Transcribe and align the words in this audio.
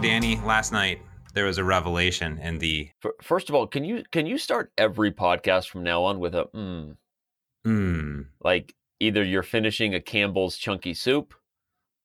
Danny, 0.00 0.36
last 0.44 0.70
night 0.72 1.00
there 1.34 1.44
was 1.44 1.58
a 1.58 1.64
revelation 1.64 2.38
in 2.38 2.58
the 2.58 2.88
First 3.20 3.48
of 3.48 3.54
all, 3.54 3.66
can 3.66 3.84
you 3.84 4.04
can 4.12 4.26
you 4.26 4.38
start 4.38 4.72
every 4.78 5.10
podcast 5.12 5.68
from 5.68 5.82
now 5.82 6.04
on 6.04 6.20
with 6.20 6.34
a 6.36 6.44
mm, 6.54 6.96
mm, 7.66 8.26
like 8.42 8.74
either 9.00 9.24
you're 9.24 9.42
finishing 9.42 9.94
a 9.94 10.00
Campbell's 10.00 10.56
chunky 10.56 10.94
soup, 10.94 11.34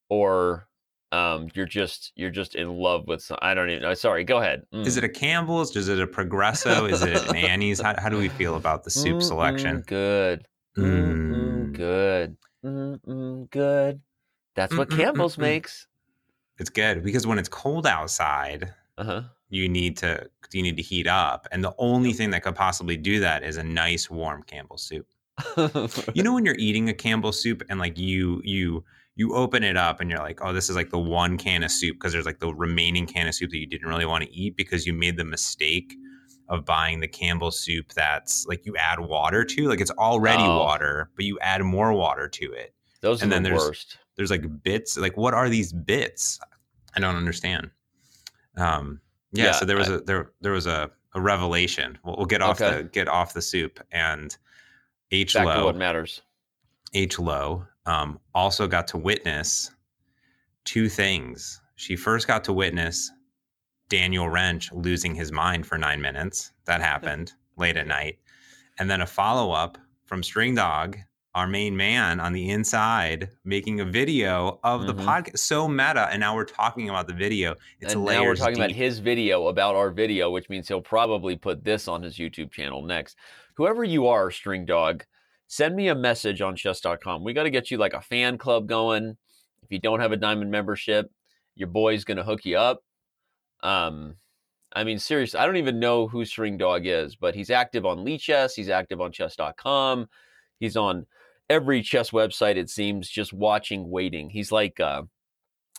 or 0.09 0.67
um, 1.11 1.49
you're 1.53 1.67
just 1.67 2.11
you're 2.16 2.31
just 2.31 2.55
in 2.55 2.70
love 2.70 3.07
with 3.07 3.21
some. 3.21 3.38
I 3.43 3.53
don't 3.53 3.70
even. 3.70 3.84
know. 3.84 3.94
Sorry, 3.94 4.23
go 4.23 4.39
ahead. 4.39 4.63
Mm. 4.73 4.88
is 4.88 4.98
it 4.98 5.03
a 5.03 5.09
Campbell's? 5.09 5.75
Is 5.75 5.88
it 5.88 5.99
a 5.99 6.07
Progresso? 6.07 6.85
Is 6.85 7.03
it 7.03 7.30
an 7.30 7.35
Annie's? 7.35 7.80
How, 7.80 7.94
how 7.99 8.09
do 8.09 8.17
we 8.17 8.27
feel 8.30 8.55
about 8.55 8.84
the 8.84 8.89
soup 8.89 9.17
Mm, 9.20 9.23
selection? 9.23 9.84
good. 9.85 10.48
Mm, 10.77 11.30
mm, 11.30 11.71
Mm. 11.71 11.73
good. 11.73 13.49
Good. 13.52 14.02
That's 14.55 14.75
what 14.75 14.89
Campbell's 14.89 15.38
makes. 15.38 15.88
It's 16.59 16.70
good 16.70 17.03
because 17.03 17.25
when 17.27 17.39
it's 17.39 17.49
cold 17.49 17.85
outside, 17.88 18.73
Uh 18.98 19.03
huh. 19.03 19.21
you 19.49 19.67
need 19.70 19.98
to 19.98 20.30
you 20.52 20.62
need 20.62 20.77
to 20.77 20.84
heat 20.84 21.07
up, 21.07 21.48
and 21.52 21.63
the 21.63 21.73
only 21.79 22.13
thing 22.13 22.29
that 22.31 22.43
could 22.43 22.55
possibly 22.55 22.95
do 22.98 23.20
that 23.21 23.43
is 23.43 23.57
a 23.57 23.63
nice 23.63 24.09
warm 24.09 24.43
Campbell 24.43 24.77
soup. 24.77 25.07
You 26.13 26.21
know 26.23 26.34
when 26.34 26.45
you're 26.45 26.55
eating 26.59 26.89
a 26.89 26.93
Campbell 26.93 27.31
soup 27.31 27.63
and 27.70 27.79
like 27.79 27.98
you 27.98 28.41
you 28.43 28.84
you 29.16 29.34
open 29.35 29.63
it 29.63 29.77
up 29.77 29.99
and 29.99 30.09
you're 30.09 30.20
like, 30.20 30.39
oh, 30.43 30.53
this 30.53 30.70
is 30.70 30.76
like 30.76 30.89
the 30.89 30.98
one 30.99 31.38
can 31.38 31.63
of 31.63 31.71
soup 31.71 31.95
because 31.98 32.13
there's 32.13 32.26
like 32.26 32.39
the 32.39 32.54
remaining 32.54 33.05
can 33.05 33.27
of 33.27 33.35
soup 33.35 33.49
that 33.51 33.57
you 33.57 33.67
didn't 33.67 33.88
really 33.88 34.05
want 34.07 34.23
to 34.23 34.31
eat 34.34 34.55
because 34.57 34.85
you 34.88 34.93
made 34.93 35.17
the 35.17 35.23
mistake 35.23 35.93
of 36.49 36.65
buying 36.65 36.99
the 36.99 37.07
Campbell 37.07 37.51
soup 37.51 37.93
that's 37.93 38.45
like 38.48 38.65
you 38.65 38.76
add 38.77 38.99
water 38.99 39.43
to, 39.46 39.68
like 39.70 39.79
it's 39.81 39.91
already 39.91 40.43
Oh. 40.43 40.59
water, 40.59 41.09
but 41.15 41.26
you 41.26 41.40
add 41.40 41.62
more 41.63 41.93
water 41.93 42.27
to 42.27 42.54
it. 42.54 42.74
Those 43.01 43.21
are 43.21 43.26
And 43.26 43.31
the 43.31 43.35
then 43.35 43.43
there's- 43.43 43.62
worst. 43.62 43.98
There's 44.15 44.31
like 44.31 44.43
bits, 44.63 44.97
like 44.97 45.17
what 45.17 45.33
are 45.33 45.49
these 45.49 45.73
bits? 45.73 46.39
I 46.95 46.99
don't 46.99 47.15
understand. 47.15 47.69
Um, 48.57 49.01
yeah, 49.31 49.45
Yeah, 49.45 49.51
so 49.53 49.65
there 49.65 49.77
was 49.77 49.89
I- 49.89 49.95
a 49.95 50.01
there 50.01 50.31
there 50.41 50.51
was 50.51 50.67
a, 50.67 50.91
a 51.15 51.21
revelation. 51.21 51.97
We'll, 52.03 52.17
we'll 52.17 52.25
get 52.25 52.41
off 52.41 52.61
Okay. 52.61 52.77
the 52.77 52.84
get 52.89 53.07
off 53.07 53.34
the 53.34 53.41
soup 53.41 53.79
and 53.91 54.35
H 55.11 55.34
Back 55.34 55.45
low 55.45 55.65
what 55.65 55.75
matters. 55.75 56.21
H. 56.93 57.17
Lowe 57.17 57.65
um, 57.87 58.19
also 58.35 58.67
got 58.67 58.87
to 58.89 58.97
witness 58.97 59.71
two 60.65 60.87
things. 60.89 61.59
She 61.75 61.95
first 61.95 62.27
got 62.27 62.43
to 62.45 62.53
witness 62.53 63.11
Daniel 63.89 64.29
Wrench 64.29 64.72
losing 64.72 65.16
his 65.16 65.31
mind 65.31 65.66
for 65.66 65.78
nine 65.78 66.00
minutes. 66.01 66.51
That 66.66 66.81
happened 66.91 67.34
late 67.57 67.78
at 67.78 67.88
night. 67.88 68.19
And 68.79 68.89
then 68.89 69.01
a 69.01 69.06
follow 69.07 69.51
up 69.51 69.78
from 70.06 70.22
String 70.23 70.53
Dog, 70.56 70.97
our 71.35 71.47
main 71.47 71.75
man 71.75 72.19
on 72.19 72.31
the 72.34 72.50
inside, 72.51 73.29
making 73.44 73.79
a 73.79 73.85
video 73.85 74.59
of 74.63 74.85
the 74.85 74.94
Mhm. 74.94 75.03
podcast. 75.06 75.40
So 75.40 75.67
meta. 75.67 76.07
And 76.12 76.19
now 76.19 76.35
we're 76.35 76.45
talking 76.45 76.90
about 76.90 77.07
the 77.07 77.13
video. 77.13 77.56
It's 77.79 77.94
and 77.95 78.06
now 78.06 78.23
we're 78.23 78.35
talking 78.35 78.56
about 78.57 78.72
his 78.72 79.00
video 79.00 79.47
about 79.47 79.75
our 79.75 79.90
video, 79.90 80.29
which 80.29 80.47
means 80.50 80.67
he'll 80.67 80.81
probably 80.81 81.35
put 81.35 81.63
this 81.63 81.88
on 81.88 82.03
his 82.03 82.17
YouTube 82.17 82.51
channel 82.51 82.84
next. 82.84 83.17
Whoever 83.56 83.84
you 83.84 84.07
are, 84.07 84.29
String 84.29 84.66
Dog, 84.66 85.06
send 85.47 85.75
me 85.75 85.88
a 85.88 85.95
message 85.95 86.41
on 86.41 86.56
chess.com. 86.56 87.23
We 87.23 87.34
got 87.34 87.44
to 87.44 87.50
get 87.50 87.72
you 87.72 87.78
like 87.78 87.94
a 87.94 88.01
fan 88.01 88.38
club 88.38 88.68
going. 88.68 89.18
If 89.63 89.72
you 89.72 89.79
don't 89.79 90.00
have 90.01 90.12
a 90.12 90.18
diamond 90.18 90.51
membership, 90.51 91.09
your 91.56 91.68
boy's 91.68 92.03
going 92.03 92.18
to 92.18 92.23
hook 92.23 92.45
you 92.45 92.57
up. 92.57 92.84
Um, 93.62 94.16
I 94.75 94.84
mean, 94.84 95.00
seriously, 95.00 95.40
I 95.40 95.45
don't 95.45 95.57
even 95.57 95.79
know 95.79 96.07
who 96.07 96.25
String 96.25 96.57
Dog 96.57 96.85
is, 96.85 97.16
but 97.16 97.34
he's 97.35 97.50
active 97.50 97.85
on 97.85 98.00
Lichess. 98.00 98.56
He's 98.56 98.69
active 98.69 99.01
on 99.01 99.12
chess.com. 99.12 100.07
He's 100.59 100.75
on 100.78 101.06
every 101.50 101.81
chess 101.81 102.12
website, 102.12 102.56
it 102.56 102.69
seems, 102.69 103.09
just 103.09 103.34
watching, 103.34 103.90
waiting. 103.90 104.30
He's 104.30 104.52
like, 104.52 104.80
uh, 104.80 105.04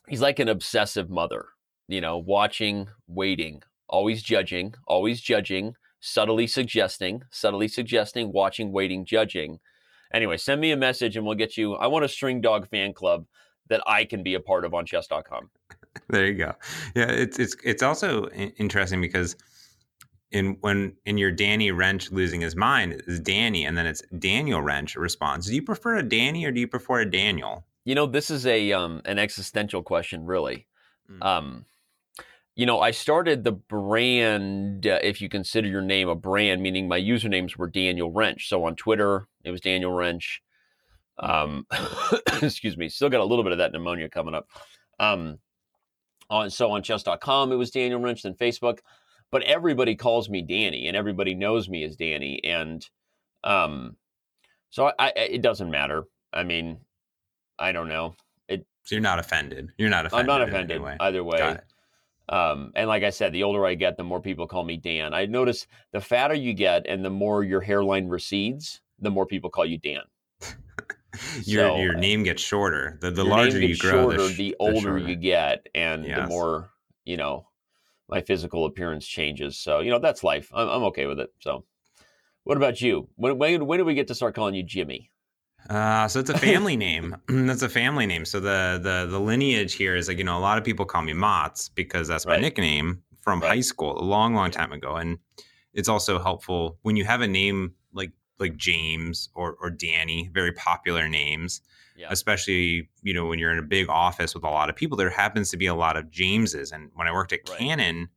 he's 0.09 0.21
like 0.21 0.39
an 0.39 0.49
obsessive 0.49 1.11
mother, 1.11 1.47
you 1.89 2.01
know, 2.01 2.19
watching, 2.19 2.89
waiting, 3.07 3.63
always 3.89 4.23
judging, 4.23 4.75
always 4.87 5.21
judging, 5.21 5.75
subtly 6.01 6.47
suggesting, 6.47 7.23
subtly 7.31 7.69
suggesting, 7.69 8.33
watching, 8.33 8.73
waiting, 8.73 9.05
judging. 9.05 9.59
Anyway, 10.13 10.37
send 10.37 10.61
me 10.61 10.71
a 10.71 10.77
message 10.77 11.17
and 11.17 11.27
we'll 11.27 11.35
get 11.35 11.57
you. 11.57 11.75
I 11.75 11.87
want 11.87 12.05
a 12.05 12.09
string 12.09 12.41
dog 12.41 12.69
fan 12.69 12.93
club 12.93 13.27
that 13.69 13.83
I 13.87 14.05
can 14.05 14.23
be 14.23 14.35
a 14.35 14.41
part 14.41 14.65
of 14.65 14.75
on 14.75 14.87
chess.com. 14.87 15.51
there 16.09 16.27
you 16.27 16.35
go. 16.35 16.53
Yeah, 16.95 17.11
it's 17.11 17.39
it's 17.39 17.57
it's 17.65 17.83
also 17.83 18.29
interesting 18.29 19.01
because 19.01 19.37
in 20.35 20.57
when 20.61 20.95
in 21.07 21.17
your 21.17 21.31
Danny 21.31 21.71
Wrench 21.71 22.11
losing 22.11 22.41
his 22.41 22.57
mind 22.57 23.03
is 23.07 23.21
Danny, 23.21 23.65
and 23.65 23.79
then 23.79 23.87
it's 23.87 24.03
Daniel 24.19 24.61
Wrench 24.61 24.97
responds. 24.97 25.47
Do 25.47 25.55
you 25.55 25.63
prefer 25.63 25.97
a 25.97 26.03
Danny 26.03 26.45
or 26.45 26.51
do 26.51 26.61
you 26.61 26.69
prefer 26.69 27.01
a 27.01 27.11
Daniel? 27.11 27.65
You 27.85 27.95
know, 27.95 28.07
this 28.07 28.31
is 28.31 28.45
a 28.45 28.73
um 28.73 29.01
an 29.05 29.19
existential 29.19 29.83
question, 29.83 30.27
really. 30.27 30.67
Mm. 31.11 31.25
Um, 31.25 31.65
you 32.57 32.67
know, 32.67 32.81
I 32.81 32.91
started 32.93 33.43
the 33.43 33.53
brand, 33.53 34.87
uh, 34.87 35.01
if 35.03 35.21
you 35.21 35.29
consider 35.29 35.67
your 35.67 35.83
name 35.83 36.09
a 36.09 36.15
brand, 36.15 36.63
meaning 36.63 36.87
my 36.87 37.01
usernames 37.01 37.57
were 37.57 37.69
Daniel 37.69 38.13
Wrench. 38.13 38.49
So 38.49 38.65
on 38.65 38.77
Twitter, 38.77 39.27
it 39.43 39.51
was 39.51 39.61
Daniel 39.61 39.93
Wrench. 39.93 40.41
Um, 41.19 41.67
excuse 42.43 42.77
me, 42.77 42.89
still 42.89 43.09
got 43.09 43.21
a 43.21 43.25
little 43.25 43.43
bit 43.43 43.53
of 43.53 43.59
that 43.59 43.73
pneumonia 43.73 44.09
coming 44.09 44.35
up. 44.35 44.49
Um, 45.01 45.39
on 46.31 46.51
so 46.51 46.71
on 46.71 46.83
chess.com, 46.83 47.53
it 47.53 47.57
was 47.57 47.71
Daniel 47.71 48.01
Wrench, 48.01 48.23
then 48.23 48.35
Facebook, 48.35 48.79
but 49.35 49.43
everybody 49.43 49.97
calls 49.97 50.31
me 50.31 50.43
Danny, 50.43 50.87
and 50.87 50.97
everybody 50.97 51.35
knows 51.35 51.69
me 51.69 51.83
as 51.83 51.97
Danny, 51.97 52.41
and 52.45 52.89
um, 53.43 53.97
so 54.71 54.87
I, 54.87 54.93
I 54.97 55.13
it 55.17 55.43
doesn't 55.43 55.73
matter. 55.73 56.05
I 56.33 56.45
mean, 56.45 56.79
I 57.59 57.73
don't 57.73 57.89
know. 57.89 58.15
So 58.49 58.95
you're 58.95 59.01
not 59.01 59.19
offended. 59.19 59.71
You're 59.77 59.91
not 59.91 60.07
offended. 60.07 60.31
I'm 60.31 60.39
not 60.39 60.49
offended 60.49 60.81
way. 60.83 60.97
either 61.01 61.25
way. 61.25 61.41
It. 61.41 62.33
Um, 62.33 62.71
and 62.77 62.87
like 62.87 63.03
I 63.03 63.11
said, 63.11 63.33
the 63.33 63.43
older 63.43 63.67
I 63.67 63.75
get, 63.75 63.97
the 63.97 64.05
more 64.05 64.21
people 64.21 64.47
call 64.47 64.63
me 64.63 64.77
Dan. 64.77 65.13
I 65.15 65.27
notice 65.27 65.67
the 65.91 66.01
fatter 66.01 66.35
you 66.35 66.55
get 66.55 66.87
and 66.87 67.05
the 67.05 67.11
more 67.11 67.43
your 67.43 67.61
hairline 67.61 68.07
recedes, 68.07 68.83
the 69.01 69.11
more 69.11 69.27
people 69.27 69.51
call 69.51 69.67
you 69.67 69.79
Dan. 69.79 70.03
Your 71.45 71.69
So, 71.71 71.77
your 71.77 71.95
name 71.95 72.23
gets 72.25 72.43
shorter. 72.43 72.99
The 73.01 73.11
the 73.11 73.25
larger 73.25 73.61
you 73.61 73.77
grow, 73.77 74.11
shorter, 74.11 74.17
the, 74.19 74.29
sh- 74.29 74.37
the 74.37 74.51
the 74.51 74.57
older 74.61 74.81
shorter. 74.81 74.99
you 74.99 75.17
get, 75.17 75.69
and 75.75 76.05
the 76.05 76.27
more 76.27 76.71
you 77.05 77.17
know, 77.17 77.47
my 78.09 78.21
physical 78.21 78.67
appearance 78.67 79.07
changes. 79.07 79.59
So 79.59 79.81
you 79.81 79.91
know 79.91 79.99
that's 79.99 80.25
life. 80.25 80.51
I'm, 80.55 80.69
I'm 80.69 80.83
okay 80.85 81.07
with 81.07 81.21
it. 81.21 81.31
So, 81.41 81.65
what 82.45 82.57
about 82.57 82.81
you? 82.81 83.09
When 83.17 83.39
when 83.39 83.67
when 83.67 83.79
do 83.79 83.85
we 83.85 83.95
get 83.95 84.09
to 84.09 84.15
start 84.15 84.35
calling 84.35 84.55
you 84.55 84.63
Jimmy? 84.63 85.11
Uh, 85.71 86.07
so 86.09 86.21
it's 86.21 86.31
a 86.31 86.39
family 86.39 86.77
name. 86.77 87.17
that's 87.29 87.63
a 87.63 87.69
family 87.69 88.07
name. 88.07 88.25
So 88.25 88.41
the 88.41 88.79
the 88.83 89.07
the 89.11 89.19
lineage 89.21 89.75
here 89.75 89.97
is 89.97 90.09
like 90.09 90.19
you 90.19 90.25
know 90.25 90.39
a 90.39 90.41
lot 90.41 90.59
of 90.59 90.65
people 90.65 90.85
call 90.85 91.03
me 91.03 91.13
Mott's 91.15 91.69
because 91.71 92.09
that's 92.09 92.27
my 92.27 92.33
Right. 92.33 92.43
nickname 92.43 93.03
from 93.23 93.41
Right. 93.41 93.49
high 93.49 93.61
school 93.61 93.99
a 93.99 94.05
long 94.05 94.35
long 94.35 94.51
time 94.51 94.73
ago, 94.73 94.97
and 94.97 95.19
it's 95.73 95.89
also 95.89 96.19
helpful 96.19 96.79
when 96.83 96.97
you 96.97 97.05
have 97.05 97.23
a 97.23 97.27
name 97.29 97.75
like 97.93 98.13
like 98.39 98.57
James 98.57 99.29
or 99.35 99.57
or 99.61 99.71
Danny, 99.71 100.31
very 100.33 100.53
popular 100.53 101.09
names, 101.09 101.61
Yeah. 101.97 102.09
especially 102.11 102.89
you 103.03 103.15
know 103.15 103.27
when 103.27 103.39
you're 103.39 103.53
in 103.53 103.59
a 103.59 103.63
big 103.63 103.89
office 103.89 104.35
with 104.35 104.45
a 104.45 104.51
lot 104.51 104.69
of 104.69 104.77
people. 104.77 104.97
There 104.97 105.11
happens 105.11 105.51
to 105.51 105.57
be 105.57 105.67
a 105.67 105.75
lot 105.75 105.97
of 105.97 106.11
Jameses, 106.11 106.73
and 106.73 106.91
when 106.95 107.07
I 107.07 107.13
worked 107.13 107.33
at 107.33 107.41
Right. 107.49 107.59
Canon, 107.59 108.09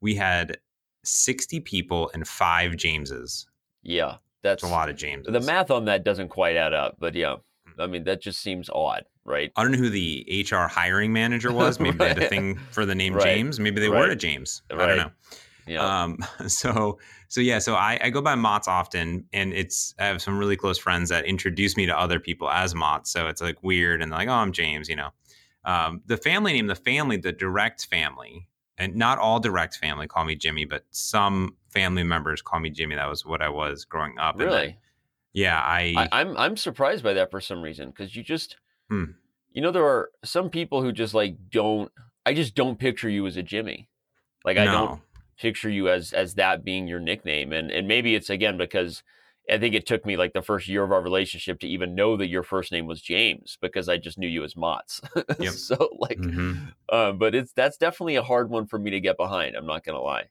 we 0.00 0.14
had 0.14 0.58
sixty 1.04 1.60
people 1.60 2.10
and 2.14 2.26
five 2.26 2.76
Jameses. 2.76 3.46
Yeah. 3.82 4.16
That's 4.42 4.62
It's 4.62 4.70
a 4.70 4.74
lot 4.74 4.88
of 4.88 4.96
Jameses. 4.96 5.32
The 5.32 5.40
math 5.40 5.70
on 5.72 5.86
that 5.86 6.04
doesn't 6.04 6.28
quite 6.28 6.56
add 6.56 6.72
up, 6.72 6.96
but 7.00 7.14
yeah. 7.14 7.36
Mm. 7.68 7.82
I 7.82 7.86
mean, 7.86 8.04
that 8.04 8.20
just 8.20 8.40
seems 8.40 8.70
odd, 8.70 9.04
right? 9.24 9.50
I 9.56 9.62
don't 9.62 9.72
know 9.72 9.78
who 9.78 9.90
the 9.90 10.24
HR 10.48 10.68
hiring 10.68 11.12
manager 11.12 11.52
was. 11.52 11.80
Maybe 11.80 11.98
they 11.98 12.08
had 12.08 12.22
a 12.22 12.28
thing 12.34 12.56
for 12.70 12.86
the 12.86 12.94
name 12.94 13.14
Right. 13.14 13.24
James. 13.24 13.58
Maybe 13.58 13.80
they 13.80 13.88
were 13.88 14.08
a 14.10 14.14
James. 14.16 14.62
I 14.70 14.74
Right. 14.74 14.86
don't 14.86 14.96
know. 14.98 15.10
Yeah. 15.66 16.02
Um, 16.04 16.18
so 16.48 16.98
so 17.28 17.40
yeah, 17.40 17.58
so 17.58 17.74
I, 17.74 17.98
I 18.02 18.10
go 18.10 18.22
by 18.22 18.34
Mott's 18.34 18.68
often, 18.68 19.24
and 19.32 19.52
it's 19.52 19.94
I 19.98 20.06
have 20.06 20.22
some 20.22 20.38
really 20.38 20.56
close 20.56 20.78
friends 20.78 21.08
that 21.10 21.24
introduce 21.24 21.76
me 21.76 21.86
to 21.86 21.98
other 21.98 22.20
people 22.20 22.48
as 22.50 22.74
Mott. 22.74 23.08
So 23.08 23.26
it's 23.28 23.40
like 23.42 23.62
weird, 23.62 24.00
and 24.02 24.12
they're 24.12 24.18
like, 24.18 24.28
oh, 24.28 24.32
I'm 24.32 24.52
James. 24.52 24.88
You 24.88 24.96
know, 24.96 25.10
um, 25.64 26.02
the 26.06 26.16
family 26.16 26.52
name, 26.52 26.66
the 26.68 26.74
family, 26.76 27.16
the 27.16 27.32
direct 27.32 27.86
family, 27.86 28.48
and 28.78 28.94
not 28.94 29.18
all 29.18 29.40
direct 29.40 29.76
family 29.76 30.06
call 30.06 30.24
me 30.24 30.36
Jimmy, 30.36 30.64
but 30.64 30.84
some 30.90 31.56
family 31.70 32.04
members 32.04 32.42
call 32.42 32.60
me 32.60 32.70
Jimmy. 32.70 32.94
That 32.94 33.08
was 33.08 33.24
what 33.26 33.42
I 33.42 33.48
was 33.48 33.84
growing 33.84 34.18
up. 34.18 34.34
and 34.34 34.40
then- 34.42 34.48
really? 34.48 34.78
yeah, 35.32 35.58
I, 35.60 35.94
I, 35.96 36.20
I'm 36.20 36.36
I'm 36.36 36.56
surprised 36.56 37.02
by 37.02 37.14
that 37.14 37.30
for 37.30 37.40
some 37.40 37.60
reason 37.60 37.90
because 37.90 38.14
you 38.14 38.22
just, 38.22 38.56
Hmm. 38.88 39.04
you 39.52 39.60
know, 39.62 39.72
there 39.72 39.84
are 39.84 40.10
some 40.24 40.48
people 40.48 40.80
who 40.82 40.92
just 40.92 41.12
like 41.12 41.36
don't. 41.50 41.90
I 42.24 42.34
just 42.34 42.54
don't 42.54 42.78
picture 42.78 43.08
you 43.08 43.26
as 43.26 43.36
a 43.36 43.42
Jimmy. 43.42 43.88
Like 44.44 44.58
I 44.58 44.64
no. 44.64 44.72
don't 44.72 45.00
picture 45.38 45.70
you 45.70 45.88
as 45.88 46.12
as 46.12 46.34
that 46.34 46.64
being 46.64 46.86
your 46.88 47.00
nickname, 47.00 47.52
and 47.52 47.70
and 47.70 47.86
maybe 47.88 48.14
it's 48.14 48.30
again 48.30 48.56
because 48.58 49.02
I 49.50 49.58
think 49.58 49.74
it 49.76 49.86
took 49.86 50.04
me 50.04 50.16
like 50.16 50.32
the 50.32 50.42
first 50.42 50.66
year 50.66 50.82
of 50.82 50.90
our 50.90 51.00
relationship 51.00 51.60
to 51.60 51.68
even 51.68 51.94
know 51.94 52.16
that 52.16 52.26
your 52.26 52.42
first 52.42 52.72
name 52.72 52.86
was 52.86 53.00
James 53.00 53.58
because 53.60 53.88
I 53.88 53.96
just 53.96 54.18
knew 54.18 54.26
you 54.28 54.42
as 54.42 54.54
Motts. 54.56 55.00
Yep. 55.38 55.52
so 55.52 55.88
like, 56.00 56.18
Mhm. 56.18 56.72
um, 56.90 57.18
but 57.18 57.34
it's 57.34 57.52
that's 57.52 57.76
definitely 57.76 58.16
a 58.16 58.22
hard 58.22 58.50
one 58.50 58.66
for 58.66 58.78
me 58.78 58.90
to 58.90 59.00
get 59.00 59.16
behind. 59.16 59.54
I'm 59.54 59.66
not 59.66 59.84
gonna 59.84 60.00
lie. 60.00 60.24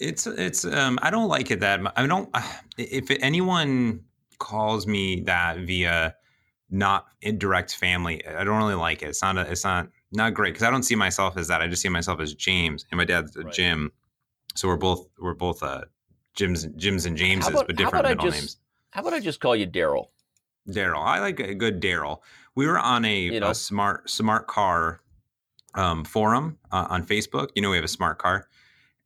It's 0.00 0.26
it's 0.26 0.64
um 0.64 0.98
I 1.02 1.10
don't 1.10 1.28
like 1.28 1.50
it 1.50 1.60
that 1.60 1.80
mu- 1.82 1.90
I 1.96 2.06
don't 2.06 2.28
if 2.78 3.10
anyone 3.20 4.00
calls 4.38 4.86
me 4.86 5.20
that 5.22 5.58
via 5.58 6.14
not 6.70 7.06
indirect 7.22 7.74
family 7.74 8.24
I 8.26 8.44
don't 8.44 8.58
really 8.58 8.74
like 8.74 9.02
it. 9.02 9.08
It's 9.08 9.22
not 9.22 9.36
a, 9.38 9.42
it's 9.50 9.64
not 9.64 9.88
not 10.12 10.34
great 10.34 10.50
because 10.54 10.62
I 10.66 10.70
don't 10.70 10.82
see 10.84 10.94
myself 10.94 11.36
as 11.36 11.48
that. 11.48 11.60
I 11.62 11.66
just 11.66 11.82
see 11.82 11.88
myself 11.88 12.20
as 12.20 12.34
James, 12.34 12.86
and 12.90 12.98
my 12.98 13.04
dad's 13.04 13.36
Right. 13.36 13.52
Jim. 13.52 13.90
So 14.58 14.66
we're 14.66 14.76
both 14.76 15.06
we're 15.20 15.34
both 15.34 15.62
uh 15.62 15.82
Jims, 16.34 16.66
Jims 16.76 17.06
and 17.06 17.16
James's, 17.16 17.50
about- 17.50 17.68
but 17.68 17.76
different 17.76 18.08
middle 18.08 18.24
just- 18.24 18.36
names. 18.36 18.56
How 18.90 19.02
about 19.02 19.12
I 19.12 19.20
just 19.20 19.38
call 19.40 19.54
you 19.54 19.66
Daryl? 19.66 20.08
Daryl, 20.68 21.04
I 21.04 21.20
like 21.20 21.38
a 21.40 21.54
good 21.54 21.80
Daryl. 21.80 22.18
We 22.54 22.66
were 22.66 22.78
on 22.78 23.04
a, 23.04 23.18
You 23.20 23.40
know. 23.40 23.50
a 23.50 23.54
smart 23.54 24.10
smart 24.10 24.48
car 24.48 25.00
um, 25.74 26.04
forum 26.04 26.58
uh, 26.72 26.86
on 26.90 27.06
Facebook. 27.06 27.50
You 27.54 27.62
know, 27.62 27.70
we 27.70 27.76
have 27.76 27.84
a 27.84 27.88
smart 27.88 28.18
car, 28.18 28.48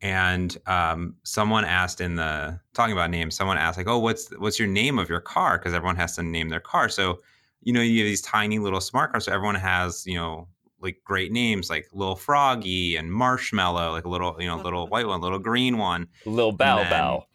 and 0.00 0.56
um, 0.66 1.16
someone 1.24 1.64
asked 1.64 2.00
in 2.00 2.16
the 2.16 2.58
talking 2.74 2.92
about 2.94 3.10
names. 3.10 3.34
Someone 3.34 3.58
asked 3.58 3.76
like, 3.76 3.88
"Oh, 3.88 3.98
what's 3.98 4.30
what's 4.38 4.58
your 4.58 4.68
name 4.68 4.98
of 4.98 5.08
your 5.10 5.20
car?" 5.20 5.58
Because 5.58 5.74
everyone 5.74 5.96
has 5.96 6.14
to 6.16 6.22
name 6.22 6.48
their 6.48 6.60
car. 6.60 6.88
So 6.88 7.20
you 7.60 7.72
know, 7.72 7.82
you 7.82 8.00
have 8.00 8.08
these 8.08 8.22
tiny 8.22 8.58
little 8.58 8.80
smart 8.80 9.12
cars. 9.12 9.26
So 9.26 9.32
everyone 9.32 9.56
has 9.56 10.06
you 10.06 10.14
know 10.14 10.48
like 10.82 11.00
great 11.04 11.32
names 11.32 11.70
like 11.70 11.88
Little 11.92 12.16
Froggy 12.16 12.96
and 12.96 13.12
Marshmallow, 13.12 13.92
like 13.92 14.04
a 14.04 14.08
little 14.08 14.36
you 14.38 14.46
know 14.46 14.56
mm-hmm. 14.56 14.64
little 14.64 14.88
white 14.88 15.06
one, 15.06 15.20
little 15.20 15.38
green 15.38 15.78
one. 15.78 16.08
Little 16.26 16.52
Bow 16.52 16.78
then- 16.78 16.90
Bow. 16.90 17.26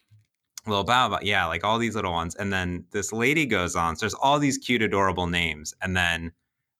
little 0.65 0.83
bow 0.83 1.07
bow 1.07 1.19
yeah 1.21 1.45
like 1.45 1.63
all 1.63 1.79
these 1.79 1.95
little 1.95 2.11
ones 2.11 2.35
and 2.35 2.51
then 2.51 2.83
this 2.91 3.13
lady 3.13 3.45
goes 3.45 3.73
on 3.73 3.95
so 3.95 4.01
there's 4.01 4.13
all 4.15 4.37
these 4.37 4.57
cute 4.57 4.81
adorable 4.81 5.25
names 5.25 5.73
and 5.81 5.95
then 5.95 6.29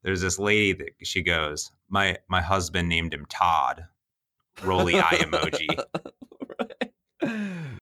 there's 0.03 0.19
this 0.19 0.37
lady 0.37 0.73
that 0.73 0.89
she 1.03 1.21
goes 1.21 1.71
my 1.87 2.17
my 2.27 2.41
husband 2.41 2.89
named 2.89 3.13
him 3.13 3.25
todd 3.29 3.85
Roly 4.61 4.99
eye 4.99 5.21
emoji 5.21 5.67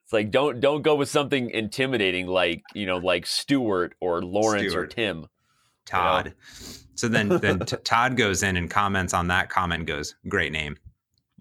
It's 0.06 0.14
like 0.14 0.30
don't 0.30 0.60
don't 0.60 0.84
go 0.84 0.94
with 0.94 1.10
something 1.10 1.50
intimidating 1.50 2.28
like 2.28 2.62
you 2.76 2.86
know 2.86 2.98
like 2.98 3.26
Stuart 3.26 3.96
or 4.00 4.22
Lawrence 4.22 4.76
or 4.76 4.86
Tim. 4.86 5.26
Todd 5.86 6.34
so 6.96 7.08
then 7.08 7.30
then 7.30 7.60
t- 7.60 7.78
todd 7.84 8.16
goes 8.18 8.44
in 8.44 8.58
and 8.58 8.70
comments 8.70 9.14
on 9.14 9.28
that 9.28 9.50
comment 9.50 9.86
goes 9.86 10.16
great 10.28 10.52
name 10.52 10.78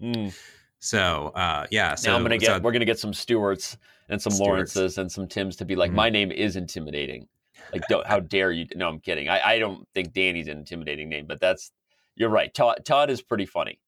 Mm. 0.01 0.35
so 0.79 1.27
uh 1.35 1.65
yeah 1.71 1.95
so 1.95 2.09
now 2.11 2.17
I'm 2.17 2.23
gonna 2.23 2.37
get 2.37 2.47
so- 2.47 2.59
we're 2.59 2.73
gonna 2.73 2.83
get 2.85 2.99
some 2.99 3.13
Stewarts 3.13 3.77
and 4.09 4.21
some 4.21 4.33
Stewarts. 4.33 4.75
Lawrences 4.75 4.97
and 4.97 5.09
some 5.11 5.27
Tims 5.27 5.55
to 5.55 5.65
be 5.65 5.75
like 5.75 5.91
Mhm. 5.91 5.95
my 5.95 6.09
name 6.09 6.31
is 6.31 6.57
intimidating. 6.57 7.27
Like 7.73 7.83
don't 7.87 8.05
how 8.05 8.19
dare 8.19 8.51
you? 8.51 8.67
No, 8.75 8.89
I'm 8.89 8.99
kidding. 8.99 9.29
I, 9.29 9.41
I 9.53 9.59
don't 9.59 9.87
think 9.93 10.11
Danny's 10.13 10.47
an 10.49 10.57
intimidating 10.57 11.07
name, 11.09 11.25
but 11.27 11.39
that's 11.39 11.71
you're 12.15 12.29
right. 12.29 12.53
Todd 12.53 12.81
Todd 12.85 13.09
is 13.09 13.21
pretty 13.21 13.45
funny. 13.45 13.79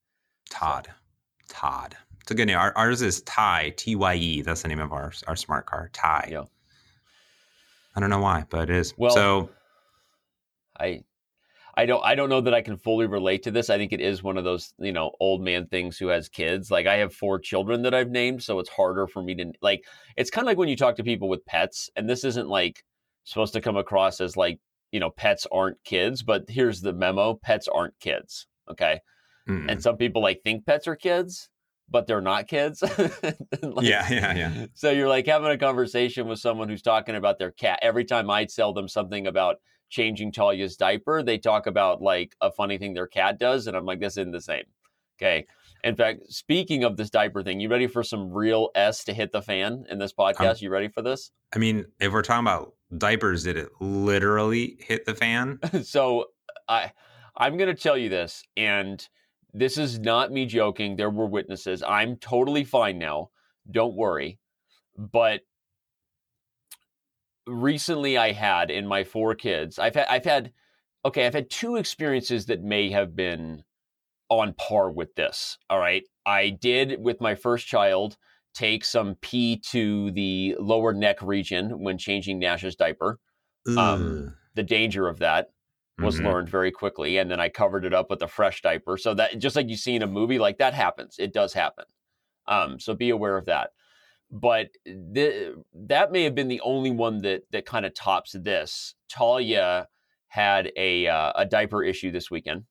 todd 0.49 0.87
todd 1.49 1.95
it's 2.21 2.31
a 2.31 2.35
good 2.35 2.47
name 2.47 2.57
our, 2.57 2.71
ours 2.77 3.01
is 3.01 3.21
ty 3.23 3.73
t-y-e 3.75 4.41
that's 4.41 4.61
the 4.61 4.67
name 4.69 4.79
of 4.79 4.93
our 4.93 5.11
our 5.27 5.35
smart 5.35 5.65
car 5.65 5.89
ty 5.93 6.29
Yeah. 6.31 6.43
i 7.95 7.99
don't 7.99 8.09
know 8.09 8.19
why 8.21 8.45
but 8.49 8.69
it 8.69 8.75
is 8.77 8.93
Well- 8.97 9.11
so 9.11 9.49
I 10.79 11.01
I 11.77 11.85
don't 11.85 12.03
I 12.03 12.15
don't 12.15 12.29
know 12.29 12.41
that 12.41 12.55
I 12.55 12.61
can 12.61 12.77
fully 12.77 13.05
relate 13.05 13.43
to 13.43 13.51
this. 13.51 13.69
I 13.69 13.77
think 13.77 13.93
it 13.93 14.01
is 14.01 14.23
one 14.23 14.37
of 14.37 14.43
those, 14.43 14.73
you 14.79 14.91
know, 14.91 15.11
old 15.19 15.43
man 15.43 15.67
things 15.67 15.97
who 15.97 16.07
has 16.07 16.27
kids. 16.27 16.71
Like 16.71 16.87
I 16.87 16.97
have 16.97 17.13
four 17.13 17.37
children 17.37 17.83
that 17.83 17.93
I've 17.93 18.09
named, 18.09 18.41
so 18.41 18.57
it's 18.57 18.69
harder 18.69 19.05
for 19.05 19.21
me 19.21 19.35
to 19.35 19.53
like 19.61 19.83
it's 20.15 20.31
kind 20.31 20.43
of 20.43 20.47
like 20.47 20.57
when 20.57 20.69
you 20.69 20.75
talk 20.75 20.95
to 20.95 21.03
people 21.03 21.29
with 21.29 21.45
pets 21.45 21.91
and 21.95 22.09
this 22.09 22.23
isn't 22.23 22.49
like 22.49 22.83
supposed 23.25 23.53
to 23.53 23.61
come 23.61 23.77
across 23.77 24.19
as 24.19 24.35
like, 24.35 24.59
you 24.91 24.99
know, 24.99 25.11
pets 25.11 25.45
aren't 25.51 25.83
kids, 25.83 26.23
but 26.23 26.45
here's 26.49 26.81
the 26.81 26.93
memo, 26.93 27.35
pets 27.35 27.67
aren't 27.67 27.99
kids, 27.99 28.47
okay? 28.71 29.01
mm. 29.47 29.69
And 29.69 29.81
some 29.81 29.97
people 29.97 30.21
like 30.23 30.41
think 30.43 30.65
pets 30.65 30.87
are 30.87 30.95
kids, 30.95 31.47
but 31.89 32.07
they're 32.07 32.21
not 32.21 32.47
kids. 32.47 32.83
Like, 33.61 33.85
yeah 33.85 34.07
yeah 34.09 34.33
yeah 34.35 34.65
so 34.73 34.91
you're 34.91 35.09
like 35.09 35.25
having 35.25 35.49
a 35.49 35.57
conversation 35.57 36.27
with 36.27 36.39
someone 36.39 36.69
who's 36.69 36.81
talking 36.81 37.15
about 37.15 37.37
their 37.37 37.51
cat. 37.51 37.79
Every 37.81 38.05
time 38.05 38.29
I 38.29 38.45
tell 38.45 38.73
them 38.73 38.87
something 38.87 39.27
about 39.27 39.57
changing 39.89 40.31
Talia's 40.31 40.75
diaper, 40.75 41.23
they 41.23 41.37
talk 41.37 41.67
about 41.67 42.01
like 42.01 42.35
a 42.41 42.51
funny 42.51 42.77
thing 42.77 42.93
their 42.93 43.07
cat 43.07 43.39
does, 43.39 43.67
and 43.67 43.75
I'm 43.75 43.85
like, 43.85 43.99
this 43.99 44.17
isn't 44.17 44.31
the 44.31 44.41
same. 44.41 44.65
Okay. 45.17 45.45
In 45.83 45.95
fact, 45.95 46.31
speaking 46.31 46.83
of 46.83 46.97
this 46.97 47.09
diaper 47.09 47.43
thing, 47.43 47.59
you 47.59 47.69
ready 47.69 47.87
for 47.87 48.03
some 48.03 48.31
real 48.31 48.69
S 48.75 49.03
to 49.05 49.13
hit 49.13 49.31
the 49.31 49.41
fan 49.41 49.85
in 49.89 49.99
this 49.99 50.13
podcast? 50.13 50.61
you 50.61 50.69
ready 50.69 50.87
for 50.87 51.01
this? 51.01 51.31
I 51.55 51.59
mean, 51.59 51.85
if 51.99 52.11
we're 52.11 52.23
talking 52.23 52.45
about 52.45 52.73
diapers, 52.97 53.43
did 53.43 53.57
it 53.57 53.69
literally 53.79 54.77
hit 54.79 55.05
the 55.05 55.15
fan? 55.15 55.59
so 55.83 56.21
uh, 56.21 56.23
I 56.69 56.91
I'm 57.35 57.57
gonna 57.57 57.75
tell 57.75 57.97
you 57.97 58.09
this, 58.09 58.43
and 58.57 59.07
this 59.53 59.77
is 59.77 59.99
not 59.99 60.31
me 60.31 60.45
joking. 60.45 60.95
There 60.95 61.09
were 61.09 61.27
witnesses. 61.27 61.83
I'm 61.83 62.17
totally 62.17 62.63
fine 62.63 62.97
now. 62.97 63.29
Don't 63.69 63.95
worry. 63.95 64.39
But 64.97 65.41
recently 67.47 68.17
I 68.17 68.31
had 68.31 68.69
in 68.71 68.87
my 68.87 69.03
four 69.03 69.35
kids, 69.35 69.79
I've 69.79 69.95
had 69.95 70.07
I've 70.07 70.25
had 70.25 70.53
okay, 71.05 71.25
I've 71.25 71.33
had 71.33 71.49
two 71.49 71.75
experiences 71.77 72.47
that 72.47 72.61
may 72.61 72.89
have 72.91 73.15
been 73.15 73.63
on 74.29 74.53
par 74.55 74.91
with 74.91 75.15
this. 75.15 75.57
All 75.69 75.79
right. 75.79 76.03
I 76.25 76.51
did 76.51 77.01
with 77.03 77.21
my 77.21 77.35
first 77.35 77.67
child 77.67 78.17
take 78.53 78.85
some 78.85 79.15
pee 79.17 79.57
to 79.59 80.11
the 80.11 80.55
lower 80.59 80.93
neck 80.93 81.21
region 81.21 81.81
when 81.81 81.97
changing 81.97 82.39
Nash's 82.39 82.75
diaper. 82.75 83.19
Um, 83.77 84.27
The 84.55 84.63
danger 84.63 85.07
of 85.07 85.19
that 85.19 85.49
was 85.99 86.19
Mhm. 86.19 86.23
learned 86.23 86.49
very 86.49 86.71
quickly 86.71 87.17
and 87.17 87.31
then 87.31 87.39
i 87.39 87.49
covered 87.49 87.85
it 87.85 87.93
up 87.93 88.09
with 88.09 88.21
a 88.21 88.27
fresh 88.27 88.61
diaper 88.61 88.97
so 88.97 89.13
that 89.15 89.39
just 89.39 89.55
like 89.55 89.69
you 89.69 89.77
see 89.77 89.95
in 89.95 90.03
a 90.03 90.07
movie 90.07 90.39
like 90.39 90.57
that 90.59 90.73
happens 90.73 91.17
it 91.19 91.33
does 91.33 91.53
happen 91.53 91.85
um, 92.47 92.79
so 92.79 92.95
be 92.95 93.09
aware 93.09 93.37
of 93.37 93.45
that 93.45 93.71
but 94.31 94.67
th- 94.85 95.53
that 95.73 96.11
may 96.11 96.23
have 96.23 96.35
been 96.35 96.47
the 96.47 96.61
only 96.61 96.91
one 96.91 97.19
that 97.21 97.43
that 97.51 97.65
kind 97.65 97.85
of 97.85 97.93
tops 97.93 98.35
this 98.39 98.95
talia 99.09 99.87
had 100.27 100.71
a 100.75 101.07
uh, 101.07 101.31
a 101.35 101.45
diaper 101.45 101.83
issue 101.83 102.11
this 102.11 102.29
weekend 102.29 102.65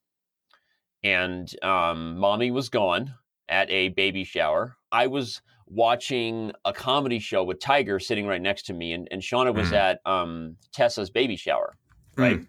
and 1.02 1.52
um, 1.62 2.18
mommy 2.18 2.50
was 2.50 2.68
gone 2.68 3.14
at 3.48 3.70
a 3.70 3.88
baby 3.90 4.24
shower 4.24 4.76
i 4.92 5.06
was 5.06 5.40
watching 5.66 6.52
a 6.64 6.72
comedy 6.72 7.18
show 7.18 7.42
with 7.42 7.58
tiger 7.60 7.98
sitting 7.98 8.26
right 8.26 8.42
next 8.42 8.64
to 8.66 8.72
me 8.74 8.92
and, 8.92 9.08
and 9.10 9.22
shauna 9.22 9.54
was 9.54 9.70
Mm. 9.70 9.76
at 9.76 10.00
um, 10.06 10.56
tessa's 10.72 11.10
baby 11.10 11.36
shower 11.36 11.74
right? 12.16 12.40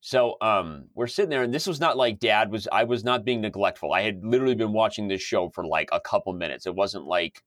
So 0.00 0.36
um, 0.40 0.84
we're 0.94 1.08
sitting 1.08 1.28
there, 1.28 1.42
and 1.42 1.52
this 1.52 1.66
was 1.66 1.80
not 1.80 1.96
like 1.96 2.20
dad 2.20 2.52
was. 2.52 2.68
I 2.70 2.84
was 2.84 3.02
not 3.02 3.24
being 3.24 3.40
neglectful. 3.40 3.92
I 3.92 4.02
had 4.02 4.24
literally 4.24 4.54
been 4.54 4.72
watching 4.72 5.08
this 5.08 5.20
show 5.20 5.50
for 5.50 5.66
like 5.66 5.88
a 5.90 6.00
couple 6.00 6.32
minutes. 6.34 6.66
It 6.66 6.74
wasn't 6.76 7.04
like, 7.06 7.42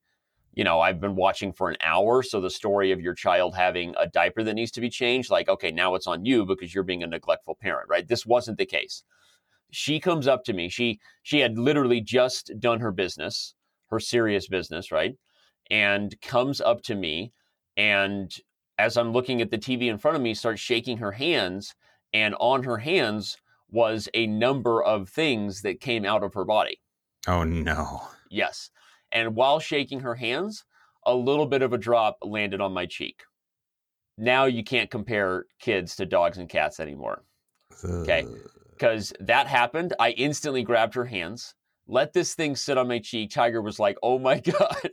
you 0.54 0.64
know, 0.64 0.80
I've 0.80 1.00
been 1.00 1.16
watching 1.16 1.52
for 1.52 1.70
an 1.70 1.76
hour. 1.82 2.22
So 2.22 2.40
the 2.40 2.50
story 2.50 2.92
of 2.92 3.00
your 3.00 3.14
child 3.14 3.54
having 3.54 3.94
a 3.98 4.06
diaper 4.06 4.42
that 4.42 4.54
needs 4.54 4.70
to 4.72 4.80
be 4.80 4.90
changed, 4.90 5.30
like, 5.30 5.48
okay, 5.48 5.70
now 5.70 5.94
it's 5.94 6.06
on 6.06 6.24
you 6.24 6.44
because 6.44 6.74
you're 6.74 6.84
being 6.84 7.02
a 7.02 7.06
neglectful 7.06 7.56
parent, 7.60 7.88
right? 7.88 8.06
This 8.06 8.26
wasn't 8.26 8.58
the 8.58 8.66
case. 8.66 9.02
She 9.70 9.98
comes 9.98 10.28
up 10.28 10.44
to 10.44 10.52
me. 10.52 10.68
She 10.68 11.00
she 11.22 11.40
had 11.40 11.58
literally 11.58 12.00
just 12.00 12.52
done 12.60 12.80
her 12.80 12.92
business, 12.92 13.54
her 13.88 13.98
serious 13.98 14.46
business, 14.46 14.92
right? 14.92 15.14
And 15.70 16.14
comes 16.20 16.60
up 16.60 16.82
to 16.82 16.94
me, 16.94 17.32
and 17.76 18.30
as 18.78 18.96
I'm 18.96 19.12
looking 19.12 19.40
at 19.40 19.50
the 19.50 19.58
TV 19.58 19.86
in 19.86 19.96
front 19.96 20.16
of 20.16 20.22
me, 20.22 20.34
starts 20.34 20.60
shaking 20.60 20.98
her 20.98 21.12
hands 21.12 21.74
and 22.12 22.34
on 22.40 22.62
her 22.64 22.78
hands 22.78 23.38
was 23.70 24.08
a 24.12 24.26
number 24.26 24.82
of 24.82 25.08
things 25.08 25.62
that 25.62 25.80
came 25.80 26.04
out 26.04 26.22
of 26.22 26.34
her 26.34 26.44
body. 26.44 26.80
Oh 27.26 27.44
no. 27.44 28.02
Yes. 28.30 28.70
And 29.12 29.34
while 29.34 29.60
shaking 29.60 30.00
her 30.00 30.14
hands, 30.14 30.64
a 31.04 31.14
little 31.14 31.46
bit 31.46 31.62
of 31.62 31.72
a 31.72 31.78
drop 31.78 32.18
landed 32.22 32.60
on 32.60 32.72
my 32.72 32.86
cheek. 32.86 33.22
Now 34.18 34.44
you 34.44 34.62
can't 34.62 34.90
compare 34.90 35.46
kids 35.58 35.96
to 35.96 36.06
dogs 36.06 36.38
and 36.38 36.48
cats 36.48 36.80
anymore 36.80 37.24
Okay. 37.84 38.26
because 38.72 39.12
that 39.20 39.46
happened. 39.46 39.94
I 39.98 40.10
instantly 40.10 40.62
grabbed 40.62 40.94
her 40.94 41.04
hands, 41.06 41.54
let 41.86 42.12
this 42.12 42.34
thing 42.34 42.54
sit 42.56 42.78
on 42.78 42.88
my 42.88 42.98
cheek. 43.00 43.30
Tiger 43.30 43.60
was 43.62 43.78
like, 43.78 43.96
oh 44.02 44.18
my 44.18 44.38
God. 44.40 44.90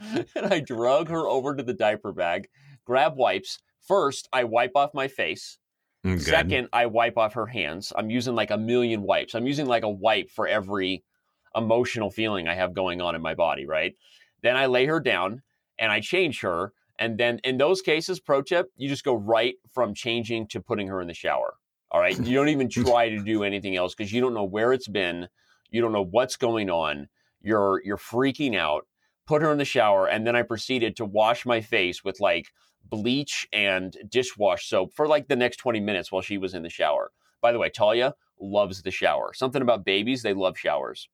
and 0.00 0.46
I 0.46 0.60
drug 0.60 1.08
her 1.08 1.28
over 1.28 1.54
to 1.54 1.62
the 1.62 1.74
diaper 1.74 2.12
bag, 2.12 2.48
grab 2.84 3.16
wipes. 3.16 3.58
First, 3.86 4.28
I 4.32 4.44
wipe 4.44 4.72
off 4.76 4.94
my 4.94 5.08
face. 5.08 5.58
Mm. 6.06 6.20
Second, 6.20 6.68
I 6.72 6.86
wipe 6.86 7.18
off 7.18 7.34
her 7.34 7.46
hands. 7.46 7.92
I'm 7.96 8.08
using 8.08 8.34
like 8.34 8.50
a 8.50 8.56
million 8.56 9.02
wipes. 9.02 9.34
I'm 9.34 9.46
using 9.46 9.66
like 9.66 9.82
a 9.82 9.90
wipe 9.90 10.30
for 10.30 10.46
every 10.46 11.04
emotional 11.54 12.10
feeling 12.10 12.48
I 12.48 12.54
have 12.54 12.74
going 12.74 13.00
on 13.00 13.14
in 13.14 13.22
my 13.22 13.34
body, 13.34 13.66
right? 13.66 13.94
Then 14.42 14.56
I 14.56 14.66
lay 14.66 14.86
her 14.86 15.00
down 15.00 15.42
and 15.78 15.90
I 15.90 16.00
change 16.00 16.40
her. 16.40 16.72
And 16.98 17.18
then 17.18 17.40
in 17.44 17.56
those 17.56 17.80
cases, 17.82 18.20
pro 18.20 18.42
tip, 18.42 18.70
you 18.76 18.88
just 18.88 19.04
go 19.04 19.14
right 19.14 19.54
from 19.72 19.94
changing 19.94 20.48
to 20.48 20.60
putting 20.60 20.88
her 20.88 21.00
in 21.00 21.08
the 21.08 21.14
shower. 21.14 21.54
All 21.90 22.00
right. 22.00 22.18
You 22.18 22.34
don't 22.36 22.48
even 22.48 22.68
try 22.70 23.08
to 23.08 23.22
do 23.22 23.42
anything 23.42 23.76
else 23.76 23.94
because 23.94 24.12
you 24.12 24.20
don't 24.20 24.34
know 24.34 24.44
where 24.44 24.72
it's 24.72 24.88
been. 24.88 25.28
You 25.70 25.80
don't 25.80 25.92
know 25.92 26.04
what's 26.04 26.36
going 26.36 26.70
on. 26.70 27.08
You're 27.42 27.80
you're 27.84 27.96
freaking 27.96 28.56
out. 28.56 28.86
Put 29.26 29.42
her 29.42 29.52
in 29.52 29.58
the 29.58 29.64
shower, 29.64 30.06
and 30.08 30.26
then 30.26 30.34
I 30.34 30.42
proceeded 30.42 30.96
to 30.96 31.04
wash 31.04 31.46
my 31.46 31.60
face 31.60 32.02
with 32.02 32.18
like 32.20 32.48
bleach 32.84 33.46
and 33.52 33.96
dishwash 34.08 34.62
soap 34.62 34.92
for 34.92 35.06
like 35.06 35.28
the 35.28 35.36
next 35.36 35.58
20 35.58 35.78
minutes 35.78 36.10
while 36.10 36.22
she 36.22 36.36
was 36.36 36.54
in 36.54 36.62
the 36.62 36.68
shower. 36.68 37.12
By 37.40 37.52
the 37.52 37.58
way, 37.58 37.70
Talia 37.70 38.14
loves 38.40 38.82
the 38.82 38.90
shower. 38.90 39.32
Something 39.34 39.62
about 39.62 39.84
babies, 39.84 40.22
they 40.22 40.34
love 40.34 40.58
showers. 40.58 41.08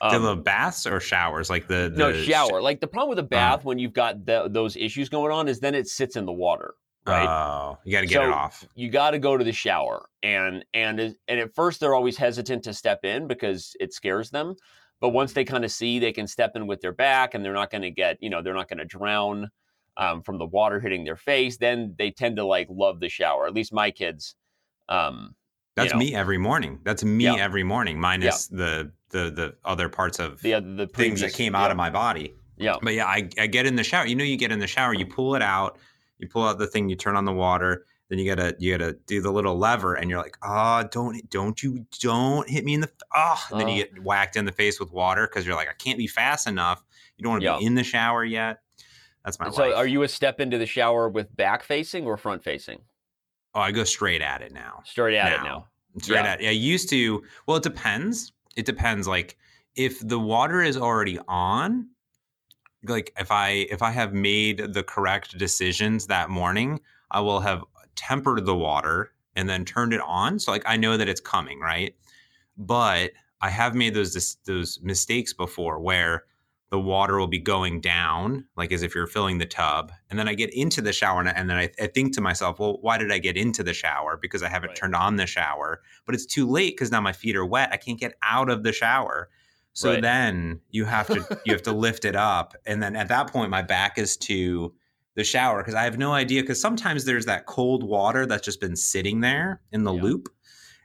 Um, 0.00 0.22
love 0.24 0.44
baths 0.44 0.86
or 0.86 1.00
showers, 1.00 1.50
like 1.50 1.68
the, 1.68 1.92
the 1.94 1.96
no 1.96 2.12
shower. 2.12 2.60
Like 2.60 2.80
the 2.80 2.86
problem 2.86 3.10
with 3.10 3.18
a 3.18 3.22
Uh-huh. 3.22 3.28
bath 3.28 3.64
when 3.64 3.78
you've 3.78 3.92
got 3.92 4.24
the, 4.26 4.48
those 4.48 4.76
issues 4.76 5.08
going 5.08 5.32
on 5.32 5.48
is 5.48 5.60
then 5.60 5.74
it 5.74 5.88
sits 5.88 6.16
in 6.16 6.24
the 6.26 6.32
water. 6.32 6.74
right? 7.06 7.28
Oh, 7.28 7.78
you 7.84 7.92
got 7.92 8.00
to 8.02 8.06
get 8.06 8.20
So, 8.20 8.28
it 8.28 8.30
off. 8.30 8.66
you 8.74 8.90
got 8.90 9.10
to 9.12 9.18
go 9.18 9.36
to 9.36 9.44
the 9.44 9.52
shower 9.52 10.08
and 10.22 10.64
and 10.74 11.00
and 11.00 11.40
at 11.40 11.54
first 11.54 11.80
they're 11.80 11.94
always 11.94 12.16
hesitant 12.16 12.64
to 12.64 12.74
step 12.74 13.04
in 13.04 13.26
because 13.26 13.76
it 13.80 13.92
scares 13.92 14.30
them 14.30 14.54
but 15.00 15.08
once 15.10 15.32
they 15.32 15.44
kind 15.44 15.64
of 15.64 15.70
see 15.72 15.98
they 15.98 16.12
can 16.12 16.26
step 16.26 16.52
in 16.54 16.66
with 16.66 16.80
their 16.80 16.92
back 16.92 17.34
and 17.34 17.44
they're 17.44 17.52
not 17.52 17.70
going 17.70 17.82
to 17.82 17.90
get 17.90 18.18
you 18.22 18.30
know 18.30 18.40
they're 18.42 18.54
not 18.54 18.68
going 18.68 18.78
to 18.78 18.84
drown 18.84 19.50
um, 19.96 20.22
from 20.22 20.38
the 20.38 20.46
water 20.46 20.80
hitting 20.80 21.04
their 21.04 21.16
face 21.16 21.58
then 21.58 21.94
they 21.98 22.10
tend 22.10 22.36
to 22.36 22.44
like 22.44 22.68
love 22.70 23.00
the 23.00 23.08
shower 23.08 23.46
at 23.46 23.54
least 23.54 23.72
my 23.72 23.90
kids 23.90 24.36
um 24.88 25.34
That's 25.74 25.92
know. 25.92 25.98
me 25.98 26.14
every 26.14 26.38
morning. 26.38 26.80
That's 26.84 27.02
me 27.04 27.24
Yeah. 27.24 27.36
every 27.36 27.64
morning, 27.64 27.98
minus 27.98 28.46
the 28.48 28.92
the 29.10 29.30
the 29.30 29.54
other 29.64 29.88
parts 29.88 30.18
of 30.18 30.40
the 30.42 30.52
the 30.60 30.86
things 30.86 31.20
that 31.20 31.32
came 31.32 31.54
out 31.54 31.66
yeah, 31.66 31.70
of 31.72 31.76
my 31.76 31.90
body. 31.90 32.34
yeah 32.56 32.76
But 32.82 32.94
yeah, 32.94 33.06
I, 33.06 33.28
I 33.38 33.46
get 33.46 33.66
in 33.66 33.76
the 33.76 33.84
shower. 33.84 34.06
You 34.06 34.14
know, 34.14 34.24
you 34.24 34.36
get 34.36 34.52
in 34.52 34.58
the 34.58 34.66
shower, 34.66 34.94
you 34.94 35.06
pull 35.06 35.34
it 35.34 35.42
out, 35.42 35.78
you 36.18 36.28
pull 36.28 36.44
out 36.46 36.58
the 36.58 36.66
thing, 36.66 36.88
you 36.88 36.96
turn 36.96 37.16
on 37.16 37.24
the 37.24 37.32
water, 37.32 37.84
then 38.08 38.18
you 38.18 38.26
gotta 38.34 38.54
you 38.58 38.76
gotta 38.76 38.94
do 39.06 39.20
the 39.22 39.30
little 39.30 39.56
lever, 39.56 39.94
and 39.94 40.10
you're 40.10 40.20
like, 40.20 40.36
oh, 40.42 40.84
don't 40.90 41.28
don't 41.30 41.62
you 41.62 41.86
don't 42.00 42.48
hit 42.48 42.64
me 42.64 42.74
in 42.74 42.80
the 42.82 42.90
oh. 43.14 43.42
And 43.50 43.60
then 43.60 43.68
you 43.68 43.82
Oh. 43.82 43.86
get 43.94 44.02
whacked 44.02 44.36
in 44.36 44.44
the 44.44 44.52
face 44.52 44.78
with 44.78 44.92
water 44.92 45.26
because 45.26 45.46
you're 45.46 45.56
like, 45.56 45.68
I 45.68 45.74
can't 45.74 45.98
be 45.98 46.06
fast 46.06 46.46
enough. 46.46 46.84
You 47.16 47.22
don't 47.24 47.32
want 47.32 47.42
to 47.42 47.46
Yeah. 47.46 47.58
be 47.58 47.64
in 47.66 47.74
the 47.74 47.84
shower 47.84 48.24
yet. 48.24 48.60
That's 49.24 49.38
my 49.38 49.50
so 49.50 49.62
life. 49.62 49.76
are 49.76 49.86
you 49.86 50.02
a 50.02 50.08
step 50.08 50.40
into 50.40 50.58
the 50.58 50.66
shower 50.66 51.08
with 51.08 51.34
back 51.36 51.62
facing 51.62 52.04
or 52.06 52.16
front 52.16 52.42
facing 52.42 52.80
oh, 53.54 53.60
I 53.60 53.72
go 53.72 53.84
straight 53.84 54.22
at 54.22 54.42
it 54.42 54.52
now. 54.52 54.82
straight 54.84 55.16
at 55.16 55.32
it 55.32 55.36
Now. 55.38 55.44
now 55.44 55.66
Straight 56.00 56.16
Yeah. 56.24 56.32
at. 56.32 56.40
It. 56.42 56.46
I 56.48 56.50
used 56.50 56.88
to. 56.90 57.22
Well, 57.46 57.58
it 57.58 57.62
depends. 57.62 58.32
It 58.56 58.64
depends. 58.64 59.06
Like 59.06 59.36
if 59.76 60.06
the 60.06 60.18
water 60.18 60.62
is 60.62 60.76
already 60.76 61.18
on, 61.28 61.88
like 62.84 63.12
if 63.18 63.30
I 63.30 63.66
if 63.70 63.82
I 63.82 63.90
have 63.90 64.12
made 64.14 64.72
the 64.72 64.82
correct 64.82 65.36
decisions 65.38 66.06
that 66.06 66.30
morning, 66.30 66.80
I 67.10 67.20
will 67.20 67.40
have 67.40 67.62
tempered 67.94 68.46
the 68.46 68.56
water 68.56 69.12
and 69.36 69.48
then 69.48 69.64
turned 69.64 69.92
it 69.92 70.00
on. 70.06 70.38
So 70.38 70.50
like 70.50 70.62
I 70.66 70.76
know 70.76 70.96
that 70.96 71.08
it's 71.08 71.20
coming, 71.20 71.60
right? 71.60 71.94
But 72.56 73.12
I 73.42 73.50
have 73.50 73.74
made 73.74 73.92
those 73.94 74.36
those 74.46 74.80
mistakes 74.82 75.32
before 75.34 75.78
where 75.78 76.24
the 76.72 76.80
water 76.80 77.18
will 77.18 77.26
be 77.28 77.38
going 77.38 77.82
down, 77.82 78.46
like 78.56 78.72
as 78.72 78.82
if 78.82 78.94
you're 78.94 79.06
filling 79.06 79.36
the 79.36 79.44
tub, 79.44 79.92
and 80.08 80.18
then 80.18 80.26
I 80.26 80.32
get 80.32 80.52
into 80.54 80.80
the 80.80 80.90
shower 80.92 81.20
and, 81.20 81.28
and 81.28 81.48
then 81.50 81.58
I, 81.58 81.68
I 81.78 81.86
think 81.86 82.14
to 82.14 82.22
myself, 82.22 82.58
well, 82.58 82.78
why 82.80 82.96
did 82.96 83.12
I 83.12 83.18
get 83.18 83.36
into 83.36 83.62
the 83.62 83.74
shower? 83.74 84.16
Because 84.16 84.42
I 84.42 84.48
haven't 84.48 84.70
Right. 84.70 84.76
turned 84.78 84.96
on 84.96 85.16
the 85.16 85.26
shower, 85.26 85.82
but 86.06 86.14
it's 86.14 86.24
too 86.24 86.48
late 86.48 86.70
because 86.74 86.90
now 86.90 87.02
my 87.02 87.12
feet 87.12 87.36
are 87.36 87.44
wet. 87.44 87.68
I 87.72 87.76
can't 87.76 88.00
get 88.00 88.14
out 88.22 88.48
of 88.48 88.62
the 88.62 88.72
shower. 88.72 89.28
So 89.74 89.90
Right. 89.90 90.00
then 90.00 90.62
you 90.70 90.86
have 90.86 91.08
to 91.08 91.22
you 91.44 91.52
have 91.52 91.60
to 91.64 91.72
lift 91.72 92.06
it 92.06 92.16
up, 92.16 92.54
and 92.64 92.82
then 92.82 92.96
at 92.96 93.08
that 93.08 93.30
point 93.30 93.50
my 93.50 93.60
back 93.60 93.98
is 93.98 94.16
to 94.28 94.74
the 95.14 95.24
shower 95.24 95.58
because 95.62 95.74
I 95.74 95.84
have 95.84 95.98
no 95.98 96.12
idea. 96.14 96.40
Because 96.42 96.58
sometimes 96.60 97.04
there's 97.04 97.26
that 97.26 97.44
cold 97.44 97.82
water 97.84 98.24
that's 98.24 98.46
just 98.46 98.62
been 98.62 98.76
sitting 98.76 99.20
there 99.20 99.60
in 99.72 99.84
the 99.84 99.92
Yeah. 99.92 100.02
loop, 100.04 100.30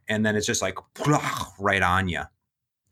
and 0.10 0.26
then 0.26 0.36
it's 0.36 0.46
just 0.48 0.62
like 0.62 0.78
right 1.60 1.82
on 1.82 2.10
you, 2.10 2.24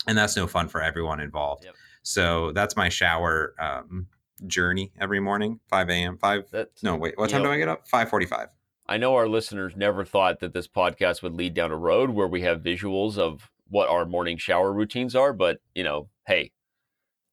and 0.07 0.17
that's 0.17 0.37
no 0.37 0.47
fun 0.47 0.69
for 0.69 0.81
everyone 0.81 1.19
involved. 1.19 1.65
Yep. 1.65 1.75
So 2.07 2.51
that's 2.51 2.75
my 2.75 2.87
shower 2.87 3.55
um, 3.59 4.05
journey 4.45 4.91
every 4.99 5.19
morning, 5.19 5.59
five 5.67 5.89
a.m. 5.89 6.17
Five. 6.19 6.43
that's 6.51 6.83
No, 6.83 6.95
wait. 6.95 7.17
What 7.17 7.31
time 7.31 7.41
know- 7.41 7.47
do 7.49 7.53
I 7.53 7.57
get 7.57 7.67
up? 7.67 7.87
Five 7.87 8.09
forty-five. 8.09 8.49
I 8.87 8.97
know 8.97 9.15
our 9.15 9.27
listeners 9.27 9.73
never 9.75 10.05
thought 10.05 10.39
that 10.41 10.53
this 10.53 10.67
podcast 10.67 11.23
would 11.23 11.33
lead 11.33 11.55
down 11.55 11.71
a 11.71 11.75
road 11.77 12.11
where 12.11 12.27
we 12.27 12.41
have 12.43 12.61
visuals 12.61 13.17
of 13.17 13.49
what 13.69 13.89
our 13.89 14.05
morning 14.05 14.37
shower 14.37 14.71
routines 14.71 15.15
are, 15.15 15.33
but 15.33 15.57
you 15.73 15.83
know, 15.83 16.07
hey, 16.27 16.51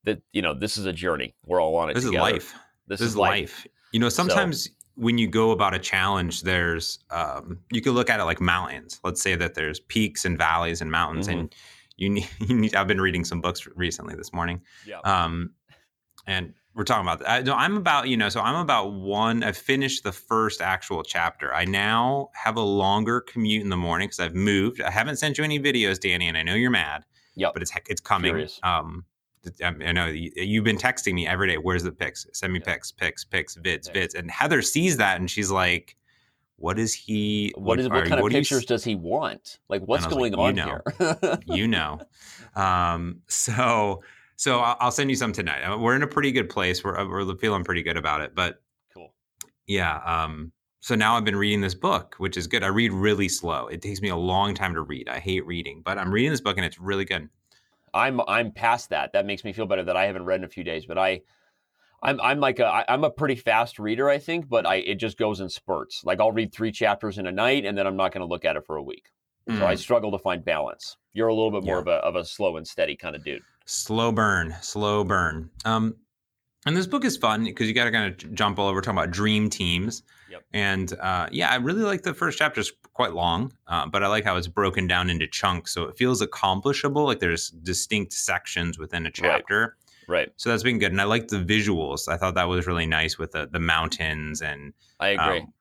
that 0.05 0.23
you 0.33 0.41
know, 0.41 0.55
this 0.55 0.79
is 0.79 0.87
a 0.87 0.93
journey. 0.95 1.35
We're 1.45 1.61
all 1.61 1.77
on 1.77 1.91
it 1.91 1.95
This 1.95 2.05
is 2.07 2.13
life. 2.13 2.55
This, 2.89 3.01
This, 3.01 3.09
is 3.11 3.17
life. 3.17 3.67
You 3.93 4.01
know, 4.01 4.09
sometimes 4.09 4.71
when 4.95 5.19
you 5.19 5.29
go 5.29 5.51
about 5.51 5.75
a 5.75 5.79
challenge, 5.79 6.43
there's 6.45 6.99
um, 7.11 7.59
you 7.71 7.83
can 7.83 7.93
look 7.93 8.09
at 8.09 8.21
it 8.21 8.25
like 8.25 8.41
mountains. 8.41 8.99
Let's 9.05 9.21
say 9.21 9.37
that 9.37 9.55
there's 9.55 9.81
peaks 9.81 10.25
and 10.25 10.39
valleys 10.39 10.81
and 10.81 10.91
mountains, 10.91 11.29
Mm-hmm. 11.29 11.39
and 11.41 11.55
you 11.97 12.11
need, 12.11 12.29
you 12.41 12.55
need. 12.57 12.75
I've 12.75 12.87
been 12.89 13.01
reading 13.01 13.25
some 13.25 13.41
books 13.41 13.67
recently 13.75 14.15
this 14.15 14.33
morning, 14.33 14.61
Yeah. 14.87 15.01
um, 15.05 15.51
and 16.27 16.55
we're 16.75 16.85
talking 16.85 17.03
about 17.07 17.19
that. 17.21 17.49
I, 17.49 17.53
I'm 17.65 17.77
about 17.77 18.09
you 18.09 18.17
know, 18.17 18.29
so 18.31 18.41
I'm 18.41 18.55
about 18.57 18.93
one. 18.95 19.43
I've 19.45 19.57
finished 19.59 20.05
the 20.05 20.13
first 20.13 20.61
actual 20.63 21.03
chapter. 21.03 21.53
I 21.55 21.65
now 21.67 22.31
have 22.35 22.57
a 22.57 22.63
longer 22.63 23.21
commute 23.21 23.63
in 23.63 23.69
the 23.69 23.77
morning 23.77 24.09
because 24.09 24.21
I've 24.21 24.35
moved. 24.35 24.81
I 24.81 24.91
haven't 24.91 25.17
sent 25.17 25.37
you 25.39 25.45
any 25.45 25.61
videos, 25.61 26.01
Danny, 26.01 26.29
and 26.29 26.37
I 26.39 26.43
know 26.43 26.55
you're 26.55 26.71
mad. 26.71 27.05
Yeah. 27.35 27.49
but 27.53 27.63
it's 27.63 27.73
it's 27.89 28.01
coming. 28.01 28.47
Um, 28.63 29.05
I 29.63 29.69
I 29.87 29.93
know 29.93 30.07
you- 30.07 30.31
you've 30.37 30.65
been 30.65 30.77
texting 30.79 31.15
me 31.15 31.27
every 31.27 31.49
day. 31.49 31.57
Where's 31.57 31.83
the 31.83 31.91
pics? 31.93 32.27
Send 32.33 32.53
me 32.53 32.61
Yeah. 32.61 32.73
pics, 32.75 32.93
pics, 32.93 33.25
pics, 33.25 33.57
vids, 33.57 33.89
Yeah. 33.89 34.03
vids. 34.03 34.15
And 34.15 34.31
Heather 34.31 34.63
sees 34.63 34.99
that 34.99 35.19
and 35.19 35.31
she's 35.31 35.51
like, 35.51 35.97
"What 36.57 36.79
is 36.79 36.95
he? 36.95 37.53
what 37.57 37.81
is 37.81 37.87
are- 37.87 37.91
what 37.91 38.05
kind 38.05 38.15
of 38.15 38.23
what 38.23 38.33
you 38.33 38.39
pictures 38.39 38.65
does 38.65 38.85
he 38.85 38.95
want? 38.95 39.59
Like 39.69 39.83
what's 39.83 40.05
like, 40.05 40.15
going 40.15 40.33
you 40.33 40.39
on 40.39 40.55
know. 40.55 40.81
here? 40.99 41.39
you 41.47 41.69
know?" 41.69 42.01
Um, 42.55 43.21
so 43.29 44.03
so 44.37 44.59
I'll, 44.59 44.91
send 44.91 45.09
you 45.09 45.17
some 45.17 45.33
tonight. 45.33 45.63
Uh, 45.63 45.79
We're 45.79 45.95
in 45.95 46.03
a 46.03 46.07
pretty 46.07 46.33
good 46.33 46.49
place. 46.49 46.83
We're 46.83 47.09
we're 47.09 47.37
feeling 47.37 47.65
pretty 47.65 47.83
good 47.83 47.97
about 47.97 48.23
it. 48.23 48.35
But 48.35 48.61
cool. 48.93 49.13
yeah, 49.67 50.01
um, 50.05 50.51
so 50.81 50.97
now 50.97 51.17
I've 51.17 51.25
been 51.25 51.37
reading 51.37 51.61
this 51.61 51.77
book, 51.77 52.17
which 52.19 52.37
is 52.37 52.49
good. 52.49 52.65
I 52.65 52.67
read 52.67 52.93
really 52.93 53.29
slow. 53.29 53.69
It 53.69 53.81
takes 53.83 54.03
me 54.03 54.09
a 54.09 54.17
long 54.17 54.53
time 54.53 54.75
to 54.75 54.83
read. 54.83 55.09
I 55.09 55.21
hate 55.21 55.47
reading, 55.47 55.81
but 55.85 55.97
I'm 55.97 56.13
reading 56.13 56.33
this 56.33 56.41
book 56.41 56.57
and 56.57 56.67
it's 56.67 56.81
really 56.81 57.05
good. 57.05 57.29
I'm 57.95 58.21
I'm 58.27 58.51
past 58.51 58.91
that. 58.91 59.13
That 59.13 59.25
makes 59.25 59.45
me 59.45 59.53
feel 59.53 59.67
better 59.67 59.85
that 59.85 59.97
I 59.97 60.07
haven't 60.07 60.25
read 60.25 60.41
in 60.41 60.45
a 60.45 60.49
few 60.49 60.65
days, 60.65 60.87
but 60.87 60.99
I 60.99 61.23
I'm 62.03 62.21
I'm 62.21 62.41
like 62.41 62.59
a 62.59 62.67
I- 62.67 62.85
I'm 62.89 63.05
a 63.05 63.11
pretty 63.11 63.37
fast 63.37 63.79
reader, 63.79 64.09
I 64.09 64.19
think, 64.19 64.49
but 64.49 64.67
I 64.67 64.77
it 64.77 64.97
just 64.97 65.19
goes 65.19 65.41
in 65.41 65.49
spurts. 65.49 66.03
Like 66.05 66.21
I'll 66.21 66.33
read 66.33 66.53
three 66.53 66.73
chapters 66.73 67.19
in 67.19 67.27
a 67.27 67.33
night 67.33 67.65
and 67.65 67.77
then 67.79 67.87
I'm 67.87 67.97
not 67.97 68.13
going 68.13 68.21
to 68.27 68.27
look 68.27 68.45
at 68.45 68.57
it 68.57 68.67
for 68.67 68.77
a 68.77 68.83
week. 68.83 69.07
So 69.57 69.65
I 69.67 69.75
Mm. 69.75 69.79
struggle 69.79 70.11
to 70.13 70.19
find 70.19 70.45
balance. 70.45 70.97
You're 71.15 71.29
a 71.29 71.35
little 71.35 71.51
bit 71.51 71.65
more 71.65 71.77
Yeah. 71.77 71.81
of 71.83 71.87
a 71.89 71.91
of 72.09 72.17
a 72.17 72.25
slow 72.25 72.57
and 72.57 72.67
steady 72.67 72.97
kind 72.97 73.15
of 73.17 73.25
dude. 73.25 73.43
slow 73.67 74.11
burn 74.13 74.55
slow 74.61 75.05
burn 75.05 75.49
um 75.65 75.95
and 76.67 76.77
this 76.77 76.87
book 76.87 77.05
is 77.05 77.17
fun 77.17 77.45
because 77.45 77.69
you 77.69 77.75
got 77.75 77.85
to 77.85 77.91
kind 77.93 78.13
of 78.13 78.35
jump 78.35 78.59
all 78.59 78.69
over 78.69 78.81
talking 78.81 78.99
about 78.99 79.11
dream 79.13 79.49
teams 79.49 80.03
Yep. 80.29 80.43
and 80.53 80.93
uh, 81.01 81.29
yeah 81.31 81.49
i 81.51 81.57
really 81.57 81.83
like 81.83 82.03
the 82.03 82.13
first 82.15 82.39
chapter 82.39 82.61
is 82.61 82.73
quite 82.93 83.13
long 83.13 83.53
uh, 83.69 83.87
but 83.87 84.03
i 84.03 84.09
like 84.09 84.25
how 84.25 84.37
it's 84.37 84.49
broken 84.49 84.89
down 84.89 85.09
into 85.11 85.29
chunks 85.29 85.73
so 85.73 85.85
it 85.85 85.97
feels 85.97 86.21
accomplishable 86.23 87.05
like 87.05 87.21
there's 87.21 87.51
distinct 87.51 88.13
sections 88.13 88.79
within 88.81 89.07
a 89.07 89.11
chapter 89.13 89.61
Right. 89.61 89.71
So 90.37 90.51
that's 90.51 90.63
been 90.63 90.79
good 90.79 90.93
and 90.93 91.01
i 91.01 91.05
like 91.05 91.29
the 91.29 91.37
visuals 91.39 92.09
i 92.09 92.17
thought 92.17 92.35
that 92.35 92.45
was 92.49 92.67
really 92.67 92.87
nice 92.87 93.19
with 93.19 93.33
the, 93.33 93.47
the 93.47 93.61
mountains 93.61 94.43
and 94.43 94.73
I 94.99 95.09
agree. 95.09 95.45
um, 95.45 95.53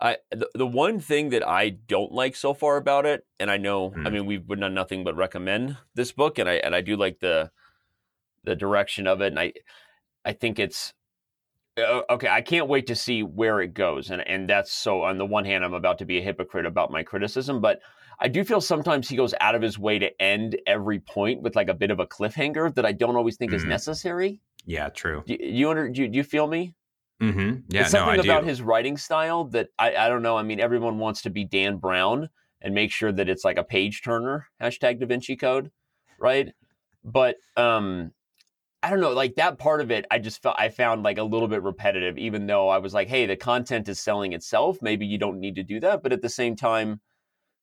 I 0.00 0.18
the, 0.30 0.48
the 0.54 0.66
one 0.66 1.00
thing 1.00 1.30
that 1.30 1.46
I 1.46 1.70
don't 1.70 2.12
like 2.12 2.36
so 2.36 2.52
far 2.52 2.76
about 2.76 3.06
it, 3.06 3.26
and 3.40 3.50
I 3.50 3.56
know, 3.56 3.98
I 4.04 4.10
Hmm. 4.10 4.10
mean, 4.10 4.26
we've 4.26 4.46
done 4.46 4.74
nothing 4.74 5.04
but 5.04 5.16
recommend 5.16 5.78
this 5.94 6.12
book, 6.12 6.38
and 6.38 6.48
I 6.48 6.54
and 6.54 6.74
I 6.74 6.82
do 6.82 6.96
like 6.96 7.20
the 7.20 7.50
the 8.44 8.56
direction 8.56 9.06
of 9.06 9.22
it, 9.22 9.28
and 9.28 9.40
I 9.40 9.54
I 10.24 10.32
think 10.34 10.58
it's 10.58 10.94
okay. 11.78 12.28
I 12.28 12.40
can't 12.40 12.68
wait 12.68 12.86
to 12.88 12.94
see 12.94 13.22
where 13.22 13.60
it 13.60 13.74
goes, 13.74 14.10
and 14.10 14.26
and 14.26 14.48
that's 14.48 14.72
so. 14.72 15.02
On 15.02 15.18
the 15.18 15.26
one 15.26 15.44
hand, 15.44 15.64
I'm 15.64 15.74
about 15.74 15.98
to 15.98 16.04
be 16.04 16.18
a 16.18 16.22
hypocrite 16.22 16.66
about 16.66 16.90
my 16.90 17.02
criticism, 17.02 17.60
but 17.60 17.80
I 18.20 18.28
do 18.28 18.44
feel 18.44 18.60
sometimes 18.60 19.08
he 19.08 19.16
goes 19.16 19.34
out 19.40 19.54
of 19.54 19.60
his 19.62 19.78
way 19.78 19.98
to 19.98 20.22
end 20.22 20.58
every 20.66 21.00
point 21.00 21.42
with 21.42 21.54
like 21.54 21.68
a 21.68 21.74
bit 21.74 21.90
of 21.90 22.00
a 22.00 22.06
cliffhanger 22.06 22.74
that 22.74 22.86
I 22.86 22.92
don't 22.92 23.16
always 23.16 23.36
think 23.36 23.52
is 23.52 23.64
Mhm. 23.64 23.68
necessary. 23.68 24.40
yeah 24.64 24.88
true 24.88 25.22
Do 25.26 25.36
you, 25.38 25.68
under 25.70 25.88
do 25.90 26.02
you, 26.02 26.08
do 26.08 26.16
you 26.16 26.24
feel 26.24 26.46
me? 26.46 26.74
mm-hmm. 27.22 27.60
yeah 27.68 27.82
It's 27.82 27.92
no 27.92 28.00
something 28.00 28.22
do 28.22 28.30
about 28.30 28.44
his 28.44 28.62
writing 28.62 28.96
style 28.96 29.44
that 29.50 29.68
I, 29.78 29.94
I 29.96 30.08
don't 30.08 30.22
know. 30.22 30.36
I 30.36 30.42
mean, 30.42 30.60
everyone 30.60 30.98
wants 30.98 31.22
to 31.22 31.30
be 31.30 31.44
Dan 31.44 31.76
Brown 31.76 32.28
and 32.62 32.74
make 32.74 32.90
sure 32.90 33.12
that 33.12 33.28
it's 33.28 33.44
like 33.44 33.58
a 33.58 33.64
page 33.64 34.00
turner, 34.02 34.46
hashtag 34.62 34.98
Da 34.98 35.06
Vinci 35.06 35.36
Code, 35.36 35.70
right? 36.18 36.48
But 37.04 37.36
um, 37.56 38.12
I 38.86 38.90
don't 38.90 39.00
know, 39.00 39.10
like 39.10 39.34
that 39.34 39.58
part 39.58 39.80
of 39.80 39.90
it, 39.90 40.06
I 40.12 40.20
just 40.20 40.40
felt 40.40 40.54
I 40.60 40.68
found 40.68 41.02
like 41.02 41.18
a 41.18 41.24
little 41.24 41.48
bit 41.48 41.64
repetitive, 41.64 42.16
even 42.18 42.46
though 42.46 42.68
I 42.68 42.78
was 42.78 42.94
like, 42.94 43.08
hey, 43.08 43.26
the 43.26 43.34
content 43.34 43.88
is 43.88 43.98
selling 43.98 44.32
itself. 44.32 44.78
Maybe 44.80 45.04
you 45.04 45.18
don't 45.18 45.40
need 45.40 45.56
to 45.56 45.64
do 45.64 45.80
that. 45.80 46.04
But 46.04 46.12
at 46.12 46.22
the 46.22 46.28
same 46.28 46.54
time, 46.54 47.00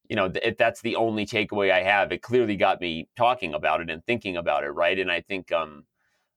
you 0.10 0.18
know, 0.18 0.30
if 0.44 0.58
that's 0.58 0.82
the 0.82 0.98
only 0.98 1.26
takeaway 1.26 1.72
I 1.72 1.82
have, 1.82 2.12
it 2.12 2.22
clearly 2.22 2.58
got 2.58 2.82
me 2.82 3.08
talking 3.16 3.54
about 3.54 3.80
it 3.80 3.90
and 3.90 4.06
thinking 4.06 4.36
about 4.36 4.66
it, 4.66 4.72
right? 4.72 5.00
And 5.00 5.10
I 5.10 5.22
think 5.22 5.50
um, 5.54 5.86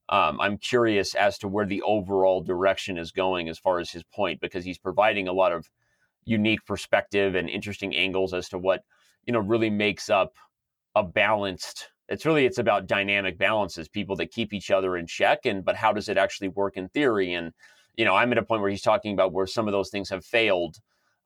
um, 0.08 0.40
I'm 0.40 0.56
curious 0.56 1.16
as 1.16 1.36
to 1.38 1.48
where 1.48 1.66
the 1.66 1.82
overall 1.82 2.40
direction 2.40 2.96
is 2.96 3.10
going 3.10 3.48
as 3.48 3.58
far 3.58 3.80
as 3.80 3.90
his 3.90 4.04
point, 4.04 4.40
because 4.40 4.64
he's 4.64 4.78
providing 4.78 5.26
a 5.26 5.32
lot 5.32 5.50
of 5.50 5.68
unique 6.26 6.64
perspective 6.64 7.34
and 7.34 7.50
interesting 7.50 7.92
angles 7.96 8.32
as 8.32 8.48
to 8.50 8.58
what 8.58 8.84
you 9.24 9.32
know 9.32 9.40
really 9.40 9.70
makes 9.70 10.08
up 10.08 10.34
a 10.94 11.02
balanced. 11.02 11.88
It's 12.08 12.24
really 12.24 12.46
it's 12.46 12.58
about 12.58 12.86
dynamic 12.86 13.38
balances, 13.38 13.88
people 13.88 14.16
that 14.16 14.30
keep 14.30 14.52
each 14.52 14.70
other 14.70 14.96
in 14.96 15.06
check, 15.06 15.44
and 15.44 15.64
but 15.64 15.76
how 15.76 15.92
does 15.92 16.08
it 16.08 16.16
actually 16.16 16.48
work 16.48 16.76
in 16.76 16.88
theory? 16.88 17.32
And 17.32 17.52
you 17.96 18.04
know, 18.04 18.14
I'm 18.14 18.32
at 18.32 18.38
a 18.38 18.42
point 18.42 18.60
where 18.62 18.70
he's 18.70 18.82
talking 18.82 19.12
about 19.12 19.32
where 19.32 19.46
some 19.46 19.66
of 19.66 19.72
those 19.72 19.90
things 19.90 20.08
have 20.10 20.24
failed 20.24 20.76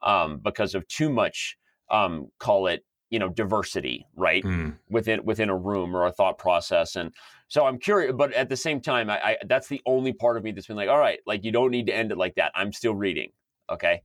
um, 0.02 0.38
because 0.38 0.74
of 0.74 0.86
too 0.88 1.10
much, 1.10 1.56
um, 1.90 2.28
call 2.38 2.66
it 2.66 2.84
you 3.10 3.18
know, 3.18 3.28
diversity, 3.28 4.06
right? 4.14 4.44
Mm, 4.44 4.78
within 4.88 5.24
within 5.24 5.50
a 5.50 5.56
room 5.56 5.96
or 5.96 6.06
a 6.06 6.12
thought 6.12 6.38
process 6.38 6.96
and 6.96 7.14
so 7.46 7.64
i'm 7.64 7.78
curious 7.78 8.12
but 8.12 8.32
at 8.32 8.48
the 8.48 8.56
same 8.56 8.80
time 8.80 9.08
I, 9.08 9.20
I 9.22 9.36
that's 9.46 9.68
the 9.68 9.80
only 9.86 10.12
part 10.12 10.36
of 10.36 10.42
me 10.42 10.50
that's 10.50 10.66
been 10.66 10.76
like 10.76 10.88
all 10.88 10.98
right 10.98 11.20
like 11.26 11.44
you 11.44 11.52
don't 11.52 11.70
need 11.70 11.86
to 11.86 11.94
end 11.94 12.10
it 12.10 12.18
like 12.18 12.34
that 12.36 12.50
i'm 12.56 12.72
still 12.72 12.94
reading 12.94 13.30
Okay, 13.70 14.02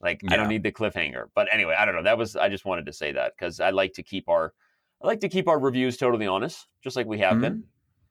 like 0.00 0.22
I 0.28 0.36
don't 0.36 0.48
need 0.48 0.62
the 0.62 0.70
cliffhanger. 0.70 1.26
But 1.34 1.48
anyway, 1.52 1.74
I 1.76 1.84
don't 1.84 1.94
know. 1.94 2.04
That 2.04 2.16
was 2.18 2.36
I 2.36 2.48
just 2.48 2.64
wanted 2.64 2.86
to 2.86 2.92
say 2.92 3.12
that 3.12 3.32
because 3.36 3.58
I 3.60 3.70
like 3.70 3.92
to 3.94 4.02
keep 4.02 4.28
our 4.28 4.54
I 5.02 5.06
like 5.06 5.20
to 5.20 5.28
keep 5.28 5.48
our 5.48 5.58
reviews 5.58 5.96
totally 5.96 6.26
honest, 6.26 6.66
just 6.82 6.96
like 6.96 7.06
we 7.06 7.18
have 7.18 7.40
been. 7.40 7.64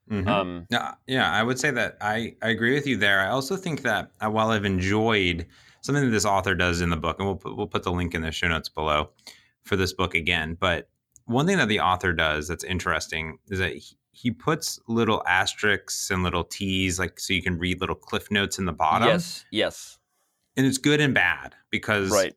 Mhm. 0.09 0.27
Um, 0.27 0.67
Yeah, 0.69 0.93
yeah, 1.05 1.31
I 1.31 1.43
would 1.43 1.59
say 1.59 1.69
that 1.71 1.97
I, 1.99 2.35
I 2.41 2.49
agree 2.49 2.73
with 2.73 2.87
you 2.87 2.95
there. 2.95 3.19
I 3.19 3.27
also 3.27 3.57
think 3.57 3.81
that 3.81 4.11
uh, 4.21 4.29
while 4.29 4.51
I've 4.51 4.63
enjoyed 4.63 5.45
something 5.81 6.05
that 6.05 6.11
this 6.11 6.23
author 6.25 6.55
does 6.55 6.79
in 6.79 6.89
the 6.89 6.95
book, 6.97 7.19
and 7.19 7.27
we'll 7.27 7.35
put, 7.35 7.57
we'll 7.57 7.67
put 7.67 7.83
the 7.83 7.91
link 7.91 8.15
in 8.15 8.21
the 8.21 8.31
show 8.31 8.47
notes 8.47 8.69
below 8.69 9.09
for 9.63 9.75
this 9.75 9.91
book 9.91 10.15
again. 10.15 10.55
But 10.57 10.89
one 11.25 11.45
thing 11.45 11.57
that 11.57 11.67
the 11.67 11.81
author 11.81 12.13
does 12.13 12.47
that's 12.47 12.63
interesting 12.63 13.37
is 13.49 13.59
that 13.59 13.73
he, 13.75 13.97
he 14.11 14.31
puts 14.31 14.79
little 14.87 15.23
asterisks 15.27 16.09
and 16.09 16.23
little 16.23 16.45
T's, 16.45 16.99
like 16.99 17.19
so 17.19 17.33
you 17.33 17.43
can 17.43 17.57
read 17.59 17.81
little 17.81 17.95
cliff 17.95 18.31
notes 18.31 18.57
in 18.57 18.65
the 18.65 18.71
bottom. 18.71 19.09
yes, 19.09 19.43
yes, 19.51 19.99
and 20.55 20.65
it's 20.65 20.77
good 20.77 21.01
and 21.01 21.13
bad 21.13 21.53
because 21.69 22.11
right. 22.11 22.33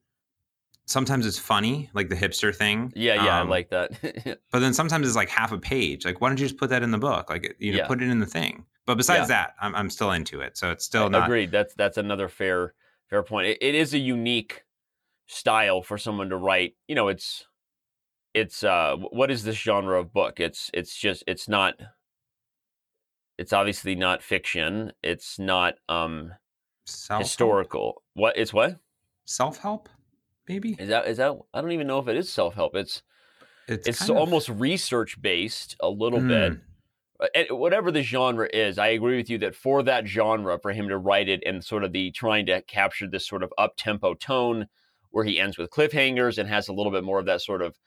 Sometimes 0.91 1.27
it's 1.27 1.39
funny, 1.39 1.89
like 1.95 2.09
the 2.09 2.17
hipster 2.17 2.55
thing. 2.55 2.93
Yeah, 2.97 3.15
yeah, 3.15 3.41
Um, 3.41 3.47
I 3.47 3.51
like 3.51 3.71
that. 3.71 4.39
but 4.51 4.59
then 4.59 4.75
sometimes 4.75 5.07
it's 5.07 5.17
like 5.17 5.29
half 5.29 5.53
a 5.53 5.59
page. 5.59 6.05
Like, 6.05 6.21
why 6.21 6.29
don't 6.29 6.39
you 6.39 6.47
just 6.47 6.59
put 6.59 6.71
that 6.71 6.83
in 6.83 6.91
the 6.91 6.99
book? 6.99 7.31
Like, 7.31 7.57
you 7.59 7.73
know, 7.73 7.79
Yeah. 7.79 7.87
put 7.87 8.03
it 8.03 8.09
in 8.09 8.19
the 8.19 8.27
thing. 8.27 8.65
But 8.87 8.97
besides 8.97 9.29
that, 9.29 9.55
I'm, 9.61 9.75
I'm 9.75 9.89
still 9.91 10.11
into 10.13 10.41
it. 10.41 10.57
So 10.59 10.71
it's 10.71 10.85
still 10.85 11.09
not. 11.09 11.25
Agreed. 11.25 11.51
That's 11.53 11.75
that's 11.75 11.97
another 11.97 12.29
fair 12.29 12.75
fair 13.09 13.23
point. 13.23 13.47
It, 13.47 13.59
it 13.61 13.75
is 13.75 13.95
a 13.95 13.99
unique 13.99 14.65
style 15.29 15.81
for 15.83 15.97
someone 15.97 16.29
to 16.31 16.37
write. 16.37 16.75
You 16.89 16.97
know, 16.97 17.07
it's 17.09 17.47
it's 18.35 18.65
uh 18.65 18.97
what 18.97 19.31
is 19.31 19.45
this 19.45 19.57
genre 19.57 20.01
of 20.01 20.13
book? 20.13 20.41
It's 20.41 20.71
it's 20.75 20.97
just 20.97 21.23
it's 21.29 21.49
not 21.49 21.75
it's 23.39 23.53
obviously 23.53 23.95
not 23.95 24.23
fiction. 24.23 24.93
It's 25.03 25.39
not 25.39 25.75
um 25.89 26.33
Self-help? 26.87 27.23
historical. 27.23 28.03
What 28.15 28.37
it's 28.37 28.53
what? 28.53 28.81
Self 29.25 29.59
help, 29.59 29.89
maybe? 30.51 30.77
Is 30.79 30.89
that 30.89 31.07
is 31.07 31.17
that 31.19 31.37
I 31.55 31.61
don't 31.61 31.73
even 31.73 31.87
know 31.87 31.99
if 31.99 32.09
it 32.09 32.17
is 32.17 32.29
self-help. 32.31 32.75
It's 32.77 33.03
it's, 33.69 33.99
kind 34.01 34.11
of- 34.11 34.17
almost 34.17 34.49
research 34.49 35.21
based 35.23 35.77
a 35.81 35.89
little 35.89 36.21
bit. 36.21 36.53
Mm, 36.53 36.61
Uh, 37.21 37.27
and 37.35 37.47
whatever 37.51 37.91
the 37.91 38.03
genre 38.03 38.49
is, 38.53 38.79
I 38.79 38.89
agree 38.89 39.17
with 39.19 39.29
you 39.31 39.39
that 39.39 39.55
for 39.55 39.83
that 39.83 40.07
genre, 40.07 40.59
for 40.59 40.73
him 40.73 40.89
to 40.89 40.97
write 40.97 41.29
it 41.29 41.43
and 41.45 41.63
sort 41.65 41.85
of 41.85 41.93
the 41.93 42.11
trying 42.13 42.47
to 42.47 42.63
capture 42.63 43.07
this 43.07 43.27
sort 43.27 43.43
of 43.43 43.53
up 43.59 43.75
tempo 43.77 44.15
tone 44.15 44.69
where 45.11 45.25
he 45.25 45.39
ends 45.39 45.59
with 45.59 45.71
cliffhangers 45.71 46.39
and 46.39 46.49
has 46.49 46.69
a 46.69 46.73
little 46.73 46.91
bit 46.93 47.05
more 47.05 47.19
of 47.19 47.27
that 47.27 47.43
sort 47.43 47.63
of, 47.63 47.79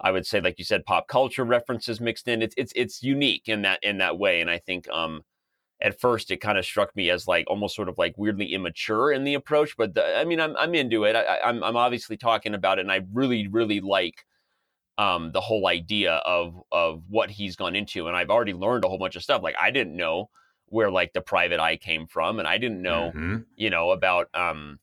I 0.00 0.10
would 0.10 0.26
say, 0.26 0.40
like 0.40 0.58
you 0.58 0.64
said, 0.64 0.86
pop 0.86 1.06
culture 1.08 1.44
references 1.44 2.00
mixed 2.00 2.28
in. 2.28 2.40
It's 2.42 2.54
it's 2.56 2.72
it's 2.74 3.02
unique 3.02 3.48
in 3.48 3.62
that 3.62 3.78
in 3.82 3.98
that 3.98 4.18
way, 4.18 4.40
and 4.40 4.50
I 4.50 4.58
think 4.58 4.88
um, 4.90 5.22
at 5.80 6.00
first 6.00 6.30
it 6.30 6.38
kind 6.38 6.58
of 6.58 6.64
struck 6.64 6.94
me 6.96 7.10
as 7.10 7.28
like 7.28 7.46
almost 7.48 7.76
sort 7.76 7.88
of 7.88 7.98
like 7.98 8.14
weirdly 8.16 8.52
immature 8.52 9.12
in 9.12 9.24
the 9.24 9.34
approach, 9.34 9.76
but 9.76 9.94
the, 9.94 10.18
I 10.18 10.24
mean, 10.24 10.40
I'm 10.40 10.56
I'm 10.56 10.74
into 10.74 11.04
it. 11.04 11.14
I, 11.14 11.22
I- 11.22 11.48
I'm 11.48 11.62
I'm 11.62 11.76
obviously 11.76 12.16
talking 12.16 12.54
about 12.54 12.78
it, 12.78 12.82
and 12.82 12.92
I 12.92 13.02
really 13.12 13.46
really 13.48 13.80
like 13.80 14.24
um, 14.98 15.30
the 15.32 15.40
whole 15.40 15.68
idea 15.68 16.14
of 16.14 16.60
of 16.72 17.04
what 17.08 17.30
he's 17.30 17.54
gone 17.56 17.76
into, 17.76 18.08
and 18.08 18.16
I've 18.16 18.30
already 18.30 18.54
learned 18.54 18.84
a 18.84 18.88
whole 18.88 18.98
bunch 18.98 19.16
of 19.16 19.22
stuff. 19.22 19.42
Like 19.42 19.54
I 19.60 19.70
didn't 19.70 19.96
know 19.96 20.30
where 20.66 20.90
like 20.90 21.12
the 21.12 21.20
private 21.20 21.60
eye 21.60 21.76
came 21.76 22.06
from, 22.06 22.40
and 22.40 22.48
I 22.48 22.58
didn't 22.58 22.82
know 22.82 23.12
mhm. 23.14 23.44
you 23.56 23.70
know 23.70 23.92
about 23.92 24.28
um, 24.34 24.80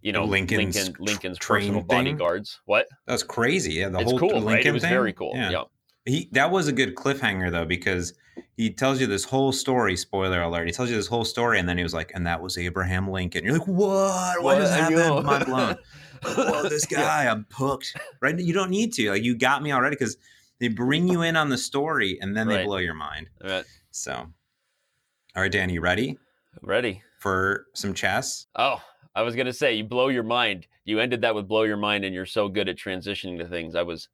you 0.00 0.12
know 0.12 0.24
Lincoln's 0.24 0.76
Lincoln 0.76 1.04
Lincoln's 1.04 1.38
personal 1.38 1.82
thing? 1.82 2.16
boguards. 2.18 2.56
What? 2.64 2.86
That's 3.06 3.22
crazy. 3.22 3.74
Yeah, 3.74 3.90
the 3.90 4.00
it's 4.00 4.10
whole 4.10 4.18
cool, 4.18 4.28
Lincoln 4.30 4.46
right? 4.46 4.66
It 4.66 4.72
was 4.72 4.82
very 4.82 5.12
cool. 5.12 5.32
Yeah. 5.34 5.64
He 6.06 6.28
that 6.32 6.50
was 6.50 6.66
a 6.68 6.72
good 6.72 6.94
cliffhanger 6.94 7.50
though 7.50 7.66
because 7.66 8.14
he 8.56 8.70
tells 8.70 9.00
you 9.00 9.06
this 9.06 9.24
whole 9.24 9.52
story. 9.52 9.96
Spoiler 9.96 10.42
alert! 10.42 10.66
He 10.66 10.72
tells 10.72 10.90
you 10.90 10.96
this 10.96 11.06
whole 11.06 11.24
story, 11.24 11.58
and 11.58 11.68
then 11.68 11.76
he 11.76 11.82
was 11.82 11.92
like, 11.94 12.12
"And 12.14 12.26
that 12.26 12.40
was 12.40 12.56
Abraham 12.56 13.10
Lincoln." 13.10 13.44
You're 13.44 13.58
like, 13.58 13.68
"What? 13.68 14.42
What 14.42 14.58
just 14.58 14.72
happened?" 14.74 15.24
Mind 15.24 15.44
blown. 15.44 15.76
Whoa, 16.36 16.68
this 16.68 16.86
Yeah. 16.90 16.98
guy, 17.00 17.26
I'm 17.30 17.46
hooked. 17.52 17.96
Right? 18.20 18.38
You 18.38 18.52
don't 18.52 18.70
need 18.70 18.92
to. 18.94 19.10
Like, 19.10 19.22
you 19.22 19.36
got 19.36 19.62
me 19.62 19.72
already 19.72 19.96
because 19.96 20.16
they 20.58 20.68
bring 20.68 21.08
you 21.08 21.22
in 21.22 21.36
on 21.36 21.48
the 21.48 21.58
story, 21.58 22.18
and 22.20 22.36
then 22.36 22.48
they 22.48 22.56
Right. 22.56 22.66
blow 22.66 22.76
your 22.78 22.94
mind. 22.94 23.28
Right, 23.42 23.64
So, 23.90 24.12
all 24.14 25.42
right, 25.42 25.50
Danny, 25.52 25.74
you 25.74 25.80
ready 25.80 26.18
ready? 26.62 27.02
for 27.20 27.66
some 27.74 27.94
chess? 27.94 28.46
Oh, 28.56 28.82
I 29.14 29.22
was 29.22 29.34
gonna 29.36 29.52
say 29.52 29.74
you 29.74 29.84
blow 29.84 30.08
your 30.08 30.22
mind. 30.22 30.66
You 30.84 31.00
ended 31.00 31.20
that 31.22 31.34
with 31.34 31.46
blow 31.48 31.62
your 31.62 31.76
mind, 31.76 32.04
and 32.04 32.14
you're 32.14 32.26
so 32.26 32.48
good 32.48 32.68
at 32.68 32.76
transitioning 32.76 33.38
to 33.38 33.46
things. 33.46 33.74
I 33.74 33.82
was, 33.82 34.08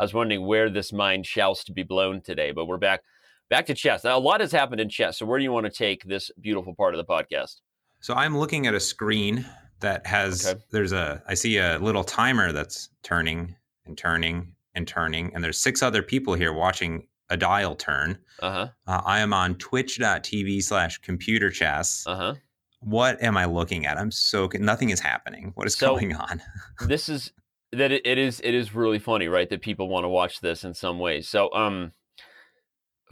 I 0.00 0.02
was 0.04 0.14
wondering 0.14 0.46
where 0.46 0.70
this 0.70 0.94
mind 0.94 1.26
shouts 1.26 1.62
to 1.64 1.72
be 1.72 1.82
blown 1.82 2.22
today, 2.22 2.52
but 2.52 2.64
we're 2.64 2.78
back, 2.78 3.02
back 3.50 3.66
to 3.66 3.74
chess. 3.74 4.02
Now, 4.02 4.16
a 4.16 4.18
lot 4.18 4.40
has 4.40 4.50
happened 4.50 4.80
in 4.80 4.88
chess. 4.88 5.18
So 5.18 5.26
where 5.26 5.38
do 5.38 5.44
you 5.44 5.52
want 5.52 5.66
to 5.66 5.70
take 5.72 6.04
this 6.04 6.30
beautiful 6.40 6.74
part 6.74 6.94
of 6.94 6.98
the 6.98 7.04
podcast? 7.04 7.56
So 8.00 8.14
I'm 8.14 8.36
looking 8.38 8.66
at 8.66 8.72
a 8.72 8.80
screen 8.80 9.44
that 9.80 10.06
has 10.06 10.46
Okay. 10.46 10.58
there's 10.72 10.92
a 10.92 11.22
I 11.28 11.34
see 11.34 11.58
a 11.58 11.78
little 11.80 12.02
timer 12.02 12.50
that's 12.50 12.88
turning 13.02 13.54
and 13.84 13.96
turning 13.98 14.54
and 14.74 14.88
turning, 14.88 15.34
and 15.34 15.44
there's 15.44 15.58
six 15.58 15.82
other 15.82 16.02
people 16.02 16.32
here 16.32 16.54
watching 16.54 17.06
a 17.28 17.36
dial 17.36 17.74
turn. 17.74 18.18
Uh 18.40 18.50
huh. 18.50 18.68
Uh, 18.86 19.02
I 19.04 19.20
am 19.20 19.34
on 19.34 19.54
twitch.tv 19.56 20.62
slash 20.62 20.96
computer 20.98 21.50
chess. 21.50 22.04
Uh 22.06 22.16
huh. 22.16 22.34
What 22.80 23.22
am 23.22 23.36
I 23.36 23.44
looking 23.44 23.84
at? 23.84 23.98
I'm 23.98 24.10
so 24.10 24.48
nothing 24.54 24.88
is 24.88 25.00
happening. 25.00 25.52
What 25.56 25.66
is 25.66 25.76
So- 25.76 25.88
going 25.88 26.14
on? 26.14 26.40
this 26.86 27.10
is 27.10 27.32
that 27.72 27.92
it, 27.92 28.02
it 28.04 28.18
is 28.18 28.40
it 28.42 28.54
is 28.54 28.74
really 28.74 28.98
funny, 28.98 29.28
right? 29.28 29.48
That 29.48 29.62
people 29.62 29.88
want 29.88 30.04
to 30.04 30.08
watch 30.08 30.40
this 30.40 30.64
in 30.64 30.74
some 30.74 30.98
ways. 30.98 31.28
So, 31.28 31.52
um, 31.52 31.92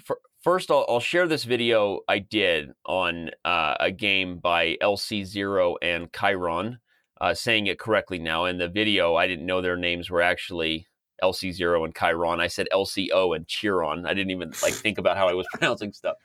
fir- 0.03 0.21
first 0.43 0.71
I'll, 0.71 0.85
I'll 0.89 1.01
share 1.01 1.29
this 1.29 1.45
video 1.45 2.01
I 2.09 2.19
did 2.19 2.71
on 2.85 3.31
uh, 3.45 3.77
a 3.79 3.91
game 3.91 4.39
by 4.39 4.77
LC 4.83 5.25
Zero 5.25 5.77
and 5.81 6.13
Chiron, 6.13 6.79
uh, 7.21 7.35
saying 7.35 7.67
it 7.67 7.79
correctly 7.79 8.19
now. 8.19 8.47
In 8.47 8.59
the 8.59 8.69
video, 8.69 9.15
I 9.15 9.27
didn't 9.27 9.47
know 9.47 9.61
their 9.61 9.77
names 9.77 10.11
were 10.11 10.23
actually 10.23 10.87
LC 11.23 11.53
Zero 11.53 11.85
and 11.85 11.95
Chiron. 11.95 12.41
I 12.41 12.49
said 12.49 12.67
LCO 12.73 13.35
and 13.37 13.47
Chiron. 13.47 14.07
I 14.07 14.15
didn't 14.15 14.31
even 14.31 14.53
like 14.63 14.75
think 14.75 14.99
about 14.99 15.17
how 15.17 15.29
I 15.29 15.35
was 15.35 15.47
pronouncing 15.55 15.93
stuff 15.93 16.17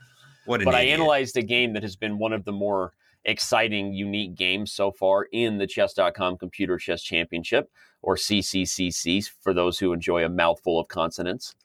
What 0.46 0.64
but 0.64 0.76
I 0.76 0.82
analyzed 0.82 1.38
a 1.38 1.44
game 1.44 1.74
that 1.74 1.84
has 1.84 1.96
been 1.96 2.18
one 2.18 2.34
of 2.34 2.46
the 2.46 2.52
more 2.52 2.94
exciting, 3.26 3.94
unique 3.94 4.36
games 4.36 4.72
so 4.72 4.92
far 4.92 5.28
in 5.32 5.58
the 5.58 5.68
Chess.com 5.68 6.38
Computer 6.38 6.78
Chess 6.78 7.02
Championship, 7.02 7.70
or 8.04 8.16
CCCC, 8.16 9.28
for 9.42 9.54
those 9.54 9.80
who 9.80 9.94
enjoy 9.94 10.24
a 10.24 10.30
mouthful 10.30 10.80
of 10.80 10.88
consonants. 10.88 11.56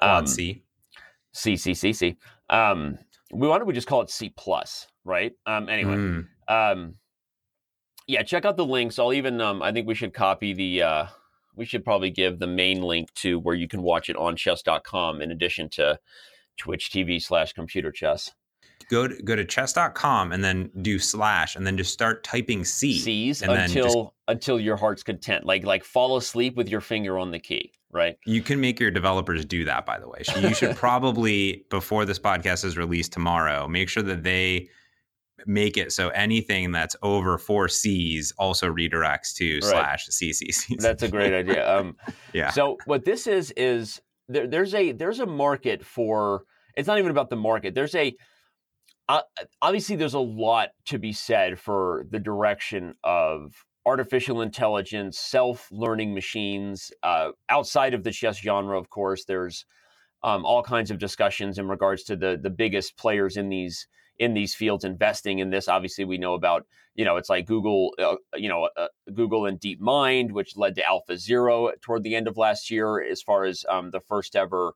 Um, 0.00 0.26
C. 0.26 0.62
CCCC. 1.34 2.16
Um, 2.50 2.98
we 3.32 3.46
why 3.48 3.58
don't 3.58 3.66
we 3.66 3.72
just 3.74 3.86
call 3.86 4.02
it 4.02 4.10
C 4.10 4.32
plus, 4.36 4.88
right? 5.04 5.32
Um, 5.46 5.68
anyway, 5.68 5.94
Mm. 5.94 6.26
um, 6.48 6.94
yeah, 8.06 8.22
check 8.22 8.44
out 8.44 8.56
the 8.56 8.64
links. 8.66 8.98
I'll 8.98 9.12
even 9.12 9.40
um, 9.40 9.62
I 9.62 9.72
think 9.72 9.86
we 9.86 9.94
should 9.94 10.12
copy 10.12 10.52
the. 10.52 10.82
Uh, 10.82 11.06
we 11.54 11.64
should 11.66 11.84
probably 11.84 12.10
give 12.10 12.38
the 12.38 12.46
main 12.46 12.82
link 12.82 13.12
to 13.14 13.38
where 13.38 13.54
you 13.54 13.68
can 13.68 13.82
watch 13.82 14.08
it 14.08 14.16
on 14.16 14.36
chess.com 14.36 15.20
in 15.22 15.30
addition 15.30 15.68
to 15.70 15.98
Twitch 16.56 16.90
TV 16.90 17.22
slash 17.22 17.52
computer 17.52 17.92
chess. 17.92 18.32
Go 18.92 19.08
to 19.08 19.22
go 19.22 19.34
to 19.34 19.44
chess.com 19.44 20.32
and 20.32 20.44
then 20.44 20.70
do 20.82 20.98
slash 20.98 21.56
and 21.56 21.66
then 21.66 21.78
just 21.78 21.92
start 21.94 22.22
typing 22.22 22.62
C. 22.62 22.98
C's 22.98 23.40
and 23.40 23.50
then 23.50 23.64
until 23.64 23.84
just- 23.84 24.14
until 24.28 24.60
your 24.60 24.76
heart's 24.76 25.02
content. 25.02 25.46
Like 25.46 25.64
like 25.64 25.82
fall 25.82 26.18
asleep 26.18 26.56
with 26.56 26.68
your 26.68 26.82
finger 26.82 27.18
on 27.18 27.30
the 27.30 27.38
key, 27.38 27.72
right? 27.90 28.18
You 28.26 28.42
can 28.42 28.60
make 28.60 28.78
your 28.78 28.90
developers 28.90 29.46
do 29.46 29.64
that, 29.64 29.86
by 29.86 29.98
the 29.98 30.06
way. 30.08 30.22
So 30.24 30.38
you 30.40 30.54
should 30.54 30.76
probably, 30.86 31.64
before 31.70 32.04
this 32.04 32.18
podcast 32.18 32.66
is 32.66 32.76
released 32.76 33.12
tomorrow, 33.14 33.66
make 33.66 33.88
sure 33.88 34.02
that 34.02 34.22
they 34.24 34.68
make 35.46 35.76
it 35.78 35.90
so 35.90 36.10
anything 36.10 36.70
that's 36.70 36.94
over 37.02 37.38
four 37.38 37.68
C's 37.68 38.32
also 38.38 38.70
redirects 38.70 39.34
to 39.36 39.54
Right. 39.54 39.64
slash 39.64 40.08
CCC. 40.08 40.78
That's 40.78 41.02
a 41.02 41.08
great 41.08 41.32
idea. 41.32 41.66
Um, 41.66 41.96
yeah. 42.34 42.50
So 42.50 42.76
what 42.84 43.04
this 43.06 43.26
is 43.26 43.52
is 43.56 44.02
there, 44.28 44.46
there's 44.46 44.74
a 44.74 44.92
there's 44.92 45.18
a 45.20 45.26
market 45.26 45.82
for. 45.82 46.44
It's 46.76 46.86
not 46.88 46.98
even 46.98 47.10
about 47.10 47.28
the 47.30 47.36
market. 47.36 47.74
There's 47.74 47.94
a 47.94 48.14
uh, 49.08 49.22
obviously 49.60 49.96
there's 49.96 50.14
a 50.14 50.20
lot 50.20 50.70
to 50.86 50.98
be 50.98 51.12
said 51.12 51.58
for 51.58 52.06
the 52.10 52.18
direction 52.18 52.94
of 53.02 53.64
artificial 53.84 54.40
intelligence, 54.40 55.18
self-learning 55.18 56.14
machines. 56.14 56.92
Uh, 57.02 57.30
outside 57.48 57.94
of 57.94 58.04
the 58.04 58.12
chess 58.12 58.38
genre, 58.38 58.78
of 58.78 58.90
course, 58.90 59.24
there's 59.24 59.64
um, 60.22 60.44
all 60.44 60.62
kinds 60.62 60.90
of 60.90 60.98
discussions 60.98 61.58
in 61.58 61.68
regards 61.68 62.04
to 62.04 62.16
the 62.16 62.38
the 62.40 62.50
biggest 62.50 62.96
players 62.96 63.36
in 63.36 63.48
these 63.48 63.88
in 64.18 64.34
these 64.34 64.54
fields 64.54 64.84
investing 64.84 65.40
in 65.40 65.50
this. 65.50 65.68
Obviously, 65.68 66.04
we 66.04 66.18
know 66.18 66.34
about 66.34 66.66
you 66.94 67.04
know 67.04 67.16
it's 67.16 67.28
like 67.28 67.46
Google, 67.46 67.92
uh, 67.98 68.16
you 68.36 68.48
know, 68.48 68.68
uh, 68.76 68.88
Google 69.12 69.46
and 69.46 69.60
DeepMind, 69.60 70.32
which 70.32 70.56
led 70.56 70.76
to 70.76 70.86
Alpha 70.86 71.16
Zero 71.18 71.72
toward 71.80 72.04
the 72.04 72.14
end 72.14 72.28
of 72.28 72.36
last 72.36 72.70
year, 72.70 73.02
as 73.02 73.20
far 73.20 73.44
as 73.44 73.64
um, 73.68 73.90
the 73.90 74.00
first 74.00 74.36
ever 74.36 74.74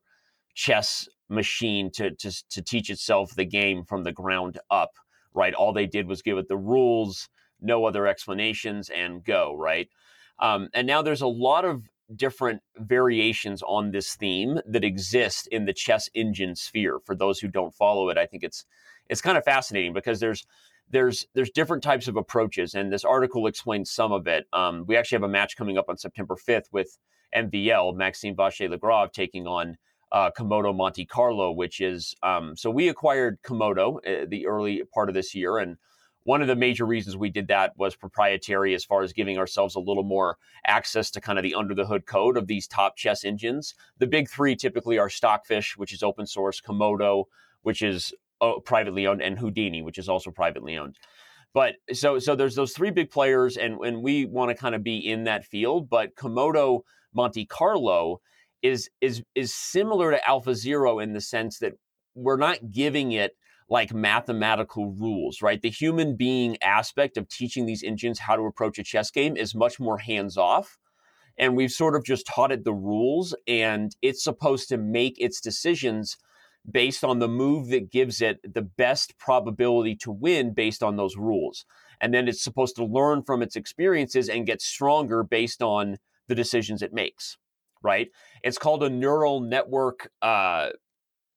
chess 0.53 1.07
machine 1.29 1.91
to, 1.91 2.11
to 2.11 2.31
to 2.49 2.61
teach 2.61 2.89
itself 2.89 3.35
the 3.35 3.45
game 3.45 3.83
from 3.83 4.03
the 4.03 4.11
ground 4.11 4.59
up. 4.69 4.91
Right, 5.33 5.53
all 5.53 5.73
they 5.73 5.85
did 5.85 6.07
was 6.07 6.21
give 6.21 6.37
it 6.37 6.47
the 6.47 6.57
rules, 6.57 7.29
no 7.61 7.85
other 7.85 8.07
explanations, 8.07 8.89
and 8.89 9.23
go. 9.23 9.55
Right, 9.55 9.89
um, 10.39 10.69
and 10.73 10.87
now 10.87 11.01
there's 11.01 11.21
a 11.21 11.27
lot 11.27 11.65
of 11.65 11.83
different 12.15 12.61
variations 12.77 13.61
on 13.63 13.91
this 13.91 14.15
theme 14.15 14.59
that 14.65 14.83
exist 14.83 15.47
in 15.47 15.65
the 15.65 15.73
chess 15.73 16.09
engine 16.13 16.55
sphere. 16.55 16.99
For 17.05 17.15
those 17.15 17.39
who 17.39 17.49
don't 17.49 17.73
follow 17.73 18.09
it, 18.09 18.17
I 18.17 18.25
think 18.25 18.43
it's 18.43 18.65
it's 19.09 19.21
kind 19.21 19.37
of 19.37 19.43
fascinating 19.43 19.93
because 19.93 20.19
there's 20.19 20.45
there's 20.89 21.27
there's 21.33 21.49
different 21.51 21.83
types 21.83 22.07
of 22.07 22.15
approaches, 22.15 22.73
and 22.73 22.91
this 22.91 23.03
article 23.03 23.47
explains 23.47 23.91
some 23.91 24.11
of 24.11 24.27
it. 24.27 24.45
Um, 24.53 24.85
we 24.87 24.95
actually 24.95 25.17
have 25.17 25.23
a 25.23 25.29
match 25.29 25.57
coming 25.57 25.77
up 25.77 25.89
on 25.89 25.97
September 25.97 26.35
5th 26.35 26.71
with 26.71 26.97
MVL 27.35 27.95
Maxime 27.95 28.35
Vachier-Lagrave 28.35 29.11
taking 29.11 29.47
on 29.47 29.77
uh, 30.11 30.31
Komodo 30.31 30.75
Monte 30.75 31.05
Carlo, 31.05 31.51
which 31.51 31.81
is 31.81 32.15
um, 32.23 32.55
so 32.55 32.69
we 32.69 32.89
acquired 32.89 33.41
Komodo 33.43 33.97
uh, 33.97 34.25
the 34.27 34.47
early 34.47 34.83
part 34.93 35.09
of 35.09 35.15
this 35.15 35.35
year, 35.35 35.57
and 35.57 35.77
one 36.23 36.41
of 36.41 36.47
the 36.47 36.55
major 36.55 36.85
reasons 36.85 37.15
we 37.15 37.29
did 37.29 37.47
that 37.47 37.77
was 37.77 37.95
proprietary 37.95 38.73
as 38.73 38.83
far 38.83 39.01
as 39.01 39.13
giving 39.13 39.37
ourselves 39.37 39.75
a 39.75 39.79
little 39.79 40.03
more 40.03 40.37
access 40.65 41.09
to 41.11 41.21
kind 41.21 41.39
of 41.39 41.43
the 41.43 41.55
under 41.55 41.73
the 41.73 41.85
hood 41.85 42.05
code 42.05 42.35
of 42.35 42.47
these 42.47 42.67
top 42.67 42.97
chess 42.97 43.23
engines. 43.23 43.73
The 43.99 44.07
big 44.07 44.29
three 44.29 44.55
typically 44.55 44.97
are 44.97 45.09
Stockfish, 45.09 45.77
which 45.77 45.93
is 45.93 46.03
open 46.03 46.27
source, 46.27 46.59
Komodo, 46.59 47.25
which 47.61 47.81
is 47.81 48.13
uh, 48.41 48.59
privately 48.63 49.07
owned, 49.07 49.21
and 49.21 49.39
Houdini, 49.39 49.81
which 49.81 49.97
is 49.97 50.09
also 50.09 50.31
privately 50.31 50.77
owned. 50.77 50.97
But 51.53 51.75
so 51.93 52.19
so 52.19 52.35
there's 52.35 52.55
those 52.55 52.73
three 52.73 52.91
big 52.91 53.09
players, 53.09 53.57
and 53.57 53.79
and 53.79 54.03
we 54.03 54.25
want 54.25 54.51
to 54.51 54.55
kind 54.55 54.75
of 54.75 54.83
be 54.83 54.97
in 54.97 55.23
that 55.23 55.45
field. 55.45 55.89
But 55.89 56.15
Komodo 56.15 56.81
Monte 57.13 57.45
Carlo 57.45 58.21
is 58.61 58.89
is 59.01 59.23
is 59.35 59.53
similar 59.53 60.11
to 60.11 60.27
Alpha 60.27 60.55
Zero 60.55 60.99
in 60.99 61.13
the 61.13 61.21
sense 61.21 61.59
that 61.59 61.73
we're 62.15 62.37
not 62.37 62.71
giving 62.71 63.11
it 63.11 63.35
like 63.69 63.93
mathematical 63.93 64.91
rules, 64.93 65.41
right? 65.41 65.61
The 65.61 65.69
human 65.69 66.15
being 66.15 66.57
aspect 66.61 67.17
of 67.17 67.27
teaching 67.27 67.65
these 67.65 67.83
engines 67.83 68.19
how 68.19 68.35
to 68.35 68.43
approach 68.43 68.79
a 68.79 68.83
chess 68.83 69.11
game 69.11 69.35
is 69.35 69.53
much 69.53 69.79
more 69.79 69.97
hands 69.97 70.37
off. 70.37 70.77
And 71.37 71.55
we've 71.55 71.71
sort 71.71 71.95
of 71.95 72.03
just 72.03 72.25
taught 72.25 72.51
it 72.51 72.63
the 72.63 72.73
rules, 72.73 73.35
and 73.47 73.95
it's 74.01 74.23
supposed 74.23 74.69
to 74.69 74.77
make 74.77 75.19
its 75.19 75.39
decisions 75.39 76.17
based 76.69 77.03
on 77.03 77.19
the 77.19 77.27
move 77.27 77.69
that 77.69 77.91
gives 77.91 78.21
it 78.21 78.39
the 78.43 78.61
best 78.61 79.17
probability 79.17 79.95
to 79.95 80.11
win 80.11 80.53
based 80.53 80.81
on 80.81 80.95
those 80.95 81.15
rules. 81.15 81.65
And 82.01 82.13
then 82.13 82.27
it's 82.27 82.43
supposed 82.43 82.75
to 82.77 82.85
learn 82.85 83.23
from 83.23 83.41
its 83.41 83.55
experiences 83.55 84.29
and 84.29 84.45
get 84.45 84.61
stronger 84.61 85.23
based 85.23 85.61
on 85.61 85.97
the 86.27 86.35
decisions 86.35 86.81
it 86.81 86.93
makes, 86.93 87.37
right? 87.87 88.09
It's 88.43 88.57
called 88.57 88.83
a 88.83 88.89
neural 88.89 89.39
network 89.39 90.11
uh, 90.21 90.69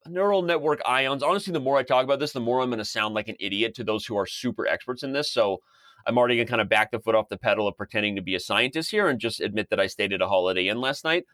neural 0.06 0.42
network 0.42 0.80
ions. 0.84 1.22
Honestly, 1.22 1.52
the 1.52 1.60
more 1.60 1.78
I 1.78 1.84
talk 1.84 2.04
about 2.04 2.18
this, 2.18 2.32
the 2.32 2.40
more 2.40 2.60
I'm 2.60 2.68
going 2.68 2.78
to 2.78 2.84
sound 2.84 3.14
like 3.14 3.28
an 3.28 3.36
idiot 3.38 3.74
to 3.76 3.84
those 3.84 4.04
who 4.04 4.16
are 4.16 4.26
super 4.26 4.66
experts 4.66 5.02
in 5.02 5.12
this. 5.12 5.30
So 5.30 5.58
I'm 6.06 6.18
already 6.18 6.36
going 6.36 6.46
to 6.46 6.50
kind 6.50 6.60
of 6.60 6.68
back 6.68 6.90
the 6.90 6.98
foot 6.98 7.14
off 7.14 7.28
the 7.28 7.38
pedal 7.38 7.68
of 7.68 7.76
pretending 7.76 8.16
to 8.16 8.22
be 8.22 8.34
a 8.34 8.40
scientist 8.40 8.90
here 8.90 9.08
and 9.08 9.20
just 9.20 9.40
admit 9.40 9.70
that 9.70 9.78
I 9.78 9.86
stayed 9.86 10.12
at 10.12 10.20
a 10.20 10.26
Holiday 10.26 10.68
Inn 10.68 10.80
last 10.80 11.04
night. 11.04 11.24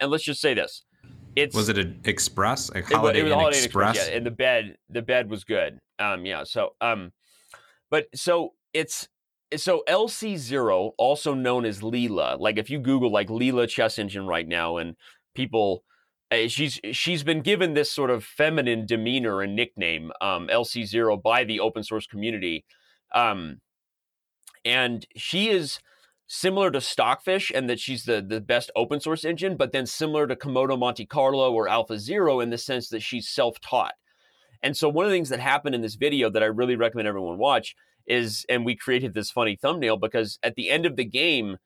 And 0.00 0.10
let's 0.10 0.24
just 0.24 0.40
say 0.40 0.54
this. 0.54 0.84
It's, 1.36 1.54
was 1.54 1.68
it 1.68 1.78
an 1.78 2.00
express? 2.04 2.70
A 2.70 2.82
holiday 2.82 3.18
it, 3.18 3.20
it 3.20 3.24
was 3.24 3.32
Inn 3.32 3.38
Holiday 3.38 3.58
express? 3.58 3.96
Express, 3.96 4.10
yeah. 4.10 4.16
And 4.16 4.26
the 4.26 4.30
bed, 4.30 4.76
the 4.88 5.02
bed 5.02 5.30
was 5.30 5.44
good. 5.44 5.78
Um, 5.98 6.24
yeah. 6.24 6.44
So, 6.44 6.74
um, 6.80 7.12
but 7.90 8.06
so 8.14 8.54
it's 8.72 9.08
so 9.56 9.82
LC 9.88 10.36
zero, 10.36 10.92
also 10.98 11.34
known 11.34 11.64
as 11.64 11.80
Leela. 11.80 12.38
Like 12.38 12.58
if 12.58 12.70
you 12.70 12.78
Google 12.78 13.10
like 13.10 13.28
Leela 13.28 13.68
chess 13.68 13.98
engine 13.98 14.26
right 14.26 14.46
now, 14.46 14.76
and 14.76 14.96
people 15.34 15.84
uh, 16.30 16.48
she's 16.48 16.80
she's 16.92 17.22
been 17.22 17.40
given 17.40 17.74
this 17.74 17.90
sort 17.90 18.10
of 18.10 18.24
feminine 18.24 18.86
demeanor 18.86 19.42
and 19.42 19.54
nickname 19.54 20.12
um, 20.20 20.48
LC0 20.48 21.22
by 21.22 21.44
the 21.44 21.60
open 21.60 21.82
source 21.82 22.06
community, 22.06 22.64
um, 23.14 23.60
and 24.64 25.06
she 25.16 25.48
is 25.50 25.78
similar 26.26 26.70
to 26.70 26.80
Stockfish 26.80 27.52
and 27.54 27.68
that 27.68 27.78
she's 27.78 28.04
the 28.04 28.24
the 28.26 28.40
best 28.40 28.70
open 28.74 29.00
source 29.00 29.24
engine, 29.24 29.56
but 29.56 29.72
then 29.72 29.86
similar 29.86 30.26
to 30.26 30.36
Komodo 30.36 30.78
Monte 30.78 31.06
Carlo 31.06 31.52
or 31.52 31.68
Alpha 31.68 31.98
Zero 31.98 32.40
in 32.40 32.50
the 32.50 32.58
sense 32.58 32.88
that 32.88 33.02
she's 33.02 33.28
self 33.28 33.60
taught. 33.60 33.94
And 34.62 34.76
so 34.76 34.88
one 34.88 35.04
of 35.04 35.10
the 35.10 35.16
things 35.16 35.28
that 35.30 35.40
happened 35.40 35.74
in 35.74 35.82
this 35.82 35.96
video 35.96 36.30
that 36.30 36.42
I 36.42 36.46
really 36.46 36.76
recommend 36.76 37.08
everyone 37.08 37.36
watch 37.36 37.74
is, 38.06 38.44
and 38.48 38.64
we 38.64 38.76
created 38.76 39.14
this 39.14 39.30
funny 39.30 39.56
thumbnail 39.56 39.96
because 39.96 40.38
at 40.42 40.54
the 40.54 40.70
end 40.70 40.86
of 40.86 40.96
the 40.96 41.04
game 41.04 41.58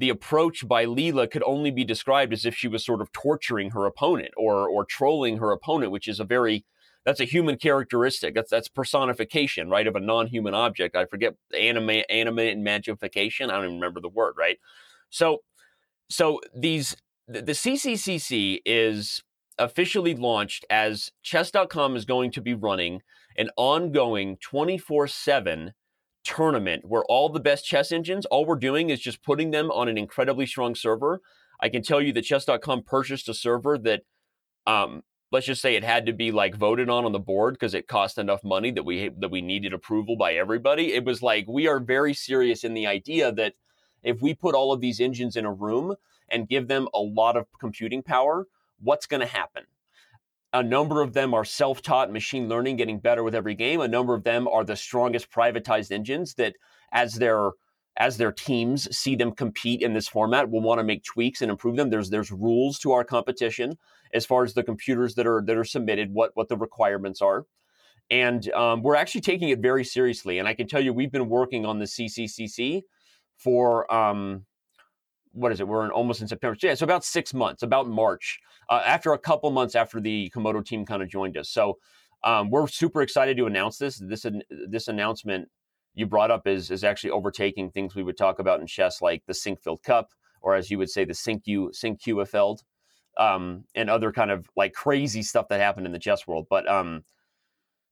the 0.00 0.08
approach 0.08 0.66
by 0.66 0.86
Leela 0.86 1.30
could 1.30 1.42
only 1.44 1.70
be 1.70 1.84
described 1.84 2.32
as 2.32 2.46
if 2.46 2.56
she 2.56 2.68
was 2.68 2.82
sort 2.82 3.02
of 3.02 3.12
torturing 3.12 3.70
her 3.70 3.84
opponent 3.84 4.32
or 4.36 4.66
or 4.66 4.84
trolling 4.84 5.36
her 5.36 5.52
opponent, 5.52 5.92
which 5.92 6.08
is 6.08 6.18
a 6.18 6.24
very 6.24 6.64
that's 7.04 7.20
a 7.20 7.24
human 7.24 7.56
characteristic. 7.56 8.34
That's 8.34 8.50
that's 8.50 8.68
personification, 8.68 9.68
right, 9.68 9.86
of 9.86 9.96
a 9.96 10.00
non-human 10.00 10.54
object. 10.54 10.96
I 10.96 11.04
forget 11.04 11.34
anime 11.56 12.02
animate 12.08 12.54
and 12.54 12.64
magnification. 12.64 13.50
I 13.50 13.56
don't 13.56 13.64
even 13.64 13.76
remember 13.76 14.00
the 14.00 14.08
word, 14.08 14.34
right? 14.38 14.58
So 15.10 15.42
so 16.08 16.40
these 16.54 16.96
the, 17.28 17.42
the 17.42 17.52
CCCC 17.52 18.60
is 18.64 19.22
officially 19.58 20.14
launched 20.14 20.64
as 20.70 21.10
chess.com 21.22 21.94
is 21.94 22.06
going 22.06 22.30
to 22.32 22.40
be 22.40 22.54
running 22.54 23.02
an 23.36 23.50
ongoing 23.56 24.38
24/7 24.38 25.72
tournament 26.24 26.84
where 26.84 27.04
all 27.04 27.28
the 27.28 27.40
best 27.40 27.64
chess 27.64 27.92
engines, 27.92 28.26
all 28.26 28.44
we're 28.44 28.56
doing 28.56 28.90
is 28.90 29.00
just 29.00 29.22
putting 29.22 29.50
them 29.50 29.70
on 29.70 29.88
an 29.88 29.98
incredibly 29.98 30.46
strong 30.46 30.74
server. 30.74 31.20
I 31.60 31.68
can 31.68 31.82
tell 31.82 32.00
you 32.00 32.12
that 32.14 32.22
chess.com 32.22 32.82
purchased 32.84 33.28
a 33.28 33.34
server 33.34 33.78
that, 33.78 34.02
um, 34.66 35.02
let's 35.32 35.46
just 35.46 35.62
say 35.62 35.76
it 35.76 35.84
had 35.84 36.06
to 36.06 36.12
be 36.12 36.32
like 36.32 36.54
voted 36.54 36.90
on 36.90 37.04
on 37.04 37.12
the 37.12 37.18
board 37.18 37.54
because 37.54 37.74
it 37.74 37.86
cost 37.86 38.18
enough 38.18 38.42
money 38.42 38.70
that 38.72 38.84
we 38.84 39.08
that 39.18 39.30
we 39.30 39.40
needed 39.40 39.72
approval 39.72 40.16
by 40.16 40.34
everybody. 40.34 40.92
It 40.92 41.04
was 41.04 41.22
like 41.22 41.46
we 41.48 41.66
are 41.68 41.80
very 41.80 42.14
serious 42.14 42.64
in 42.64 42.74
the 42.74 42.86
idea 42.86 43.32
that 43.32 43.54
if 44.02 44.20
we 44.22 44.34
put 44.34 44.54
all 44.54 44.72
of 44.72 44.80
these 44.80 45.00
engines 45.00 45.36
in 45.36 45.44
a 45.44 45.52
room 45.52 45.94
and 46.28 46.48
give 46.48 46.68
them 46.68 46.88
a 46.94 47.00
lot 47.00 47.36
of 47.36 47.46
computing 47.60 48.02
power, 48.02 48.46
what's 48.80 49.06
going 49.06 49.20
to 49.20 49.26
happen? 49.26 49.64
A 50.52 50.62
number 50.62 51.00
of 51.00 51.12
them 51.12 51.32
are 51.32 51.44
self 51.44 51.80
taught 51.80 52.12
machine 52.12 52.48
learning, 52.48 52.76
getting 52.76 52.98
better 52.98 53.22
with 53.22 53.34
every 53.34 53.54
game. 53.54 53.80
A 53.80 53.88
number 53.88 54.14
of 54.14 54.24
them 54.24 54.48
are 54.48 54.64
the 54.64 54.76
strongest 54.76 55.30
privatized 55.30 55.92
engines 55.92 56.34
that, 56.34 56.56
as 56.92 57.14
their 57.14 57.52
as 57.96 58.16
their 58.16 58.32
teams 58.32 58.96
see 58.96 59.14
them 59.14 59.32
compete 59.32 59.82
in 59.82 59.92
this 59.92 60.08
format, 60.08 60.50
will 60.50 60.62
want 60.62 60.78
to 60.78 60.84
make 60.84 61.04
tweaks 61.04 61.42
and 61.42 61.50
improve 61.50 61.76
them. 61.76 61.90
There's 61.90 62.10
there's 62.10 62.32
rules 62.32 62.78
to 62.80 62.92
our 62.92 63.04
competition 63.04 63.78
as 64.12 64.26
far 64.26 64.42
as 64.42 64.54
the 64.54 64.64
computers 64.64 65.14
that 65.14 65.26
are 65.26 65.42
that 65.46 65.56
are 65.56 65.64
submitted, 65.64 66.12
what 66.12 66.32
what 66.34 66.48
the 66.48 66.56
requirements 66.56 67.22
are, 67.22 67.46
and 68.10 68.50
um, 68.52 68.82
we're 68.82 68.96
actually 68.96 69.20
taking 69.20 69.50
it 69.50 69.60
very 69.60 69.84
seriously. 69.84 70.38
And 70.38 70.48
I 70.48 70.54
can 70.54 70.66
tell 70.66 70.80
you, 70.80 70.92
we've 70.92 71.12
been 71.12 71.28
working 71.28 71.64
on 71.64 71.78
the 71.78 71.84
CCCC 71.84 72.82
for 73.36 73.92
um, 73.92 74.46
what 75.32 75.52
is 75.52 75.60
it? 75.60 75.68
We're 75.68 75.84
in, 75.84 75.90
almost 75.90 76.20
in 76.20 76.28
September. 76.28 76.56
Yeah, 76.60 76.74
so 76.74 76.84
about 76.84 77.04
six 77.04 77.32
months, 77.32 77.62
about 77.62 77.88
March, 77.88 78.40
uh, 78.68 78.82
after 78.84 79.12
a 79.12 79.18
couple 79.18 79.50
months 79.50 79.74
after 79.74 80.00
the 80.00 80.30
Komodo 80.34 80.64
team 80.64 80.84
kind 80.84 81.02
of 81.02 81.08
joined 81.08 81.36
us. 81.36 81.48
So 81.48 81.78
um, 82.24 82.50
we're 82.50 82.66
super 82.66 83.02
excited 83.02 83.36
to 83.36 83.46
announce 83.46 83.78
this. 83.78 83.98
This 83.98 84.26
this 84.68 84.88
announcement 84.88 85.48
you 85.94 86.06
brought 86.06 86.30
up 86.30 86.46
is 86.46 86.70
is 86.70 86.84
actually 86.84 87.10
overtaking 87.10 87.70
things 87.70 87.94
we 87.94 88.02
would 88.02 88.16
talk 88.16 88.38
about 88.38 88.60
in 88.60 88.66
chess, 88.66 89.00
like 89.00 89.24
the 89.26 89.32
Sinquefield 89.32 89.82
Cup, 89.82 90.10
or 90.42 90.54
as 90.54 90.70
you 90.70 90.78
would 90.78 90.90
say, 90.90 91.04
the 91.04 91.14
Sinque 91.14 91.72
Sinquefeld, 91.72 92.62
um, 93.16 93.64
and 93.74 93.88
other 93.88 94.12
kind 94.12 94.30
of 94.30 94.48
like 94.56 94.72
crazy 94.72 95.22
stuff 95.22 95.48
that 95.48 95.60
happened 95.60 95.86
in 95.86 95.92
the 95.92 95.98
chess 95.98 96.26
world. 96.26 96.46
But 96.50 96.68
um, 96.68 97.04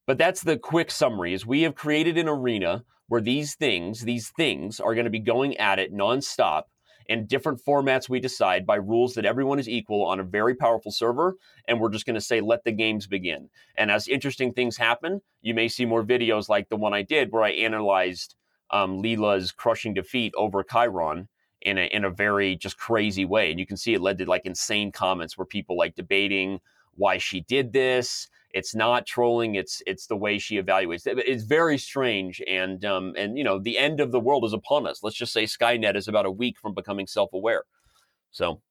but 0.05 0.17
that's 0.17 0.41
the 0.41 0.57
quick 0.57 0.91
summary. 0.91 1.33
Is 1.33 1.45
we 1.45 1.61
have 1.63 1.75
created 1.75 2.17
an 2.17 2.27
arena 2.27 2.83
where 3.07 3.21
these 3.21 3.55
things, 3.55 4.01
these 4.01 4.29
things, 4.29 4.79
are 4.79 4.93
going 4.93 5.05
to 5.05 5.11
be 5.11 5.19
going 5.19 5.57
at 5.57 5.79
it 5.79 5.93
nonstop 5.93 6.63
in 7.09 7.25
different 7.25 7.59
formats 7.59 8.07
we 8.07 8.19
decide 8.19 8.67
by 8.67 8.75
rules 8.75 9.15
that 9.15 9.25
everyone 9.25 9.57
is 9.57 9.67
equal 9.67 10.05
on 10.05 10.19
a 10.19 10.23
very 10.23 10.53
powerful 10.53 10.91
server. 10.91 11.35
And 11.67 11.81
we're 11.81 11.89
just 11.89 12.05
going 12.05 12.13
to 12.13 12.21
say, 12.21 12.39
let 12.39 12.63
the 12.63 12.71
games 12.71 13.07
begin. 13.07 13.49
And 13.75 13.89
as 13.89 14.07
interesting 14.07 14.53
things 14.53 14.77
happen, 14.77 15.21
you 15.41 15.55
may 15.55 15.67
see 15.67 15.85
more 15.85 16.03
videos 16.03 16.49
like 16.49 16.69
the 16.69 16.77
one 16.77 16.93
I 16.93 17.01
did 17.01 17.31
where 17.31 17.43
I 17.43 17.49
analyzed 17.49 18.35
um, 18.69 19.01
Leela's 19.01 19.51
crushing 19.51 19.95
defeat 19.95 20.33
over 20.37 20.63
Chiron 20.63 21.27
in 21.63 21.79
a, 21.79 21.85
in 21.87 22.05
a 22.05 22.11
very 22.11 22.55
just 22.55 22.77
crazy 22.77 23.25
way. 23.25 23.49
And 23.49 23.59
you 23.59 23.65
can 23.65 23.75
see 23.75 23.95
it 23.95 24.01
led 24.01 24.19
to 24.19 24.29
like 24.29 24.45
insane 24.45 24.91
comments 24.91 25.35
where 25.35 25.45
people 25.45 25.75
like 25.75 25.95
debating 25.95 26.59
why 26.93 27.17
she 27.17 27.41
did 27.41 27.73
this 27.73 28.27
it's 28.51 28.73
not 28.73 29.05
trolling. 29.05 29.55
It's 29.55 29.81
it's 29.85 30.07
the 30.07 30.15
way 30.15 30.39
she 30.39 30.61
evaluates. 30.61 31.05
It. 31.05 31.19
It's 31.19 31.43
very 31.43 31.77
strange, 31.77 32.41
and 32.47 32.83
um, 32.85 33.13
and 33.17 33.37
you 33.37 33.43
know 33.43 33.59
the 33.59 33.77
end 33.77 33.99
of 33.99 34.11
the 34.11 34.19
world 34.19 34.45
is 34.45 34.53
upon 34.53 34.87
us. 34.87 35.03
Let's 35.03 35.15
just 35.15 35.33
say 35.33 35.43
Skynet 35.43 35.95
is 35.95 36.07
about 36.07 36.25
a 36.25 36.31
week 36.31 36.57
from 36.59 36.73
becoming 36.73 37.07
self-aware. 37.07 37.63
So, 38.31 38.61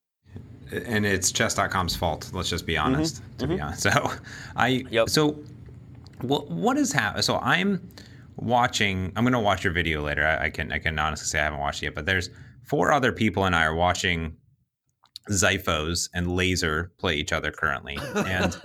and 0.73 1.07
it's 1.07 1.31
chess.com's 1.31 1.95
fault. 1.95 2.31
Let's 2.33 2.49
just 2.49 2.67
be 2.67 2.75
mm-hmm. 2.75 2.95
honest. 2.95 3.17
Mm-hmm. 3.17 3.37
To 3.39 3.45
mm-hmm. 3.45 3.55
be 3.55 3.61
honest, 3.61 3.83
so 3.83 4.13
I 4.57 4.85
yep. 4.91 5.09
so 5.09 5.39
what 6.23 6.51
what 6.51 6.77
is 6.77 6.93
happening? 6.93 7.23
So 7.23 7.39
I'm 7.39 7.89
watching. 8.37 9.13
I'm 9.17 9.25
going 9.25 9.33
to 9.33 9.41
watch 9.41 9.63
your 9.63 9.73
video 9.73 10.03
later. 10.03 10.27
I, 10.27 10.47
I 10.47 10.51
can 10.51 10.73
I 10.73 10.79
can 10.79 10.99
honestly 10.99 11.27
say 11.27 11.41
I 11.41 11.45
haven't 11.45 11.61
watched 11.61 11.83
it 11.83 11.87
yet, 11.87 11.95
but 11.95 12.07
there's 12.07 12.31
four 12.65 12.93
other 12.93 13.13
people 13.13 13.45
and 13.45 13.55
I 13.55 13.65
are 13.65 13.75
watching 13.75 14.37
Xiphos 15.29 16.09
and 16.15 16.33
Laser 16.33 16.93
play 16.99 17.17
each 17.17 17.33
other 17.33 17.51
currently, 17.51 17.99
and 18.15 18.61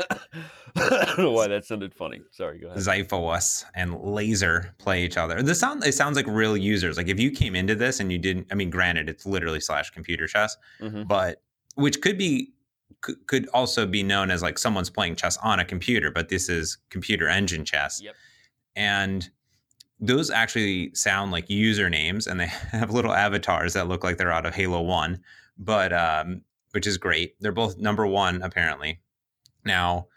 I 0.75 1.05
don't 1.05 1.19
know 1.19 1.31
why 1.31 1.47
that 1.47 1.65
sounded 1.65 1.93
funny. 1.93 2.21
Sorry, 2.31 2.59
go 2.59 2.67
ahead. 2.67 2.79
Xiphos 2.79 3.65
and 3.75 3.99
Laser 3.99 4.73
play 4.79 5.03
each 5.03 5.17
other. 5.17 5.41
The 5.41 5.55
sound 5.55 5.85
it 5.85 5.93
sounds 5.93 6.15
like 6.15 6.27
real 6.27 6.57
users. 6.57 6.97
Like 6.97 7.07
if 7.07 7.19
you 7.19 7.31
came 7.31 7.55
into 7.55 7.75
this 7.75 7.99
and 7.99 8.11
you 8.11 8.17
didn't, 8.17 8.47
I 8.51 8.55
mean, 8.55 8.69
granted, 8.69 9.09
it's 9.09 9.25
literally 9.25 9.59
slash 9.59 9.91
computer 9.91 10.27
chess, 10.27 10.57
mm-hmm. 10.79 11.03
but 11.03 11.41
which 11.75 12.01
could 12.01 12.17
be 12.17 12.53
could 13.27 13.47
also 13.53 13.85
be 13.85 14.01
known 14.01 14.31
as 14.31 14.41
like 14.41 14.57
someone's 14.57 14.89
playing 14.89 15.15
chess 15.15 15.37
on 15.37 15.59
a 15.59 15.65
computer, 15.65 16.09
but 16.09 16.29
this 16.29 16.49
is 16.49 16.77
computer 16.89 17.27
engine 17.27 17.65
chess. 17.65 18.01
Yep. 18.01 18.15
And 18.75 19.29
those 19.99 20.29
actually 20.29 20.93
sound 20.95 21.31
like 21.31 21.47
usernames 21.47 22.27
and 22.27 22.39
they 22.39 22.47
have 22.71 22.91
little 22.91 23.13
avatars 23.13 23.73
that 23.73 23.87
look 23.87 24.03
like 24.03 24.17
they're 24.17 24.31
out 24.31 24.45
of 24.45 24.55
Halo 24.55 24.81
1, 24.81 25.19
but 25.57 25.93
um, 25.93 26.41
which 26.73 26.87
is 26.87 26.97
great. 26.97 27.35
They're 27.39 27.51
both 27.51 27.77
number 27.77 28.05
one, 28.05 28.41
apparently. 28.41 28.99
Now, 29.63 30.07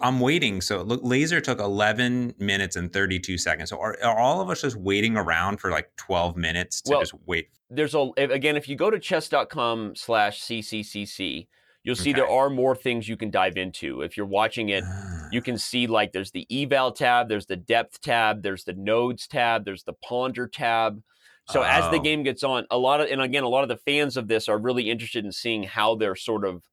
I'm 0.00 0.20
waiting. 0.20 0.60
So 0.60 0.82
look, 0.82 1.00
laser 1.02 1.40
took 1.40 1.58
11 1.58 2.34
minutes 2.38 2.76
and 2.76 2.92
32 2.92 3.36
seconds. 3.38 3.70
So 3.70 3.78
are, 3.78 3.96
are 4.02 4.18
all 4.18 4.40
of 4.40 4.48
us 4.48 4.62
just 4.62 4.76
waiting 4.76 5.16
around 5.16 5.58
for 5.58 5.70
like 5.70 5.94
12 5.96 6.36
minutes 6.36 6.80
to 6.82 6.92
Well, 6.92 7.00
just 7.00 7.14
wait? 7.26 7.48
There's 7.68 7.94
a 7.94 8.10
again, 8.16 8.56
if 8.56 8.68
you 8.68 8.76
go 8.76 8.90
to 8.90 8.98
chess.com 8.98 9.96
slash 9.96 10.42
cccc, 10.42 11.46
you'll 11.82 11.96
see 11.96 12.12
there 12.12 12.28
are 12.28 12.48
more 12.48 12.76
things 12.76 13.08
you 13.08 13.16
can 13.16 13.30
dive 13.30 13.56
into. 13.56 14.02
If 14.02 14.16
you're 14.16 14.26
watching 14.26 14.68
it, 14.68 14.84
you 15.32 15.42
can 15.42 15.58
see 15.58 15.86
like 15.86 16.12
there's 16.12 16.30
the 16.30 16.46
eval 16.50 16.92
tab, 16.92 17.28
there's 17.28 17.46
the 17.46 17.56
depth 17.56 18.00
tab, 18.00 18.42
there's 18.42 18.64
the 18.64 18.74
nodes 18.74 19.26
tab, 19.26 19.64
there's 19.64 19.84
the 19.84 19.94
ponder 19.94 20.46
tab. 20.46 21.02
So 21.46 21.62
as 21.62 21.88
the 21.88 21.98
Oh. 21.98 22.00
game 22.00 22.22
gets 22.22 22.42
on, 22.42 22.66
a 22.70 22.78
lot 22.78 23.00
of 23.00 23.08
and 23.10 23.20
again, 23.20 23.42
a 23.44 23.48
lot 23.48 23.62
of 23.62 23.68
the 23.68 23.76
fans 23.76 24.16
of 24.16 24.28
this 24.28 24.48
are 24.48 24.58
really 24.58 24.90
interested 24.90 25.24
in 25.24 25.32
seeing 25.32 25.64
how 25.64 25.94
they're 25.96 26.16
sort 26.16 26.44
of 26.44 26.64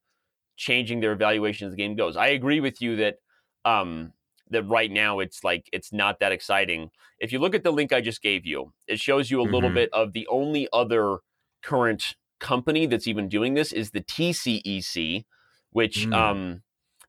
changing 0.58 1.00
their 1.00 1.14
evaluation 1.14 1.68
as 1.68 1.74
the 1.74 1.78
game 1.78 1.96
goes. 1.96 2.18
I 2.18 2.28
agree 2.28 2.60
with 2.60 2.82
you 2.82 2.96
that 2.98 3.18
um 3.66 4.14
that 4.52 4.64
right 4.64 4.92
now 4.92 5.20
it's 5.20 5.44
like 5.44 5.70
it's 5.74 5.94
not 5.94 6.20
that 6.20 6.32
exciting. 6.32 6.92
If 7.20 7.32
you 7.32 7.40
look 7.40 7.56
at 7.56 7.64
the 7.64 7.72
link 7.72 7.94
I 7.94 8.02
just 8.02 8.22
gave 8.22 8.46
you, 8.46 8.74
it 8.88 9.00
shows 9.00 9.32
you 9.32 9.42
a 9.42 9.44
little 9.44 9.70
Mhm. 9.70 9.72
bit 9.72 9.90
of 9.94 10.14
the 10.14 10.28
only 10.28 10.68
other 10.74 11.20
current 11.64 12.16
company 12.40 12.86
that's 12.86 13.08
even 13.08 13.30
doing 13.30 13.54
this 13.54 13.72
is 13.74 13.92
the 13.92 14.02
TCEC, 14.02 15.26
which 15.72 16.08
Mm. 16.08 16.10
um 16.12 16.64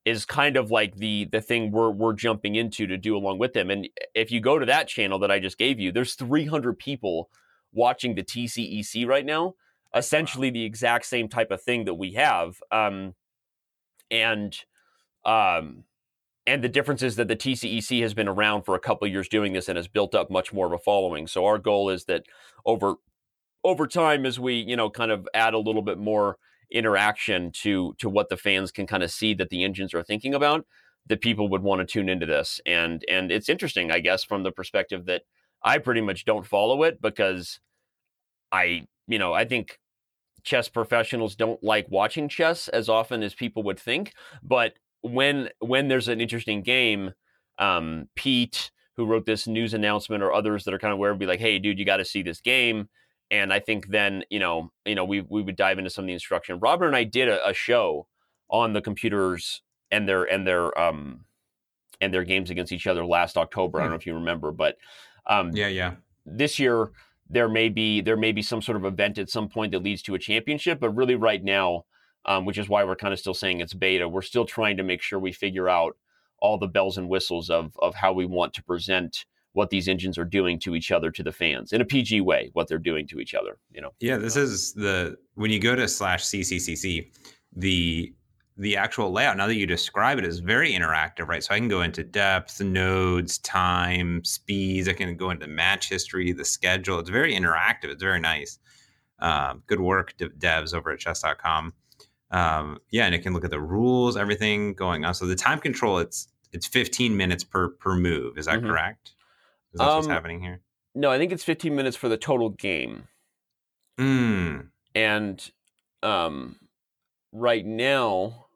is 0.04 0.24
kind 0.24 0.56
of 0.56 0.70
like 0.70 0.96
the 0.96 1.26
the 1.26 1.40
thing 1.40 1.70
we're 1.70 1.90
we're 1.90 2.14
jumping 2.14 2.54
into 2.54 2.86
to 2.86 2.96
do 2.96 3.16
along 3.16 3.38
with 3.38 3.52
them. 3.52 3.70
And 3.70 3.88
if 4.14 4.30
you 4.30 4.40
go 4.40 4.58
to 4.58 4.66
that 4.66 4.88
channel 4.88 5.18
that 5.20 5.30
I 5.30 5.38
just 5.40 5.58
gave 5.58 5.78
you, 5.80 5.92
there's 5.92 6.14
300 6.14 6.78
people 6.78 7.30
watching 7.72 8.14
the 8.14 8.22
TCEC 8.22 9.06
right 9.06 9.24
now. 9.24 9.54
Essentially, 9.94 10.50
the 10.50 10.64
exact 10.64 11.04
same 11.06 11.28
type 11.28 11.50
of 11.50 11.62
thing 11.62 11.85
that 11.85 11.94
we 11.94 12.12
have. 12.12 12.61
Um, 12.70 13.14
and 14.11 14.56
um, 15.24 15.85
and 16.46 16.64
the 16.64 16.68
difference 16.68 17.02
is 17.02 17.16
that 17.16 17.28
the 17.28 17.37
TCEC 17.37 18.00
has 18.02 18.14
been 18.14 18.28
around 18.28 18.62
for 18.62 18.74
a 18.74 18.80
couple 18.80 19.06
years 19.09 19.28
doing 19.28 19.52
this 19.52 19.68
and 19.68 19.76
has 19.76 19.88
built 19.88 20.14
up 20.14 20.30
much 20.30 20.52
more 20.52 20.66
of 20.66 20.72
a 20.72 20.78
following. 20.78 21.26
So 21.26 21.44
our 21.44 21.59
goal 21.59 21.90
is 21.90 22.04
that 22.06 22.24
over 22.64 22.94
over 23.62 23.87
time, 23.87 24.24
as 24.24 24.38
we 24.38 24.54
you 24.54 24.76
know 24.76 24.90
kind 24.90 25.11
of 25.11 25.28
add 25.35 25.54
a 25.54 25.59
little 25.59 25.83
bit 25.83 25.98
more 25.98 26.37
interaction 26.72 27.50
to 27.62 27.94
to 27.98 28.09
what 28.09 28.28
the 28.28 28.37
fans 28.37 28.70
can 28.70 28.87
kind 28.87 29.02
of 29.02 29.11
see 29.11 29.35
that 29.35 29.50
the 29.50 29.64
engines 29.64 29.92
are 29.92 30.02
thinking 30.02 30.35
about, 30.35 30.66
that 31.09 31.20
people 31.20 31.48
would 31.48 31.62
want 31.62 31.80
to 31.80 31.92
tune 31.92 32.09
into 32.09 32.26
this. 32.26 32.61
And 32.66 33.04
and 33.09 33.30
it's 33.30 33.48
interesting, 33.48 33.90
I 33.90 34.00
guess, 34.00 34.24
from 34.24 34.42
the 34.42 34.52
perspective 34.52 35.06
that 35.06 35.22
I 35.62 35.78
pretty 35.78 36.00
much 36.00 36.24
don't 36.24 36.46
follow 36.46 36.82
it 36.82 37.00
because 37.00 37.60
I 38.52 38.86
you 39.06 39.18
know 39.18 39.32
I 39.32 39.44
think 39.44 39.78
chess 40.42 40.68
professionals 40.68 41.36
don't 41.36 41.62
like 41.62 41.86
watching 41.90 42.28
chess 42.28 42.68
as 42.68 42.88
often 42.88 43.22
as 43.22 43.34
people 43.34 43.62
would 43.62 43.78
think 43.78 44.14
but 44.42 44.74
when 45.02 45.48
when 45.60 45.88
there's 45.88 46.08
an 46.08 46.20
interesting 46.20 46.62
game 46.62 47.12
um 47.58 48.08
pete 48.16 48.70
who 48.96 49.06
wrote 49.06 49.26
this 49.26 49.46
news 49.46 49.74
announcement 49.74 50.22
or 50.22 50.32
others 50.32 50.64
that 50.64 50.74
are 50.74 50.78
kind 50.78 50.92
of 50.92 50.98
aware 50.98 51.10
would 51.12 51.18
be 51.18 51.26
like 51.26 51.40
hey 51.40 51.58
dude 51.58 51.78
you 51.78 51.84
got 51.84 51.98
to 51.98 52.04
see 52.04 52.22
this 52.22 52.40
game 52.40 52.88
and 53.30 53.52
i 53.52 53.58
think 53.58 53.88
then 53.88 54.22
you 54.30 54.38
know 54.38 54.70
you 54.84 54.94
know 54.94 55.04
we 55.04 55.20
we 55.22 55.42
would 55.42 55.56
dive 55.56 55.78
into 55.78 55.90
some 55.90 56.04
of 56.04 56.06
the 56.06 56.14
instruction. 56.14 56.58
Robert 56.60 56.86
and 56.86 56.96
i 56.96 57.04
did 57.04 57.28
a, 57.28 57.46
a 57.48 57.54
show 57.54 58.06
on 58.48 58.72
the 58.72 58.82
computers 58.82 59.62
and 59.90 60.08
their 60.08 60.24
and 60.24 60.46
their 60.46 60.78
um 60.78 61.24
and 62.00 62.14
their 62.14 62.24
games 62.24 62.48
against 62.48 62.72
each 62.72 62.86
other 62.86 63.04
last 63.04 63.36
october. 63.36 63.78
I 63.78 63.82
don't 63.82 63.90
know 63.90 63.96
if 63.96 64.06
you 64.06 64.14
remember 64.14 64.52
but 64.52 64.76
um 65.30 65.50
Yeah, 65.54 65.68
yeah. 65.68 65.94
this 66.26 66.58
year 66.58 66.90
there 67.30 67.48
may 67.48 67.68
be 67.70 68.00
there 68.02 68.16
may 68.16 68.32
be 68.32 68.42
some 68.42 68.60
sort 68.60 68.76
of 68.76 68.84
event 68.84 69.16
at 69.16 69.30
some 69.30 69.48
point 69.48 69.72
that 69.72 69.82
leads 69.82 70.02
to 70.02 70.14
a 70.14 70.18
championship 70.18 70.80
but 70.80 70.90
really 70.90 71.14
right 71.14 71.42
now 71.42 71.84
um, 72.26 72.44
which 72.44 72.58
is 72.58 72.68
why 72.68 72.84
we're 72.84 72.96
kind 72.96 73.14
of 73.14 73.18
still 73.18 73.32
saying 73.34 73.60
it's 73.60 73.72
beta 73.72 74.06
we're 74.06 74.20
still 74.20 74.44
trying 74.44 74.76
to 74.76 74.82
make 74.82 75.00
sure 75.00 75.18
we 75.18 75.32
figure 75.32 75.68
out 75.68 75.96
all 76.40 76.58
the 76.58 76.66
bells 76.66 76.98
and 76.98 77.08
whistles 77.08 77.48
of 77.48 77.72
of 77.78 77.94
how 77.94 78.12
we 78.12 78.26
want 78.26 78.52
to 78.54 78.62
present 78.64 79.24
what 79.52 79.70
these 79.70 79.88
engines 79.88 80.16
are 80.18 80.24
doing 80.24 80.58
to 80.60 80.74
each 80.74 80.90
other 80.92 81.10
to 81.10 81.22
the 81.22 81.32
fans 81.32 81.72
in 81.72 81.80
a 81.80 81.84
pg 81.84 82.20
way 82.20 82.50
what 82.52 82.68
they're 82.68 82.78
doing 82.78 83.06
to 83.06 83.20
each 83.20 83.34
other 83.34 83.58
you 83.72 83.80
know 83.80 83.90
Yeah, 84.00 84.16
this 84.18 84.36
is 84.36 84.72
the 84.74 85.16
when 85.34 85.50
you 85.50 85.58
go 85.60 85.74
to 85.74 85.88
slash 85.88 86.24
cccc, 86.24 87.10
the 87.56 88.12
the 88.60 88.76
actual 88.76 89.10
layout. 89.10 89.36
Now 89.36 89.46
that 89.46 89.54
you 89.56 89.66
describe 89.66 90.18
it, 90.18 90.24
is 90.24 90.38
very 90.40 90.72
interactive, 90.72 91.26
right? 91.28 91.42
So 91.42 91.54
I 91.54 91.58
can 91.58 91.68
go 91.68 91.82
into 91.82 92.04
depth, 92.04 92.60
nodes, 92.60 93.38
time, 93.38 94.22
speeds. 94.24 94.88
I 94.88 94.92
can 94.92 95.16
go 95.16 95.30
into 95.30 95.46
the 95.46 95.52
match 95.52 95.88
history, 95.88 96.32
the 96.32 96.44
schedule. 96.44 96.98
It's 96.98 97.08
very 97.10 97.34
interactive. 97.34 97.84
It's 97.84 98.02
very 98.02 98.20
nice. 98.20 98.58
Um, 99.18 99.62
good 99.66 99.80
work, 99.80 100.14
devs 100.18 100.74
over 100.74 100.90
at 100.90 100.98
chess.com. 100.98 101.72
Um, 102.30 102.78
yeah, 102.90 103.06
and 103.06 103.14
it 103.14 103.20
can 103.22 103.32
look 103.32 103.44
at 103.44 103.50
the 103.50 103.60
rules, 103.60 104.16
everything 104.16 104.74
going 104.74 105.04
on. 105.04 105.14
So 105.14 105.26
the 105.26 105.34
time 105.34 105.58
control, 105.58 105.98
it's 105.98 106.28
it's 106.52 106.66
15 106.66 107.16
minutes 107.16 107.44
per 107.44 107.68
per 107.70 107.94
move. 107.94 108.36
Is 108.36 108.46
that 108.46 108.60
Mhm. 108.60 108.66
correct? 108.68 109.12
Is 109.72 109.78
that 109.78 109.86
what's 109.94 110.06
Um, 110.06 110.12
happening 110.12 110.40
here? 110.40 110.60
no 110.96 111.08
i 111.12 111.18
think 111.18 111.30
it's 111.30 111.44
15 111.44 111.76
minutes 111.76 111.96
for 111.96 112.08
the 112.08 112.16
total 112.16 112.48
game 112.50 113.06
Mm. 113.98 114.70
and 114.94 115.50
um 116.02 116.56
right 117.32 117.64
now 117.64 118.46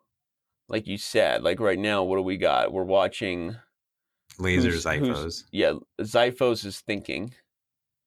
like 0.69 0.87
you 0.87 0.97
said 0.99 1.43
like 1.43 1.61
right 1.61 1.79
now 1.79 2.03
what 2.03 2.17
do 2.17 2.23
we 2.23 2.37
got 2.37 2.73
we're 2.73 2.83
watching 2.85 3.57
Laser 4.39 4.71
Who's- 4.71 4.85
Xiphos. 4.85 5.23
who's- 5.23 5.45
yeah 5.53 5.75
Xiphos 6.01 6.65
is 6.65 6.81
thinking 6.81 7.33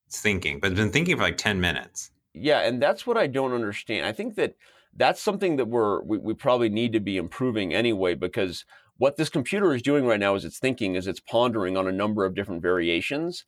It's 0.07 0.21
thinking, 0.21 0.59
but 0.59 0.71
it's 0.71 0.79
been 0.79 0.91
thinking 0.91 1.17
for 1.17 1.23
like 1.23 1.37
10 1.37 1.59
minutes. 1.59 2.11
Yeah, 2.33 2.59
and 2.61 2.81
that's 2.81 3.05
what 3.07 3.17
I 3.17 3.27
don't 3.27 3.51
understand. 3.53 4.05
I 4.05 4.11
think 4.13 4.35
that 4.35 4.55
that's 4.95 5.21
something 5.21 5.55
that 5.57 5.65
we're 5.67 6.01
we, 6.03 6.17
we 6.17 6.33
probably 6.33 6.69
need 6.69 6.93
to 6.93 6.99
be 6.99 7.17
improving 7.17 7.73
anyway 7.73 8.13
because 8.15 8.63
what 8.97 9.15
this 9.17 9.29
computer 9.29 9.73
is 9.75 9.81
doing 9.81 10.05
right 10.05 10.19
now 10.19 10.35
is 10.35 10.45
it's 10.45 10.59
thinking 10.59 10.95
is 10.95 11.07
it's 11.07 11.19
pondering 11.19 11.75
on 11.77 11.87
a 11.87 11.91
number 11.91 12.25
of 12.25 12.35
different 12.35 12.61
variations 12.61 13.45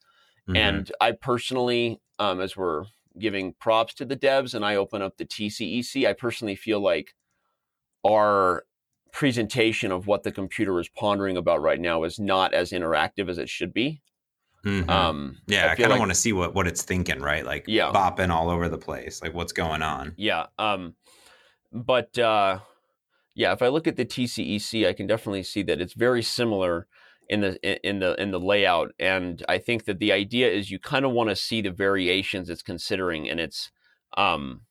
Mhm. 0.49 0.57
and 0.57 0.91
I 0.99 1.11
personally 1.13 2.01
um, 2.19 2.39
as 2.41 2.57
we're 2.57 2.85
giving 3.17 3.53
props 3.53 3.93
to 3.95 4.05
the 4.05 4.17
devs 4.17 4.53
and 4.53 4.65
I 4.65 4.75
open 4.75 5.01
up 5.01 5.17
the 5.17 5.25
TCEC 5.25 6.05
I 6.07 6.13
personally 6.13 6.55
feel 6.55 6.79
like 6.81 7.13
our 8.05 8.63
presentation 9.11 9.91
of 9.91 10.07
what 10.07 10.23
the 10.23 10.31
computer 10.31 10.79
is 10.79 10.89
pondering 10.89 11.37
about 11.37 11.61
right 11.61 11.79
now 11.79 12.03
is 12.03 12.19
not 12.19 12.53
as 12.53 12.71
interactive 12.71 13.29
as 13.29 13.37
it 13.37 13.49
should 13.49 13.73
be. 13.73 14.01
Mhm. 14.65 14.89
Um, 14.89 15.37
yeah, 15.47 15.67
I, 15.71 15.75
feel 15.75 15.83
kind 15.83 15.85
of 15.85 15.89
like- 15.91 15.99
want 15.99 16.11
to 16.11 16.15
see 16.15 16.33
what, 16.33 16.53
what 16.53 16.67
it's 16.67 16.83
thinking, 16.83 17.21
right? 17.21 17.45
Like 17.45 17.63
Yeah. 17.67 17.91
bopping 17.93 18.29
all 18.29 18.49
over 18.49 18.67
the 18.67 18.77
place. 18.77 19.21
Like 19.21 19.33
what's 19.33 19.53
going 19.53 19.81
on. 19.81 20.13
Yeah. 20.17 20.47
Um, 20.57 20.95
but 21.71 22.17
uh, 22.19 22.59
yeah, 23.35 23.53
if 23.53 23.61
I 23.61 23.67
look 23.69 23.87
at 23.87 23.95
the 23.95 24.05
TCEC, 24.05 24.85
I 24.87 24.93
can 24.93 25.07
definitely 25.07 25.43
see 25.43 25.63
that 25.63 25.79
it's 25.79 25.93
very 25.93 26.21
similar 26.23 26.87
in 27.29 27.41
the 27.41 27.87
in 27.87 27.99
the 27.99 28.19
in 28.19 28.31
the 28.31 28.39
layout, 28.39 28.91
and 28.97 29.45
I 29.47 29.59
think 29.59 29.85
that 29.85 29.99
the 29.99 30.11
idea 30.11 30.49
is 30.49 30.71
you 30.71 30.79
kind 30.79 31.05
of 31.05 31.11
want 31.11 31.29
to 31.29 31.35
see 31.35 31.61
the 31.61 31.69
variations 31.69 32.49
it's 32.49 32.63
considering, 32.63 33.29
and 33.29 33.39
it's 33.39 33.69
um, 34.17 34.61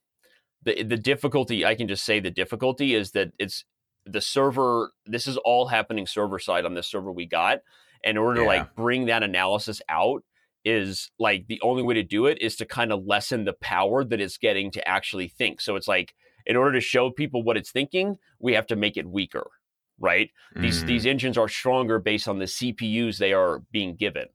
the 0.64 0.82
the 0.82 0.96
difficulty. 0.96 1.64
I 1.64 1.76
can 1.76 1.86
just 1.86 2.04
say 2.04 2.18
the 2.18 2.32
difficulty 2.32 2.96
is 2.96 3.12
that 3.12 3.30
it's 3.38 3.64
the 4.10 4.20
server. 4.20 4.92
This 5.06 5.26
is 5.26 5.36
all 5.38 5.66
happening 5.66 6.06
server 6.06 6.38
side 6.38 6.64
on 6.64 6.74
this 6.74 6.86
server 6.86 7.12
we 7.12 7.26
got. 7.26 7.60
And 8.04 8.12
in 8.12 8.18
order 8.18 8.40
to 8.40 8.46
like 8.46 8.74
bring 8.76 9.06
that 9.06 9.22
analysis 9.22 9.82
out 9.88 10.22
is 10.64 11.10
like 11.18 11.46
the 11.46 11.60
only 11.62 11.82
way 11.82 11.94
to 11.94 12.02
do 12.02 12.26
it 12.26 12.40
is 12.40 12.56
to 12.56 12.66
kind 12.66 12.92
of 12.92 13.04
lessen 13.06 13.44
the 13.44 13.52
power 13.54 14.04
that 14.04 14.20
it's 14.20 14.38
getting 14.38 14.70
to 14.72 14.86
actually 14.86 15.28
think. 15.28 15.60
So 15.60 15.76
it's 15.76 15.88
like 15.88 16.14
in 16.46 16.56
order 16.56 16.72
to 16.72 16.80
show 16.80 17.10
people 17.10 17.42
what 17.42 17.56
it's 17.56 17.70
thinking, 17.70 18.16
we 18.38 18.54
have 18.54 18.66
to 18.68 18.76
make 18.76 18.96
it 18.96 19.06
weaker, 19.08 19.50
right? 19.98 20.30
These 20.54 20.82
Mm. 20.82 20.86
these 20.86 21.06
engines 21.06 21.38
are 21.38 21.48
stronger 21.48 21.98
based 21.98 22.28
on 22.28 22.38
the 22.38 22.46
CPUs 22.46 23.18
they 23.18 23.32
are 23.32 23.60
being 23.72 23.96
given. 23.96 24.26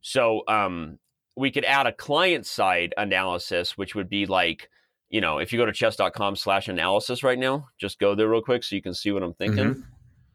So 0.00 0.42
um, 0.48 0.98
we 1.36 1.50
could 1.50 1.64
add 1.64 1.86
a 1.86 1.92
client 1.92 2.46
side 2.46 2.94
analysis, 2.96 3.76
which 3.76 3.94
would 3.94 4.08
be 4.08 4.26
like, 4.26 4.68
you 5.10 5.20
know, 5.20 5.38
if 5.38 5.52
you 5.52 5.58
go 5.58 5.66
to 5.66 5.72
chess.com 5.72 6.36
slash 6.36 6.68
analysis 6.68 7.22
right 7.22 7.38
now, 7.38 7.68
just 7.78 7.98
go 7.98 8.14
there 8.14 8.28
real 8.28 8.40
quick 8.42 8.62
so 8.64 8.74
you 8.76 8.82
can 8.82 8.94
see 8.94 9.10
what 9.12 9.22
I'm 9.22 9.34
thinking. 9.34 9.74
Mhm. 9.74 9.82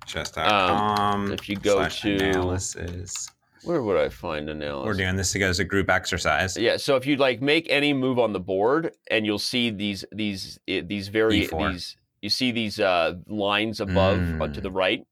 Chess.com. 0.06 1.32
if 1.32 1.50
you 1.50 1.56
go 1.56 1.78
slash 1.78 2.02
to- 2.02 2.16
analysis. 2.16 3.30
Where 3.64 3.82
would 3.82 3.98
I 3.98 4.10
find 4.10 4.48
analysis? 4.50 4.86
We're 4.86 4.94
doing 5.04 5.16
this 5.16 5.32
together 5.32 5.50
as 5.50 5.60
a 5.60 5.64
group 5.64 5.90
exercise. 5.90 6.56
Yeah, 6.56 6.78
so 6.78 6.96
if 6.98 7.08
you 7.08 7.16
like 7.16 7.42
make 7.42 7.66
any 7.70 7.94
move 7.94 8.20
on 8.20 8.32
the 8.32 8.40
board, 8.40 8.92
and 9.10 9.26
you'll 9.26 9.40
see 9.40 9.72
these 9.72 10.06
these 10.12 10.60
eh, 10.68 10.82
these 10.86 11.08
very 11.08 11.48
E4. 11.48 11.72
these 11.72 11.98
you 12.22 12.30
see 12.30 12.52
these 12.52 12.80
uh, 12.80 13.14
lines 13.28 13.80
above 13.80 14.20
uh, 14.40 14.48
to 14.50 14.60
Mm. 14.60 14.64
the 14.64 14.72
right. 14.72 15.08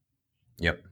Yep. 0.58 0.84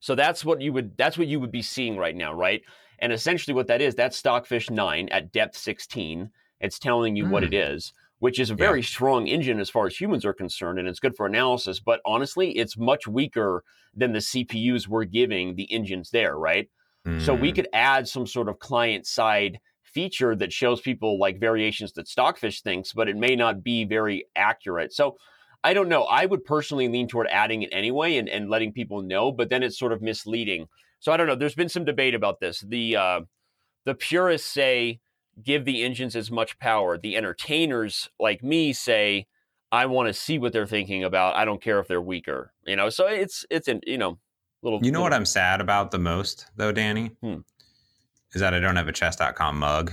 So 0.00 0.14
that's 0.14 0.44
what 0.44 0.60
you 0.60 0.72
would 0.74 0.98
that's 0.98 1.16
what 1.16 1.28
you 1.28 1.40
would 1.40 1.50
be 1.50 1.62
seeing 1.62 1.96
right 1.96 2.14
now, 2.14 2.34
right? 2.34 2.60
And 2.98 3.10
essentially, 3.10 3.54
what 3.54 3.68
that 3.68 3.80
is 3.80 3.94
that's 3.94 4.16
Stockfish 4.18 4.68
nine 4.68 5.08
at 5.10 5.32
depth 5.32 5.56
sixteen. 5.56 6.30
It's 6.60 6.78
telling 6.78 7.16
you 7.16 7.26
what 7.26 7.42
Mm. 7.42 7.46
it 7.46 7.54
is, 7.54 7.92
which 8.18 8.38
is 8.38 8.50
a 8.50 8.54
very 8.54 8.82
strong 8.82 9.26
engine 9.26 9.60
as 9.60 9.70
far 9.70 9.86
as 9.86 9.96
humans 9.96 10.24
are 10.24 10.32
concerned, 10.32 10.78
and 10.78 10.88
it's 10.88 11.00
good 11.00 11.16
for 11.16 11.26
analysis. 11.26 11.80
But 11.80 12.00
honestly, 12.04 12.50
it's 12.52 12.76
much 12.76 13.06
weaker 13.06 13.64
than 13.94 14.12
the 14.12 14.20
CPUs 14.20 14.88
we're 14.88 15.04
giving 15.04 15.54
the 15.54 15.72
engines 15.72 16.10
there, 16.10 16.36
right? 16.36 16.68
So 17.16 17.34
we 17.34 17.50
Mm. 17.50 17.54
could 17.54 17.68
add 17.72 18.08
some 18.08 18.26
sort 18.26 18.48
of 18.48 18.58
client 18.58 19.06
side 19.06 19.60
feature 19.82 20.36
that 20.36 20.52
shows 20.52 20.80
people 20.80 21.18
like 21.18 21.40
variations 21.40 21.92
that 21.92 22.08
Stockfish 22.08 22.60
thinks, 22.62 22.92
but 22.92 23.08
it 23.08 23.16
may 23.16 23.34
not 23.34 23.62
be 23.64 23.84
very 23.84 24.26
accurate. 24.36 24.92
So 24.92 25.16
I 25.64 25.74
don't 25.74 25.88
know. 25.88 26.04
I 26.04 26.26
would 26.26 26.44
personally 26.44 26.88
lean 26.88 27.08
toward 27.08 27.26
adding 27.28 27.62
it 27.62 27.70
anyway 27.72 28.16
and, 28.16 28.28
and 28.28 28.48
letting 28.48 28.72
people 28.72 29.02
know, 29.02 29.32
but 29.32 29.48
then 29.48 29.62
it's 29.62 29.78
sort 29.78 29.92
of 29.92 30.02
misleading. 30.02 30.68
So 31.00 31.12
I 31.12 31.16
don't 31.16 31.26
know. 31.26 31.34
There's 31.34 31.54
been 31.54 31.68
some 31.68 31.84
debate 31.84 32.14
about 32.14 32.38
this. 32.40 32.60
The 32.60 32.96
uh, 32.96 33.20
the 33.84 33.94
purists 33.94 34.50
say 34.50 35.00
give 35.42 35.64
the 35.64 35.82
engines 35.82 36.16
as 36.16 36.30
much 36.30 36.58
power. 36.58 36.98
The 36.98 37.16
entertainers 37.16 38.08
like 38.18 38.42
me 38.42 38.72
say 38.72 39.26
I 39.70 39.86
want 39.86 40.08
to 40.08 40.14
see 40.14 40.38
what 40.38 40.52
they're 40.52 40.66
thinking 40.66 41.04
about. 41.04 41.36
I 41.36 41.44
don't 41.44 41.60
care 41.60 41.78
if 41.78 41.88
they're 41.88 42.00
weaker. 42.00 42.52
You 42.66 42.76
know, 42.76 42.88
so 42.90 43.06
it's 43.06 43.44
it's 43.50 43.68
an 43.68 43.80
you 43.86 43.98
know 43.98 44.18
little. 44.62 44.80
You 44.82 44.92
know 44.92 45.02
what 45.02 45.12
I'm 45.12 45.26
sad 45.26 45.60
about 45.60 45.90
the 45.90 45.98
most, 45.98 46.46
though, 46.56 46.72
Danny? 46.72 47.10
Hmm. 47.22 47.38
Is 48.34 48.40
that 48.40 48.52
I 48.54 48.60
don't 48.60 48.76
have 48.76 48.88
a 48.88 48.92
chess.com 48.92 49.58
mug. 49.58 49.92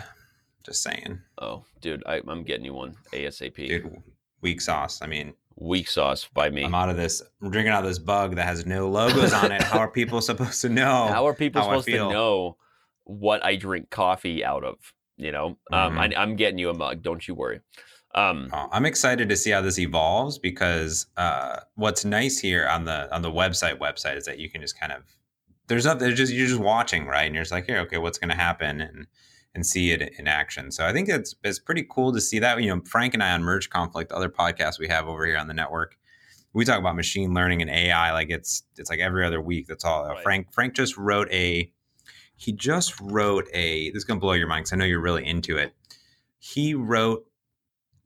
Just 0.66 0.82
saying. 0.82 1.20
Oh, 1.40 1.64
dude, 1.80 2.04
I, 2.06 2.22
I'm 2.28 2.44
getting 2.44 2.66
you 2.66 2.74
one 2.74 2.96
ASAP. 3.14 3.56
Dude, 3.56 4.02
weak 4.42 4.60
sauce. 4.60 5.00
I 5.02 5.08
mean, 5.08 5.34
Weak 5.58 5.90
sauce 5.90 6.28
by 6.34 6.50
me. 6.50 6.66
I'm 6.66 6.76
out 6.76 6.90
of 6.90 6.98
this. 6.98 7.22
I'm 7.42 7.50
drinking 7.50 7.72
out 7.72 7.84
of 7.84 7.90
this 7.90 8.00
bug 8.00 8.36
that 8.36 8.46
has 8.46 8.66
no 8.66 8.90
logos 8.90 9.32
on 9.32 9.54
it. 9.54 9.64
How 9.64 9.80
are 9.80 9.90
people 9.90 10.20
supposed 10.20 10.62
to 10.62 10.70
know? 10.70 11.08
How 11.08 11.28
are 11.28 11.34
people 11.34 11.62
how 11.62 11.70
supposed 11.70 11.88
to 11.88 12.10
know 12.10 12.58
what 13.06 13.44
I 13.46 13.56
drink 13.56 13.90
coffee 13.90 14.44
out 14.44 14.66
of? 14.66 14.76
You 15.18 15.32
know, 15.32 15.58
um, 15.72 15.98
I, 15.98 16.12
I'm 16.18 16.36
getting 16.36 16.58
you 16.58 16.70
a 16.70 16.74
mug. 16.74 17.02
Don't 17.02 17.26
you 17.28 17.36
worry. 17.36 17.62
Um, 18.14 18.50
Uh, 18.52 18.68
I'm 18.72 18.86
excited 18.86 19.30
to 19.30 19.36
see 19.36 19.52
how 19.52 19.62
this 19.62 19.80
evolves 19.80 20.38
because 20.38 21.08
uh, 21.18 21.60
what's 21.76 22.06
nice 22.06 22.40
here 22.40 22.68
on 22.68 22.86
the 22.86 23.14
on 23.14 23.22
the 23.22 23.32
website 23.32 23.80
website 23.80 24.18
is 24.18 24.26
that 24.26 24.40
you 24.40 24.50
can 24.50 24.62
just 24.62 24.80
kind 24.80 24.92
of 24.92 25.04
there's 25.68 25.86
nothing 25.86 26.00
there's 26.00 26.18
just 26.18 26.34
you're 26.34 26.48
just 26.48 26.62
watching 26.62 27.08
right 27.08 27.26
and 27.26 27.36
you're 27.36 27.44
just 27.44 27.52
like 27.52 27.66
here 27.66 27.80
okay 27.80 27.98
what's 27.98 28.18
going 28.18 28.30
to 28.30 28.36
happen 28.36 28.82
and 28.82 29.08
and 29.56 29.66
see 29.66 29.92
it 29.92 30.14
in 30.20 30.28
action. 30.28 30.70
So 30.72 30.86
I 30.86 30.92
think 30.92 31.10
it's 31.10 31.34
it's 31.44 31.60
pretty 31.60 31.88
cool 31.90 32.14
to 32.14 32.22
see 32.22 32.40
that. 32.40 32.62
You 32.62 32.76
know, 32.76 32.82
Frank 32.86 33.14
and 33.14 33.24
I 33.24 33.32
on 33.32 33.44
Merge 33.44 33.70
Conflict, 33.70 34.12
other 34.12 34.30
podcasts 34.30 34.78
we 34.78 34.88
have 34.90 35.08
over 35.08 35.26
here 35.26 35.38
on 35.38 35.48
the 35.48 35.54
network, 35.54 35.98
we 36.54 36.66
talk 36.66 36.80
about 36.80 36.96
machine 36.96 37.34
learning 37.34 37.62
and 37.62 37.72
AI 37.72 38.12
like 38.12 38.30
it's 38.30 38.64
it's 38.78 38.90
like 38.90 39.00
every 39.00 39.26
other 39.26 39.42
week. 39.42 39.68
That's 39.68 39.86
all. 39.86 40.08
Right. 40.08 40.24
Frank 40.24 40.54
Frank 40.54 40.74
just 40.74 40.98
wrote 40.98 41.32
a 41.32 41.72
he 42.36 42.52
just 42.52 43.00
wrote 43.02 43.48
a 43.54 43.90
this 43.92 44.00
is 44.00 44.04
gonna 44.04 44.20
blow 44.20 44.34
your 44.34 44.48
mind 44.48 44.64
because 44.64 44.74
I 44.74 44.76
know 44.78 44.86
you're 44.86 45.00
really 45.00 45.26
into 45.26 45.58
it. 45.58 45.74
He 46.40 46.74
wrote 46.74 47.26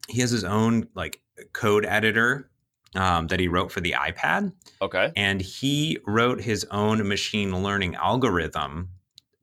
he 0.07 0.21
has 0.21 0.31
his 0.31 0.43
own 0.43 0.87
like 0.95 1.21
code 1.53 1.85
editor 1.85 2.49
um, 2.95 3.27
that 3.27 3.39
he 3.39 3.47
wrote 3.47 3.71
for 3.71 3.81
the 3.81 3.91
iPad 3.91 4.51
okay. 4.81 5.11
and 5.15 5.41
he 5.41 5.99
wrote 6.07 6.41
his 6.41 6.65
own 6.71 7.07
machine 7.07 7.63
learning 7.63 7.95
algorithm 7.95 8.89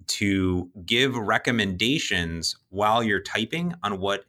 to 0.09 0.71
give 0.85 1.17
recommendations 1.17 2.57
while 2.71 3.03
you're 3.03 3.21
typing 3.21 3.75
on 3.83 4.01
what 4.01 4.25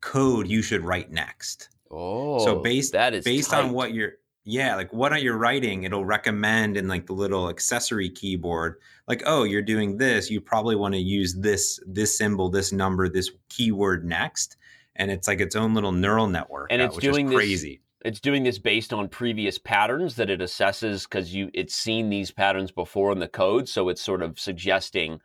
code 0.00 0.46
you 0.48 0.62
should 0.62 0.82
write 0.82 1.10
next. 1.10 1.68
Oh, 1.90 2.44
so 2.44 2.60
based- 2.60 2.92
that 2.92 3.14
is 3.14 3.24
Based 3.24 3.52
on 3.52 3.72
what 3.72 3.94
you're 3.94 4.14
yeah, 4.44 4.74
like 4.76 4.92
what 4.92 5.12
are 5.12 5.18
you 5.18 5.32
writing, 5.32 5.84
it'll 5.84 6.04
recommend 6.04 6.76
in 6.76 6.88
like 6.88 7.06
the 7.06 7.12
little 7.12 7.48
accessory 7.48 8.08
keyboard, 8.10 8.76
like, 9.06 9.22
oh, 9.26 9.44
you're 9.44 9.62
doing 9.62 9.96
this, 9.98 10.30
you 10.30 10.40
probably 10.40 10.74
want 10.76 10.94
to 10.94 11.00
use 11.00 11.34
this 11.34 11.78
this 11.86 12.16
symbol, 12.18 12.48
this 12.50 12.72
number, 12.72 13.08
this 13.08 13.30
keyword 13.48 14.04
next. 14.04 14.56
And 14.96 15.10
it's 15.10 15.26
like 15.26 15.40
its 15.40 15.56
own 15.56 15.72
little 15.74 15.92
neural 15.92 16.26
network. 16.26 16.68
And 16.70 16.82
uh, 16.82 16.86
it's 16.86 16.98
doing 16.98 17.26
is 17.26 17.30
this- 17.30 17.36
crazy. 17.38 17.80
it's 18.04 18.20
doing 18.20 18.42
this 18.42 18.58
based 18.58 18.92
on 18.92 19.08
previous 19.08 19.58
patterns 19.58 20.16
that 20.16 20.28
it 20.28 20.40
assesses 20.40 21.04
because 21.04 21.32
you 21.34 21.50
it's 21.54 21.74
seen 21.74 22.10
these 22.10 22.30
patterns 22.30 22.70
before 22.72 23.12
in 23.12 23.18
the 23.20 23.28
code, 23.28 23.68
so 23.68 23.88
it's 23.88 24.02
sort 24.02 24.22
of 24.22 24.38
suggesting 24.38 25.20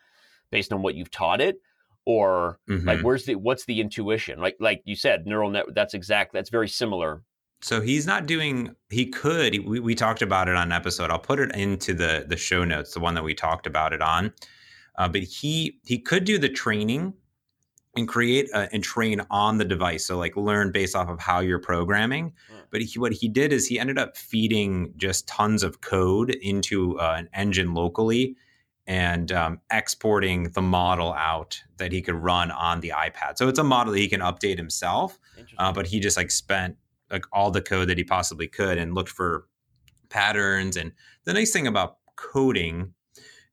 based 0.52 0.72
on 0.72 0.82
what 0.84 0.96
you've 0.96 1.12
taught 1.12 1.42
it, 1.42 1.60
or 2.06 2.60
like 2.70 3.00
Mhm. 3.00 3.04
where's 3.04 3.26
the 3.26 3.36
what's 3.36 3.66
the 3.66 3.82
intuition? 3.82 4.40
Like 4.40 4.56
like 4.60 4.82
you 4.86 4.96
said, 4.96 5.26
neural 5.26 5.50
net. 5.50 5.66
That's 5.74 5.94
exact. 5.94 6.32
That's 6.34 6.50
very 6.50 6.70
similar. 6.70 7.24
So 7.62 7.82
he's 7.82 8.06
not 8.06 8.26
doing. 8.26 8.76
He 8.90 9.08
could. 9.08 9.66
We, 9.66 9.80
we 9.80 9.96
talked 9.96 10.22
about 10.22 10.48
it 10.48 10.56
on 10.56 10.68
an 10.68 10.72
episode. 10.72 11.10
I'll 11.10 11.20
put 11.20 11.40
it 11.40 11.56
into 11.56 11.94
the 11.94 12.26
the 12.28 12.38
show 12.38 12.64
notes, 12.64 12.94
the 12.94 13.00
one 13.00 13.16
that 13.16 13.24
we 13.24 13.34
talked 13.34 13.66
about 13.68 13.94
it 13.94 14.02
on. 14.02 14.34
Uh, 14.98 15.08
but 15.08 15.24
he 15.24 15.80
he 15.86 16.00
could 16.00 16.24
do 16.24 16.38
the 16.38 16.50
training 16.50 17.14
and 17.96 18.08
create 18.08 18.48
a, 18.54 18.72
and 18.72 18.84
train 18.84 19.22
on 19.32 19.58
the 19.58 19.66
device. 19.66 20.06
So 20.06 20.18
like 20.18 20.38
learn 20.38 20.72
based 20.72 20.96
off 20.96 21.10
of 21.10 21.20
how 21.20 21.40
you're 21.40 21.60
programming. 21.60 22.34
Hmm. 22.50 22.58
But 22.70 22.82
he, 22.82 23.00
what 23.00 23.12
he 23.14 23.28
did 23.28 23.52
is 23.52 23.68
he 23.68 23.80
ended 23.80 23.98
up 23.98 24.18
feeding 24.18 24.94
just 24.98 25.28
tons 25.28 25.64
of 25.64 25.82
code 25.82 26.30
into 26.30 27.00
uh, 27.00 27.16
an 27.18 27.30
engine 27.34 27.74
locally 27.74 28.36
and 28.86 29.32
um, 29.32 29.60
exporting 29.72 30.52
the 30.52 30.62
model 30.62 31.14
out 31.14 31.62
that 31.78 31.92
he 31.92 32.02
could 32.02 32.16
run 32.16 32.52
on 32.52 32.82
the 32.82 32.94
iPad. 32.96 33.38
So 33.38 33.48
it's 33.48 33.60
a 33.60 33.64
model 33.64 33.94
that 33.94 34.00
he 34.00 34.08
can 34.08 34.22
update 34.22 34.58
himself 34.58 35.20
uh, 35.58 35.72
but 35.72 35.88
he 35.88 36.00
just 36.00 36.18
like 36.18 36.32
spent 36.32 36.78
like 37.12 37.26
all 37.32 37.52
the 37.52 37.62
code 37.62 37.88
that 37.90 37.98
he 37.98 38.04
possibly 38.04 38.48
could 38.48 38.78
and 38.78 38.94
looked 38.96 39.10
for 39.10 39.48
patterns 40.10 40.78
and 40.78 40.92
the 41.26 41.34
nice 41.34 41.52
thing 41.52 41.68
about 41.68 41.98
coding 42.16 42.94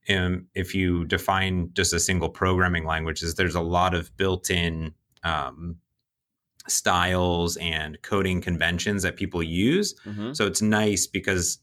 um, 0.08 0.46
if 0.54 0.74
you 0.74 1.04
define 1.06 1.70
just 1.72 1.92
a 1.92 1.98
single 2.00 2.28
programming 2.28 2.84
language 2.84 3.22
is 3.22 3.34
there's 3.34 3.54
a 3.54 3.60
lot 3.60 3.94
of 3.94 4.14
built-in 4.16 4.92
um, 5.22 5.76
styles 6.68 7.56
and 7.58 8.00
coding 8.02 8.40
conventions 8.40 9.02
that 9.02 9.16
people 9.16 9.42
use 9.42 9.94
Mhm. 10.06 10.34
so 10.36 10.46
it's 10.46 10.62
nice 10.62 11.06
because 11.06 11.58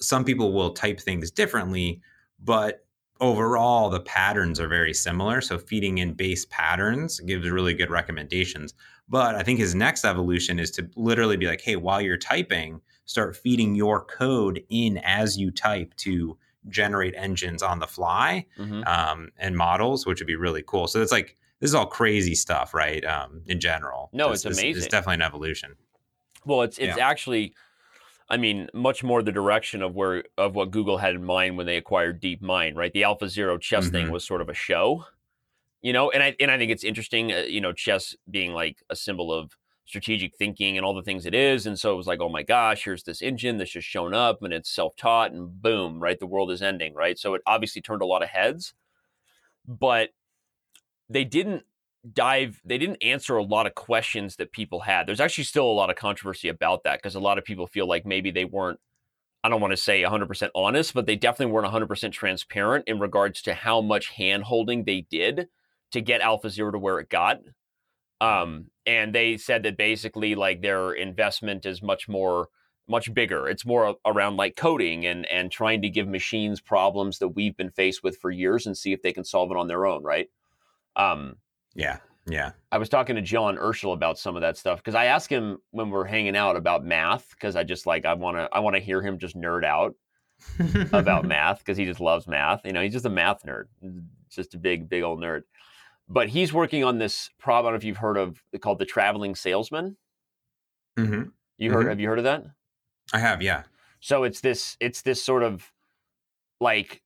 some 0.00 0.24
people 0.24 0.52
will 0.52 0.70
type 0.74 1.00
things 1.00 1.30
differently, 1.30 2.02
but 2.38 2.84
overall 3.20 3.88
the 3.88 4.00
patterns 4.00 4.60
are 4.60 4.68
very 4.68 4.92
similar. 4.92 5.40
So 5.40 5.56
feeding 5.58 5.96
in 5.98 6.12
base 6.12 6.44
patterns 6.50 7.20
gives 7.20 7.48
really 7.48 7.72
good 7.72 7.88
recommendations. 7.90 8.74
But 9.12 9.34
I 9.34 9.42
think 9.42 9.58
his 9.58 9.74
next 9.74 10.06
evolution 10.06 10.58
is 10.58 10.70
to 10.72 10.88
literally 10.96 11.36
be 11.36 11.46
like, 11.46 11.60
hey, 11.60 11.76
while 11.76 12.00
you're 12.00 12.16
typing, 12.16 12.80
start 13.04 13.36
feeding 13.36 13.74
your 13.74 14.02
code 14.06 14.64
in 14.70 14.96
as 15.04 15.36
you 15.36 15.50
type 15.50 15.94
to 15.98 16.38
generate 16.68 17.12
engines 17.14 17.62
on 17.62 17.78
the 17.78 17.86
fly 17.86 18.46
Mhm. 18.58 18.86
um, 18.88 19.28
and 19.36 19.54
models, 19.54 20.06
which 20.06 20.18
would 20.18 20.26
be 20.26 20.34
really 20.36 20.62
cool. 20.66 20.86
So 20.88 21.02
it's 21.02 21.12
like 21.12 21.36
this 21.60 21.68
is 21.68 21.74
all 21.74 21.84
crazy 21.84 22.34
stuff, 22.34 22.72
right? 22.72 23.04
Um, 23.04 23.42
in 23.46 23.60
general, 23.60 24.08
No, 24.14 24.30
This- 24.30 24.46
it's 24.46 24.56
this- 24.56 24.62
amazing. 24.64 24.82
It's 24.84 24.90
definitely 24.90 25.16
an 25.16 25.22
evolution. 25.22 25.76
Well, 26.46 26.62
it's 26.62 26.78
it's 26.78 26.96
Yeah. 26.96 27.06
actually, 27.06 27.54
I 28.30 28.38
mean, 28.38 28.70
much 28.72 29.04
more 29.04 29.22
the 29.22 29.30
direction 29.30 29.82
of 29.82 29.94
where 29.94 30.24
of 30.38 30.54
what 30.54 30.70
Google 30.70 30.96
had 30.96 31.14
in 31.16 31.24
mind 31.24 31.58
when 31.58 31.66
they 31.66 31.76
acquired 31.76 32.22
DeepMind, 32.22 32.76
right? 32.76 32.92
The 32.94 33.04
Alpha 33.04 33.28
Zero 33.28 33.58
chess 33.58 33.90
thing 33.90 34.06
Mhm. 34.06 34.10
was 34.10 34.24
sort 34.24 34.40
of 34.40 34.48
a 34.48 34.54
show, 34.54 35.04
you 35.82 35.92
know, 35.92 36.10
and 36.10 36.22
I 36.22 36.36
and 36.40 36.50
I 36.50 36.58
think 36.58 36.70
it's 36.70 36.84
interesting, 36.84 37.32
uh, 37.32 37.38
you 37.38 37.60
know, 37.60 37.72
chess 37.72 38.16
being 38.30 38.52
like 38.52 38.82
a 38.88 38.96
symbol 38.96 39.32
of 39.32 39.52
strategic 39.84 40.36
thinking 40.36 40.76
and 40.76 40.86
all 40.86 40.94
the 40.94 41.02
things 41.02 41.26
it 41.26 41.34
is, 41.34 41.66
and 41.66 41.78
so 41.78 41.92
it 41.92 41.96
was 41.96 42.06
like, 42.06 42.20
oh 42.20 42.28
my 42.28 42.42
gosh, 42.42 42.84
here's 42.84 43.02
this 43.02 43.20
engine 43.20 43.58
that's 43.58 43.72
just 43.72 43.88
shown 43.88 44.14
up 44.14 44.42
and 44.42 44.52
it's 44.52 44.70
self 44.70 44.96
taught, 44.96 45.32
and 45.32 45.60
boom, 45.60 46.00
right, 46.00 46.18
the 46.18 46.26
world 46.26 46.50
is 46.50 46.62
ending, 46.62 46.94
right? 46.94 47.18
So 47.18 47.34
it 47.34 47.42
obviously 47.46 47.82
turned 47.82 48.02
a 48.02 48.06
lot 48.06 48.22
of 48.22 48.28
heads, 48.28 48.74
but 49.66 50.10
they 51.08 51.24
didn't 51.24 51.64
dive 52.14 52.60
they 52.64 52.78
didn't 52.78 53.02
answer 53.02 53.36
a 53.36 53.44
lot 53.44 53.64
of 53.64 53.76
questions 53.76 54.34
that 54.34 54.50
people 54.50 54.80
had 54.80 55.06
there's 55.06 55.20
actually 55.20 55.44
still 55.44 55.70
a 55.70 55.72
lot 55.72 55.88
of 55.88 55.94
controversy 55.94 56.48
about 56.48 56.82
that 56.82 56.98
because 56.98 57.14
a 57.14 57.20
lot 57.20 57.38
of 57.38 57.44
people 57.44 57.64
feel 57.64 57.86
like 57.86 58.04
maybe 58.04 58.32
they 58.32 58.44
weren't 58.44 58.80
i 59.44 59.48
don't 59.48 59.60
want 59.60 59.70
to 59.70 59.76
say 59.76 60.02
100% 60.02 60.48
honest 60.52 60.94
but 60.94 61.06
they 61.06 61.14
definitely 61.14 61.52
weren't 61.52 61.72
100% 61.72 62.10
transparent 62.10 62.84
in 62.88 62.98
regards 62.98 63.40
to 63.40 63.54
how 63.54 63.80
much 63.80 64.08
hand 64.08 64.42
holding 64.42 64.82
they 64.82 65.02
did 65.10 65.46
to 65.92 66.00
get 66.00 66.20
alpha 66.20 66.50
zero 66.50 66.70
to 66.70 66.78
where 66.78 66.98
it 66.98 67.08
got 67.08 67.38
um, 68.20 68.66
and 68.86 69.14
they 69.14 69.36
said 69.36 69.64
that 69.64 69.76
basically 69.76 70.34
like 70.34 70.62
their 70.62 70.92
investment 70.92 71.66
is 71.66 71.82
much 71.82 72.08
more 72.08 72.48
much 72.88 73.12
bigger 73.14 73.48
it's 73.48 73.64
more 73.64 73.96
around 74.04 74.36
like 74.36 74.56
coding 74.56 75.06
and 75.06 75.24
and 75.26 75.50
trying 75.50 75.80
to 75.82 75.88
give 75.88 76.08
machines 76.08 76.60
problems 76.60 77.18
that 77.18 77.28
we've 77.28 77.56
been 77.56 77.70
faced 77.70 78.02
with 78.02 78.16
for 78.18 78.30
years 78.30 78.66
and 78.66 78.76
see 78.76 78.92
if 78.92 79.02
they 79.02 79.12
can 79.12 79.24
solve 79.24 79.50
it 79.50 79.56
on 79.56 79.68
their 79.68 79.86
own 79.86 80.02
right 80.02 80.28
um, 80.96 81.36
Yeah, 81.74 81.98
yeah. 82.28 82.52
I 82.70 82.78
was 82.78 82.88
talking 82.88 83.16
to 83.16 83.22
John 83.22 83.56
Urschel 83.56 83.94
about 83.94 84.18
some 84.18 84.36
of 84.36 84.42
that 84.42 84.56
stuff 84.56 84.78
because 84.78 84.94
I 84.94 85.06
asked 85.06 85.30
him 85.30 85.58
when 85.70 85.90
we're 85.90 86.04
hanging 86.04 86.36
out 86.36 86.56
about 86.56 86.84
math 86.84 87.30
because 87.30 87.56
I 87.56 87.64
just 87.64 87.86
like 87.86 88.04
I 88.04 88.14
want 88.14 88.36
to 88.36 88.48
I 88.52 88.60
want 88.60 88.76
to 88.76 88.82
hear 88.82 89.02
him 89.02 89.18
just 89.18 89.36
nerd 89.36 89.64
out 89.64 89.94
about 90.92 91.24
math 91.26 91.58
because 91.58 91.76
he 91.76 91.84
just 91.84 92.00
loves 92.00 92.26
math. 92.26 92.64
You 92.64 92.72
know, 92.72 92.82
he's 92.82 92.92
just 92.92 93.06
a 93.06 93.10
math 93.10 93.42
nerd, 93.44 93.64
just 94.30 94.54
a 94.54 94.58
big 94.58 94.88
big 94.88 95.02
old 95.02 95.20
nerd. 95.20 95.42
But 96.08 96.28
he's 96.30 96.52
working 96.52 96.84
on 96.84 96.98
this 96.98 97.30
problem. 97.38 97.68
I 97.68 97.70
don't 97.70 97.74
know 97.74 97.78
if 97.78 97.84
you've 97.84 97.96
heard 97.98 98.16
of 98.18 98.42
called 98.60 98.78
the 98.78 98.84
traveling 98.86 99.34
salesman. 99.34 99.96
hmm 100.96 101.32
You 101.56 101.70
heard? 101.72 101.86
Mhm. 101.86 101.88
Have 101.88 101.98
you 102.00 102.08
heard 102.08 102.18
of 102.18 102.24
that? 102.24 102.44
I 103.12 103.18
have, 103.18 103.42
yeah. 103.42 103.64
So 104.00 104.24
it's 104.24 104.40
this 104.40 104.76
it's 104.80 105.02
this 105.02 105.22
sort 105.22 105.42
of 105.42 105.72
like 106.60 107.02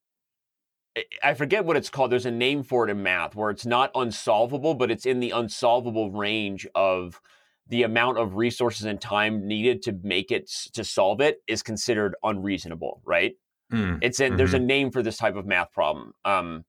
I- 1.23 1.35
forget 1.35 1.65
what 1.65 1.77
it's 1.77 1.91
called. 1.91 2.11
There's 2.11 2.27
a 2.27 2.31
name 2.31 2.63
for 2.63 2.87
it 2.89 2.91
in 2.91 3.03
math 3.03 3.35
where 3.35 3.51
it's 3.51 3.67
not 3.67 3.91
unsolvable, 3.95 4.75
but 4.75 4.91
it's 4.91 5.05
in 5.07 5.21
the 5.21 5.31
unsolvable 5.31 6.11
range 6.11 6.67
of 6.75 7.21
the 7.67 7.83
amount 7.83 8.19
of 8.19 8.37
resources 8.37 8.87
and 8.87 9.01
time 9.01 9.47
needed 9.47 9.83
to 9.83 9.93
make 10.03 10.31
it 10.31 10.47
to 10.73 10.85
solve 10.85 11.21
it 11.21 11.43
is 11.49 11.63
considered 11.63 12.15
unreasonable, 12.23 13.03
right? 13.05 13.35
Mm, 13.73 14.01
It's 14.01 14.21
a, 14.21 14.31
there's 14.31 14.55
a 14.55 14.59
mhm. 14.59 14.61
name 14.61 14.91
for 14.93 15.03
this 15.03 15.19
type 15.19 15.37
of 15.37 15.47
math 15.47 15.73
problem. 15.73 16.15
Um, 16.25 16.65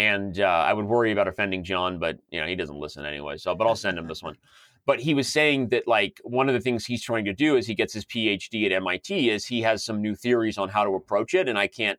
and 0.00 0.40
uh, 0.40 0.44
I 0.44 0.72
would 0.72 0.86
worry 0.86 1.12
about 1.12 1.28
offending 1.28 1.62
John, 1.62 1.98
but 1.98 2.18
you 2.30 2.40
know 2.40 2.46
he 2.46 2.56
doesn't 2.56 2.78
listen 2.78 3.04
anyway. 3.04 3.36
So, 3.36 3.54
but 3.54 3.66
I'll 3.66 3.76
send 3.76 3.98
him 3.98 4.08
this 4.08 4.22
one. 4.22 4.36
But 4.86 4.98
he 4.98 5.12
was 5.12 5.28
saying 5.28 5.68
that 5.68 5.86
like 5.86 6.18
one 6.24 6.48
of 6.48 6.54
the 6.54 6.60
things 6.60 6.86
he's 6.86 7.02
trying 7.02 7.26
to 7.26 7.34
do 7.34 7.58
as 7.58 7.66
he 7.66 7.74
gets 7.74 7.92
his 7.92 8.06
PhD 8.06 8.64
at 8.64 8.72
MIT 8.72 9.28
is 9.28 9.44
he 9.44 9.60
has 9.60 9.84
some 9.84 10.00
new 10.00 10.14
theories 10.14 10.56
on 10.56 10.70
how 10.70 10.84
to 10.84 10.94
approach 10.94 11.34
it, 11.34 11.48
and 11.48 11.58
I 11.58 11.66
can't 11.66 11.98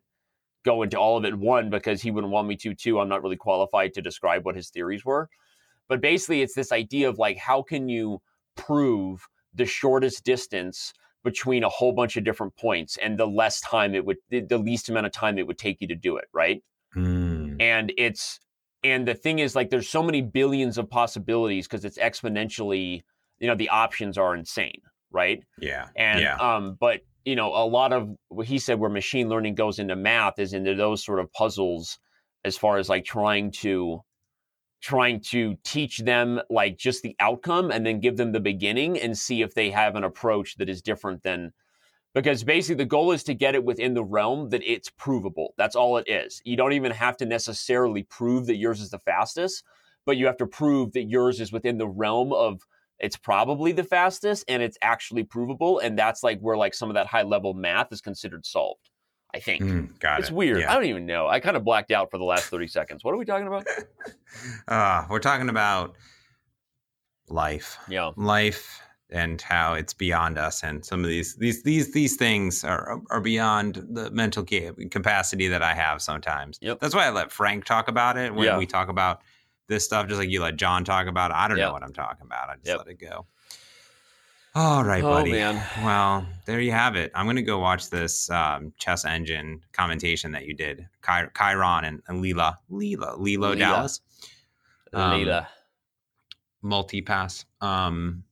go 0.64 0.82
into 0.82 0.98
all 0.98 1.16
of 1.16 1.24
it. 1.24 1.38
One 1.38 1.70
because 1.70 2.02
he 2.02 2.10
wouldn't 2.10 2.32
want 2.32 2.48
me 2.48 2.56
to. 2.56 2.74
Two, 2.74 2.98
I'm 2.98 3.08
not 3.08 3.22
really 3.22 3.36
qualified 3.36 3.94
to 3.94 4.02
describe 4.02 4.44
what 4.44 4.56
his 4.56 4.68
theories 4.70 5.04
were. 5.04 5.28
But 5.88 6.00
basically, 6.00 6.42
it's 6.42 6.54
this 6.54 6.72
idea 6.72 7.08
of 7.08 7.18
like 7.18 7.36
how 7.36 7.62
can 7.62 7.88
you 7.88 8.20
prove 8.56 9.28
the 9.54 9.64
shortest 9.64 10.24
distance 10.24 10.92
between 11.22 11.62
a 11.62 11.68
whole 11.68 11.92
bunch 11.92 12.16
of 12.16 12.24
different 12.24 12.56
points 12.56 12.98
and 13.00 13.16
the 13.16 13.28
less 13.28 13.60
time 13.60 13.94
it 13.94 14.04
would 14.04 14.16
the 14.28 14.40
the 14.40 14.58
least 14.58 14.88
amount 14.88 15.06
of 15.06 15.12
time 15.12 15.38
it 15.38 15.46
would 15.46 15.58
take 15.58 15.80
you 15.80 15.86
to 15.86 15.94
do 15.94 16.16
it 16.16 16.24
right 16.32 16.64
Mm. 16.96 17.41
And 17.62 17.92
it's 17.96 18.40
and 18.84 19.06
the 19.06 19.14
thing 19.14 19.38
is 19.38 19.54
like 19.54 19.70
there's 19.70 19.88
so 19.88 20.02
many 20.02 20.20
billions 20.20 20.78
of 20.78 20.90
possibilities 20.90 21.66
because 21.68 21.84
it's 21.84 21.98
exponentially 21.98 23.02
you 23.38 23.46
know 23.46 23.54
the 23.54 23.68
options 23.68 24.18
are 24.18 24.34
insane 24.34 24.80
right 25.10 25.42
Yeah. 25.58 25.88
and 25.96 26.20
yeah. 26.20 26.36
um 26.36 26.76
but 26.80 27.00
you 27.24 27.36
know 27.36 27.48
a 27.54 27.66
lot 27.66 27.92
of 27.92 28.10
what 28.28 28.46
he 28.46 28.58
said 28.58 28.80
where 28.80 28.90
machine 28.90 29.28
learning 29.28 29.54
goes 29.54 29.78
into 29.78 29.94
math 29.94 30.38
is 30.38 30.52
into 30.52 30.74
those 30.74 31.04
sort 31.04 31.20
of 31.20 31.32
puzzles 31.32 31.98
as 32.44 32.56
far 32.58 32.78
as 32.78 32.88
like 32.88 33.04
trying 33.04 33.52
to 33.52 34.00
trying 34.80 35.20
to 35.20 35.56
teach 35.62 35.98
them 35.98 36.40
like 36.50 36.76
just 36.76 37.02
the 37.02 37.14
outcome 37.20 37.70
and 37.70 37.86
then 37.86 38.00
give 38.00 38.16
them 38.16 38.32
the 38.32 38.40
beginning 38.40 38.98
and 38.98 39.16
see 39.16 39.40
if 39.42 39.54
they 39.54 39.70
have 39.70 39.94
an 39.94 40.02
approach 40.02 40.56
that 40.56 40.68
is 40.68 40.82
different 40.82 41.22
than 41.22 41.52
because 42.14 42.44
basically 42.44 42.76
the 42.76 42.84
goal 42.84 43.12
is 43.12 43.24
to 43.24 43.34
get 43.34 43.54
it 43.54 43.64
within 43.64 43.94
the 43.94 44.04
realm 44.04 44.50
that 44.50 44.62
it's 44.64 44.90
provable. 44.90 45.54
That's 45.56 45.76
all 45.76 45.96
it 45.96 46.08
is. 46.08 46.42
You 46.44 46.56
don't 46.56 46.72
even 46.74 46.92
have 46.92 47.16
to 47.18 47.26
necessarily 47.26 48.02
prove 48.02 48.46
that 48.46 48.56
yours 48.56 48.80
is 48.80 48.90
the 48.90 48.98
fastest, 48.98 49.64
but 50.04 50.16
you 50.16 50.26
have 50.26 50.36
to 50.38 50.46
prove 50.46 50.92
that 50.92 51.04
yours 51.04 51.40
is 51.40 51.52
within 51.52 51.78
the 51.78 51.88
realm 51.88 52.32
of 52.32 52.66
it's 52.98 53.16
probably 53.16 53.72
the 53.72 53.82
fastest 53.84 54.44
and 54.46 54.62
it's 54.62 54.78
actually 54.82 55.24
provable 55.24 55.78
and 55.78 55.98
that's 55.98 56.22
like 56.22 56.38
where 56.40 56.56
like 56.56 56.74
some 56.74 56.88
of 56.90 56.94
that 56.94 57.06
high 57.06 57.22
level 57.22 57.54
math 57.54 57.92
is 57.92 58.00
considered 58.00 58.44
solved. 58.46 58.90
I 59.34 59.40
think. 59.40 59.62
Mm, 59.62 59.98
got 59.98 60.20
It's 60.20 60.28
it. 60.28 60.34
weird. 60.34 60.62
I 60.64 60.74
don't 60.74 60.84
even 60.84 61.06
know. 61.06 61.26
I 61.26 61.40
kind 61.40 61.56
of 61.56 61.64
blacked 61.64 61.90
out 61.90 62.10
for 62.10 62.18
the 62.18 62.24
last 62.24 62.50
30 62.50 62.66
seconds. 62.66 63.02
What 63.02 63.14
are 63.14 63.16
we 63.16 63.24
talking 63.24 63.46
about? 63.46 63.66
Uh, 64.66 65.04
we're 65.10 65.18
talking 65.18 65.48
about 65.50 65.94
life. 67.28 67.78
Yeah. 67.88 68.12
life 68.16 68.81
and 69.12 69.40
how 69.42 69.74
it's 69.74 69.92
beyond 69.92 70.38
us 70.38 70.62
and 70.64 70.84
some 70.84 71.04
of 71.04 71.08
these 71.10 71.36
these 71.36 71.62
these 71.62 71.92
these 71.92 72.16
things 72.16 72.64
are 72.64 73.00
are 73.10 73.20
beyond 73.20 73.86
the 73.90 74.10
mental 74.10 74.44
capacity 74.90 75.48
that 75.48 75.62
I 75.62 75.74
have 75.74 76.00
sometimes. 76.02 76.58
Yep. 76.62 76.80
That's 76.80 76.94
why 76.94 77.06
I 77.06 77.10
let 77.10 77.30
Frank 77.30 77.64
talk 77.64 77.88
about 77.88 78.16
it 78.16 78.34
when 78.34 78.46
Yeah. 78.46 78.58
we 78.58 78.66
talk 78.66 78.88
about 78.88 79.20
this 79.68 79.84
stuff 79.84 80.08
just 80.08 80.18
like 80.18 80.28
you 80.30 80.40
let 80.42 80.56
John 80.56 80.84
talk 80.84 81.06
about 81.06 81.30
it. 81.30 81.36
I 81.36 81.46
don't 81.46 81.58
Yep. 81.58 81.66
know 81.68 81.72
what 81.72 81.82
I'm 81.84 81.92
talking 81.92 82.26
about. 82.26 82.48
I 82.48 82.54
just 82.56 82.66
Yep. 82.66 82.78
let 82.78 82.88
it 82.88 82.98
go. 82.98 83.26
All 84.54 84.84
right, 84.84 85.02
Oh, 85.02 85.08
buddy. 85.14 85.30
man. 85.30 85.62
Well, 85.82 86.26
there 86.44 86.60
you 86.60 86.72
have 86.72 86.94
it. 86.94 87.10
I'm 87.14 87.24
going 87.24 87.36
to 87.36 87.42
go 87.42 87.58
watch 87.58 87.88
this 87.88 88.28
um, 88.28 88.74
chess 88.78 89.06
engine 89.06 89.62
commentation 89.72 90.30
that 90.32 90.44
you 90.44 90.52
did. 90.52 90.86
Ky- 91.02 91.30
Chiron 91.34 91.84
and, 91.86 92.02
and 92.06 92.22
Leela. 92.22 92.56
Leela. 92.70 93.18
Lilo 93.18 93.54
Leela. 93.54 93.58
Dallas 93.58 94.00
Um, 94.92 95.12
Leela. 95.20 95.46
multi-pass. 96.60 97.46
Um, 97.62 98.24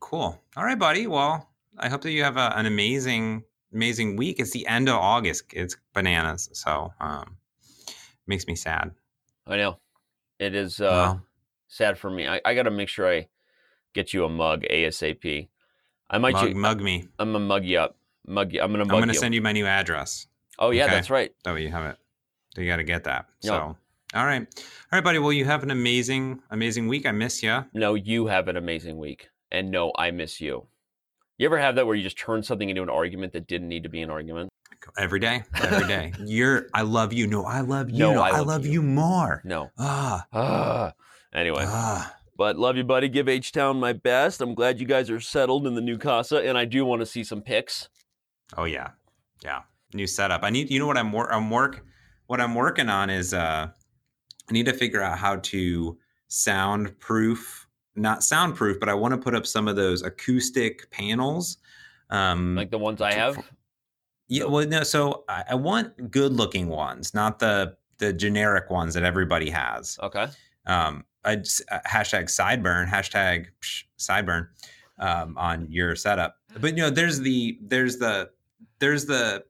cool. 0.00 0.40
All 0.56 0.64
right, 0.64 0.78
buddy. 0.78 1.06
Well, 1.06 1.48
I 1.78 1.88
hope 1.88 2.02
that 2.02 2.12
you 2.12 2.24
have 2.24 2.36
a, 2.36 2.52
an 2.56 2.66
amazing, 2.66 3.44
amazing 3.72 4.16
week. 4.16 4.40
It's 4.40 4.52
the 4.52 4.66
end 4.66 4.88
of 4.88 4.96
August. 4.96 5.44
It's 5.52 5.76
bananas. 5.94 6.48
So, 6.52 6.92
um, 7.00 7.36
makes 8.26 8.46
me 8.46 8.54
sad. 8.54 8.92
I 9.46 9.56
know. 9.56 9.78
It 10.38 10.54
is 10.54 10.80
uh, 10.80 11.16
sad 11.68 11.98
for 11.98 12.10
me. 12.10 12.26
I, 12.26 12.40
I 12.44 12.54
got 12.54 12.64
to 12.64 12.70
make 12.70 12.88
sure 12.88 13.10
I 13.10 13.28
get 13.94 14.12
you 14.12 14.24
a 14.24 14.28
mug 14.28 14.64
ASAP. 14.70 15.48
I 16.10 16.18
might. 16.18 16.34
mug, 16.34 16.48
ju- 16.48 16.54
mug 16.54 16.80
me. 16.80 17.08
I'm 17.18 17.32
gonna 17.32 17.44
mug 17.44 17.64
you 17.64 17.78
up. 17.78 17.96
Mug 18.26 18.52
you. 18.52 18.60
I'm 18.60 18.70
gonna 18.70 18.82
I'm 18.82 18.88
going 18.88 19.08
to 19.08 19.14
you. 19.14 19.18
send 19.18 19.34
you 19.34 19.40
my 19.40 19.52
new 19.52 19.66
address. 19.66 20.26
oh 20.58 20.70
yeah, 20.70 20.84
okay. 20.84 20.94
that's 20.94 21.10
right. 21.10 21.32
That 21.44 21.54
way 21.54 21.62
you 21.62 21.70
have 21.70 21.86
it. 21.86 21.96
So 22.54 22.60
you 22.60 22.68
got 22.68 22.76
to 22.76 22.84
get 22.84 23.04
that. 23.04 23.26
Yeah. 23.42 23.50
So, 23.50 23.76
all 24.14 24.24
right, 24.24 24.42
all 24.42 24.64
right, 24.92 25.04
buddy. 25.04 25.18
Well, 25.18 25.32
you 25.32 25.44
have 25.44 25.62
an 25.62 25.70
amazing, 25.70 26.42
amazing 26.50 26.86
week. 26.88 27.06
I 27.06 27.12
miss 27.12 27.42
you. 27.42 27.64
No, 27.74 27.94
you 27.94 28.26
have 28.26 28.48
an 28.48 28.56
amazing 28.56 28.98
week, 28.98 29.28
and 29.50 29.70
no, 29.70 29.92
I 29.96 30.10
miss 30.10 30.40
you. 30.40 30.66
You 31.38 31.46
ever 31.46 31.58
have 31.58 31.74
that 31.76 31.86
where 31.86 31.94
you 31.94 32.02
just 32.02 32.18
turn 32.18 32.42
something 32.42 32.68
into 32.70 32.82
an 32.82 32.88
argument 32.88 33.32
that 33.34 33.46
didn't 33.46 33.68
need 33.68 33.82
to 33.82 33.88
be 33.88 34.00
an 34.02 34.10
argument? 34.10 34.48
Every 34.98 35.20
day, 35.20 35.42
every 35.62 35.86
day. 35.86 36.12
You're. 36.24 36.68
I 36.72 36.82
love 36.82 37.12
you. 37.12 37.26
No, 37.26 37.44
I 37.44 37.60
love 37.60 37.90
you. 37.90 37.98
No, 37.98 38.14
No, 38.14 38.22
I 38.22 38.28
I, 38.28 38.38
love 38.38 38.46
love 38.46 38.66
you. 38.66 38.72
you 38.72 38.82
more. 38.82 39.42
No. 39.44 39.70
Ah, 39.78 40.26
Ah. 40.32 40.92
Anyway, 41.34 41.64
ah. 41.66 42.14
but 42.36 42.56
love 42.56 42.76
you, 42.76 42.84
buddy. 42.84 43.08
Give 43.08 43.28
H 43.28 43.52
Town 43.52 43.78
my 43.80 43.92
best. 43.92 44.40
I'm 44.40 44.54
glad 44.54 44.80
you 44.80 44.86
guys 44.86 45.10
are 45.10 45.20
settled 45.20 45.66
in 45.66 45.74
the 45.74 45.80
new 45.80 45.98
casa, 45.98 46.36
and 46.38 46.56
I 46.56 46.64
do 46.64 46.84
want 46.84 47.00
to 47.00 47.06
see 47.06 47.24
some 47.24 47.42
pics. 47.42 47.88
Oh 48.56 48.64
yeah, 48.64 48.90
yeah. 49.42 49.62
New 49.92 50.06
setup. 50.06 50.42
I 50.44 50.50
need. 50.50 50.70
You 50.70 50.78
know 50.78 50.86
what 50.86 50.96
I'm 50.98 51.10
wor- 51.12 51.32
I'm 51.32 51.50
work. 51.50 51.84
What 52.28 52.40
I'm 52.40 52.54
working 52.54 52.88
on 52.88 53.10
is 53.10 53.34
uh, 53.34 53.68
I 54.48 54.52
need 54.52 54.66
to 54.66 54.72
figure 54.72 55.02
out 55.02 55.18
how 55.18 55.36
to 55.36 55.98
soundproof, 56.28 57.65
not 57.96 58.22
soundproof, 58.22 58.78
but 58.80 58.88
I 58.88 58.94
want 58.94 59.12
to 59.12 59.18
put 59.18 59.34
up 59.34 59.46
some 59.46 59.68
of 59.68 59.76
those 59.76 60.02
acoustic 60.02 60.90
panels. 60.90 61.58
Um, 62.10 62.54
Like 62.54 62.70
the 62.70 62.78
ones 62.78 63.00
I 63.00 63.12
have. 63.12 63.38
yeah. 64.28 64.44
Well, 64.44 64.66
no. 64.66 64.82
So 64.82 65.24
I, 65.28 65.44
I 65.50 65.54
want 65.54 66.10
good 66.10 66.32
looking 66.32 66.68
ones, 66.68 67.14
not 67.14 67.38
the 67.38 67.76
the 67.98 68.12
generic 68.12 68.70
ones 68.70 68.94
that 68.94 69.04
everybody 69.04 69.48
has. 69.50 69.98
Okay. 70.02 70.26
Um, 70.66 71.04
I 71.24 71.36
just, 71.36 71.62
uh, 71.70 71.80
hashtag 71.86 72.24
sideburn, 72.24 72.88
hashtag 72.88 73.46
psh, 73.62 73.84
sideburn 73.98 74.48
um, 74.98 75.36
on 75.38 75.66
your 75.70 75.96
setup. 75.96 76.36
But 76.60 76.76
you 76.76 76.82
know, 76.82 76.90
there's 76.90 77.20
the 77.20 77.58
there's 77.62 77.96
the 77.98 78.30
there's 78.78 79.06
the 79.06 79.44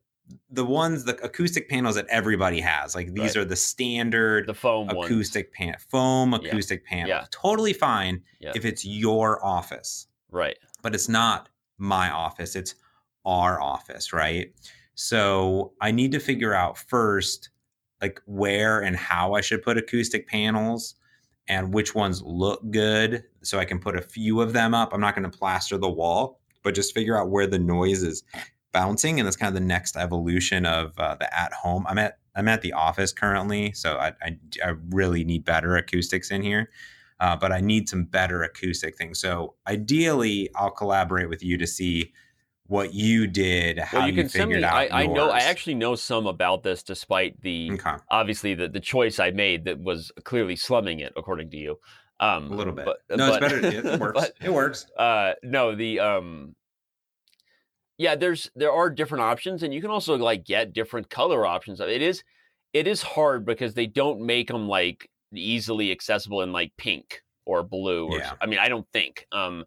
the 0.51 0.65
ones 0.65 1.05
the 1.05 1.17
acoustic 1.25 1.69
panels 1.69 1.95
that 1.95 2.07
everybody 2.09 2.61
has. 2.61 2.95
Like 2.95 3.13
these 3.15 3.37
Right. 3.37 3.43
are 3.43 3.45
the 3.45 3.57
standard 3.57 4.47
The 4.47 4.55
foam 4.55 4.89
acoustic 4.91 5.53
pan 5.53 5.77
foam 5.89 6.33
Yeah. 6.33 6.39
acoustic 6.49 6.85
panel. 6.85 7.09
Yeah. 7.09 7.27
Totally 7.31 7.73
fine 7.73 8.23
Yeah. 8.41 8.53
if 8.55 8.65
it's 8.65 8.85
your 8.85 9.45
office, 9.45 10.09
Right. 10.31 10.57
but 10.83 10.95
it's 10.95 11.09
not 11.09 11.49
my 11.79 12.11
office. 12.11 12.57
It's 12.57 12.75
our 13.25 13.61
office, 13.61 14.13
right? 14.13 14.53
So 14.95 15.73
I 15.81 15.91
need 15.91 16.13
to 16.13 16.21
figure 16.21 16.55
out 16.55 16.79
first 16.79 17.51
like 18.03 18.21
where 18.27 18.81
and 18.81 18.97
how 18.97 19.35
I 19.35 19.41
should 19.41 19.63
put 19.63 19.77
acoustic 19.79 20.29
panels 20.29 20.95
and 21.49 21.73
which 21.73 21.95
ones 21.95 22.23
look 22.23 22.61
good 22.71 23.25
so 23.43 23.59
I 23.59 23.65
can 23.65 23.79
put 23.79 23.97
a 23.97 24.03
few 24.03 24.41
of 24.41 24.53
them 24.53 24.75
up. 24.75 24.93
I'm 24.93 25.01
not 25.01 25.15
going 25.15 25.31
to 25.31 25.39
plaster 25.39 25.79
the 25.79 25.89
wall, 25.89 26.41
but 26.63 26.75
just 26.75 26.93
figure 26.95 27.17
out 27.19 27.31
where 27.31 27.47
the 27.47 27.59
noise 27.59 28.03
is 28.03 28.23
bouncing 28.81 29.19
and 29.19 29.27
that's 29.27 29.37
kind 29.37 29.49
of 29.49 29.55
the 29.55 29.67
next 29.67 29.97
evolution 29.97 30.67
of 30.67 30.93
uh, 30.99 31.15
the 31.15 31.29
at 31.35 31.53
home. 31.53 31.87
I'm 31.89 31.99
at 31.99 32.19
I'm 32.35 32.49
at 32.49 32.61
the 32.61 32.75
office 32.75 33.13
currently, 33.13 33.73
so 33.73 33.97
I 33.97 34.09
I, 34.23 34.39
I 34.65 34.73
really 34.91 35.25
need 35.25 35.45
better 35.45 35.77
acoustics 35.77 36.31
in 36.31 36.43
here. 36.43 36.69
Uh, 37.19 37.35
but 37.35 37.51
I 37.51 37.61
need 37.63 37.89
some 37.89 38.05
better 38.05 38.43
acoustic 38.43 38.95
things. 38.99 39.19
So 39.19 39.55
ideally, 39.67 40.51
I'll 40.55 40.71
collaborate 40.71 41.31
with 41.31 41.43
you 41.43 41.57
to 41.57 41.67
see 41.67 42.13
what 42.67 42.93
you 42.93 43.27
did, 43.27 43.79
how 43.79 44.01
Well, 44.01 44.09
you 44.09 44.13
you, 44.15 44.21
can 44.23 44.29
send 44.29 44.43
figured 44.51 44.61
me. 44.61 44.67
out. 44.69 44.93
I, 44.93 45.05
I 45.05 45.07
know. 45.07 45.31
I 45.31 45.39
actually 45.39 45.77
know 45.77 45.95
some 45.95 46.27
about 46.27 46.63
this, 46.63 46.83
despite 46.83 47.41
the 47.41 47.71
okay. 47.73 47.97
obviously 48.11 48.55
the, 48.55 48.69
the 48.69 48.81
choice 48.81 49.19
I 49.19 49.31
made 49.31 49.65
that 49.65 49.79
was 49.81 50.13
clearly 50.25 50.57
slumming 50.57 51.01
it, 51.01 51.15
according 51.17 51.49
to 51.53 51.57
you. 51.57 51.79
Um, 52.21 52.53
a 52.53 52.55
little 52.55 52.75
bit. 52.75 52.85
But, 52.85 53.17
no, 53.17 53.31
but- 53.31 53.43
it's 53.43 53.53
better. 53.63 53.95
It 53.95 54.01
works. 54.05 54.21
but, 54.21 54.33
it 54.45 54.53
works. 54.53 54.87
uh, 54.99 55.33
no, 55.43 55.75
the 55.75 56.01
um, 56.01 56.55
yeah, 57.99 58.15
there's 58.15 58.51
there 58.55 58.73
are 58.73 58.91
different 58.91 59.23
options, 59.23 59.63
and 59.63 59.73
you 59.73 59.81
can 59.81 59.91
also 59.91 60.17
like 60.17 60.45
get 60.45 60.73
different 60.73 61.11
color 61.11 61.47
options. 61.47 61.81
It 61.81 62.03
is 62.03 62.23
it 62.73 62.87
is 62.87 63.03
hard 63.03 63.47
because 63.47 63.75
they 63.75 63.87
don't 63.87 64.21
make 64.21 64.49
them 64.49 64.69
like 64.69 65.11
easily 65.35 65.91
accessible 65.91 66.43
in 66.43 66.53
like 66.53 66.73
pink 66.77 67.23
or 67.47 67.63
blue. 67.63 68.09
Or, 68.09 68.19
Yeah. 68.19 68.35
I 68.41 68.47
mean, 68.47 68.59
I 68.59 68.69
don't 68.69 68.87
think. 68.93 69.27
Um, 69.33 69.65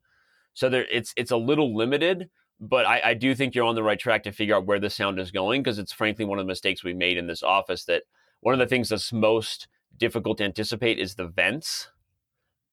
so 0.54 0.70
there, 0.70 0.86
it's 0.92 1.14
it's 1.18 1.32
a 1.32 1.38
little 1.38 1.76
limited, 1.76 2.30
but 2.60 2.86
I, 2.86 3.02
I 3.04 3.14
do 3.16 3.34
think 3.34 3.56
you're 3.56 3.66
on 3.66 3.76
the 3.76 3.84
right 3.84 4.00
track 4.00 4.24
to 4.24 4.32
figure 4.32 4.56
out 4.56 4.66
where 4.66 4.80
the 4.80 4.90
sound 4.90 5.20
is 5.20 5.32
going 5.32 5.64
because 5.64 5.80
it's 5.80 5.94
frankly 5.94 6.26
one 6.26 6.38
of 6.38 6.46
the 6.46 6.52
mistakes 6.52 6.84
we 6.84 6.94
made 6.94 7.18
in 7.18 7.28
this 7.28 7.42
office. 7.42 7.86
That 7.86 8.04
one 8.42 8.54
of 8.54 8.60
the 8.60 8.68
things 8.68 8.90
that's 8.90 9.12
most 9.12 9.68
difficult 9.98 10.38
to 10.38 10.44
anticipate 10.44 11.00
is 11.00 11.16
the 11.16 11.28
vents. 11.28 11.90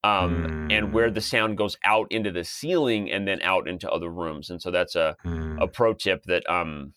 Um, 0.06 0.68
and 0.70 0.92
where 0.92 1.10
the 1.10 1.20
sound 1.20 1.56
goes 1.58 1.76
out 1.84 2.06
into 2.10 2.30
the 2.30 2.44
ceiling 2.44 3.10
and 3.10 3.26
then 3.26 3.40
out 3.42 3.66
into 3.68 3.90
other 3.90 4.08
rooms, 4.10 4.50
and 4.50 4.60
so 4.62 4.70
that's 4.70 4.94
a 4.94 5.16
Hmm. 5.22 5.58
a 5.60 5.66
pro 5.66 5.94
tip 5.94 6.22
that 6.24 6.48
um 6.48 6.92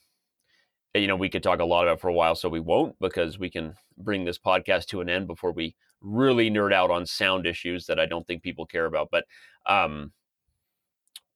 you 0.94 1.08
know 1.08 1.16
we 1.16 1.30
could 1.30 1.44
talk 1.44 1.60
a 1.60 1.66
lot 1.66 1.84
about 1.88 2.02
for 2.02 2.08
a 2.10 2.14
while 2.14 2.36
so 2.36 2.50
we 2.50 2.60
won't 2.60 2.96
because 3.00 3.38
we 3.40 3.50
can 3.50 3.76
bring 3.98 4.26
this 4.26 4.38
podcast 4.40 4.88
to 4.88 5.02
an 5.02 5.10
end 5.10 5.28
before 5.28 5.52
we 5.52 5.76
really 6.02 6.50
nerd 6.50 6.74
out 6.74 6.90
on 6.92 7.06
sound 7.06 7.46
issues 7.46 7.86
that 7.86 8.00
i 8.00 8.06
don't 8.08 8.26
think 8.26 8.42
people 8.42 8.66
care 8.66 8.86
about 8.86 9.08
but 9.12 9.24
um 9.68 10.12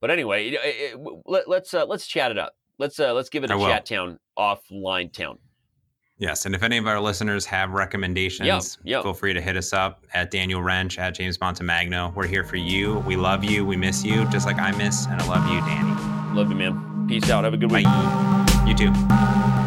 but 0.02 0.10
anyway 0.10 0.48
it- 0.50 0.54
it- 0.56 0.94
it- 0.96 1.22
let, 1.26 1.48
let's 1.48 1.74
uh, 1.74 1.86
let's 1.86 2.08
chat 2.08 2.32
it 2.32 2.38
up 2.40 2.54
let's 2.80 3.00
uh 3.00 3.14
let's 3.14 3.30
give 3.30 3.44
it 3.44 3.52
a 3.52 3.58
chat 3.70 3.86
town 3.86 4.20
offline 4.38 5.14
town. 5.14 5.38
Yes, 6.18 6.46
and 6.46 6.54
if 6.54 6.64
any 6.64 6.78
of 6.78 6.88
our 6.88 7.00
listeners 7.00 7.46
have 7.48 7.72
recommendations, 7.72 8.78
yep. 8.84 9.04
feel 9.04 9.14
free 9.14 9.34
to 9.34 9.42
hit 9.42 9.58
us 9.58 9.74
up 9.74 10.06
at 10.14 10.32
Daniel 10.32 10.62
Rensch 10.62 10.98
at 10.98 11.16
James 11.16 11.38
Montemagno. 11.40 12.14
We're 12.14 12.28
here 12.28 12.44
for 12.44 12.58
you. 12.58 13.00
We 13.00 13.16
love 13.16 13.44
you. 13.44 13.66
We 13.66 13.76
miss 13.76 14.04
you, 14.04 14.26
just 14.30 14.46
like 14.46 14.60
I 14.60 14.72
miss 14.72 15.06
and 15.08 15.20
I 15.22 15.28
love 15.28 15.46
you, 15.52 15.60
Danny. 15.62 16.36
Love 16.36 16.50
you, 16.50 16.56
man. 16.56 17.08
Peace 17.08 17.30
out. 17.30 17.44
Have 17.44 17.54
a 17.54 17.58
good 17.58 17.70
Bye. 17.70 17.78
week. 17.78 18.68
You 18.68 18.76
too. 18.76 19.63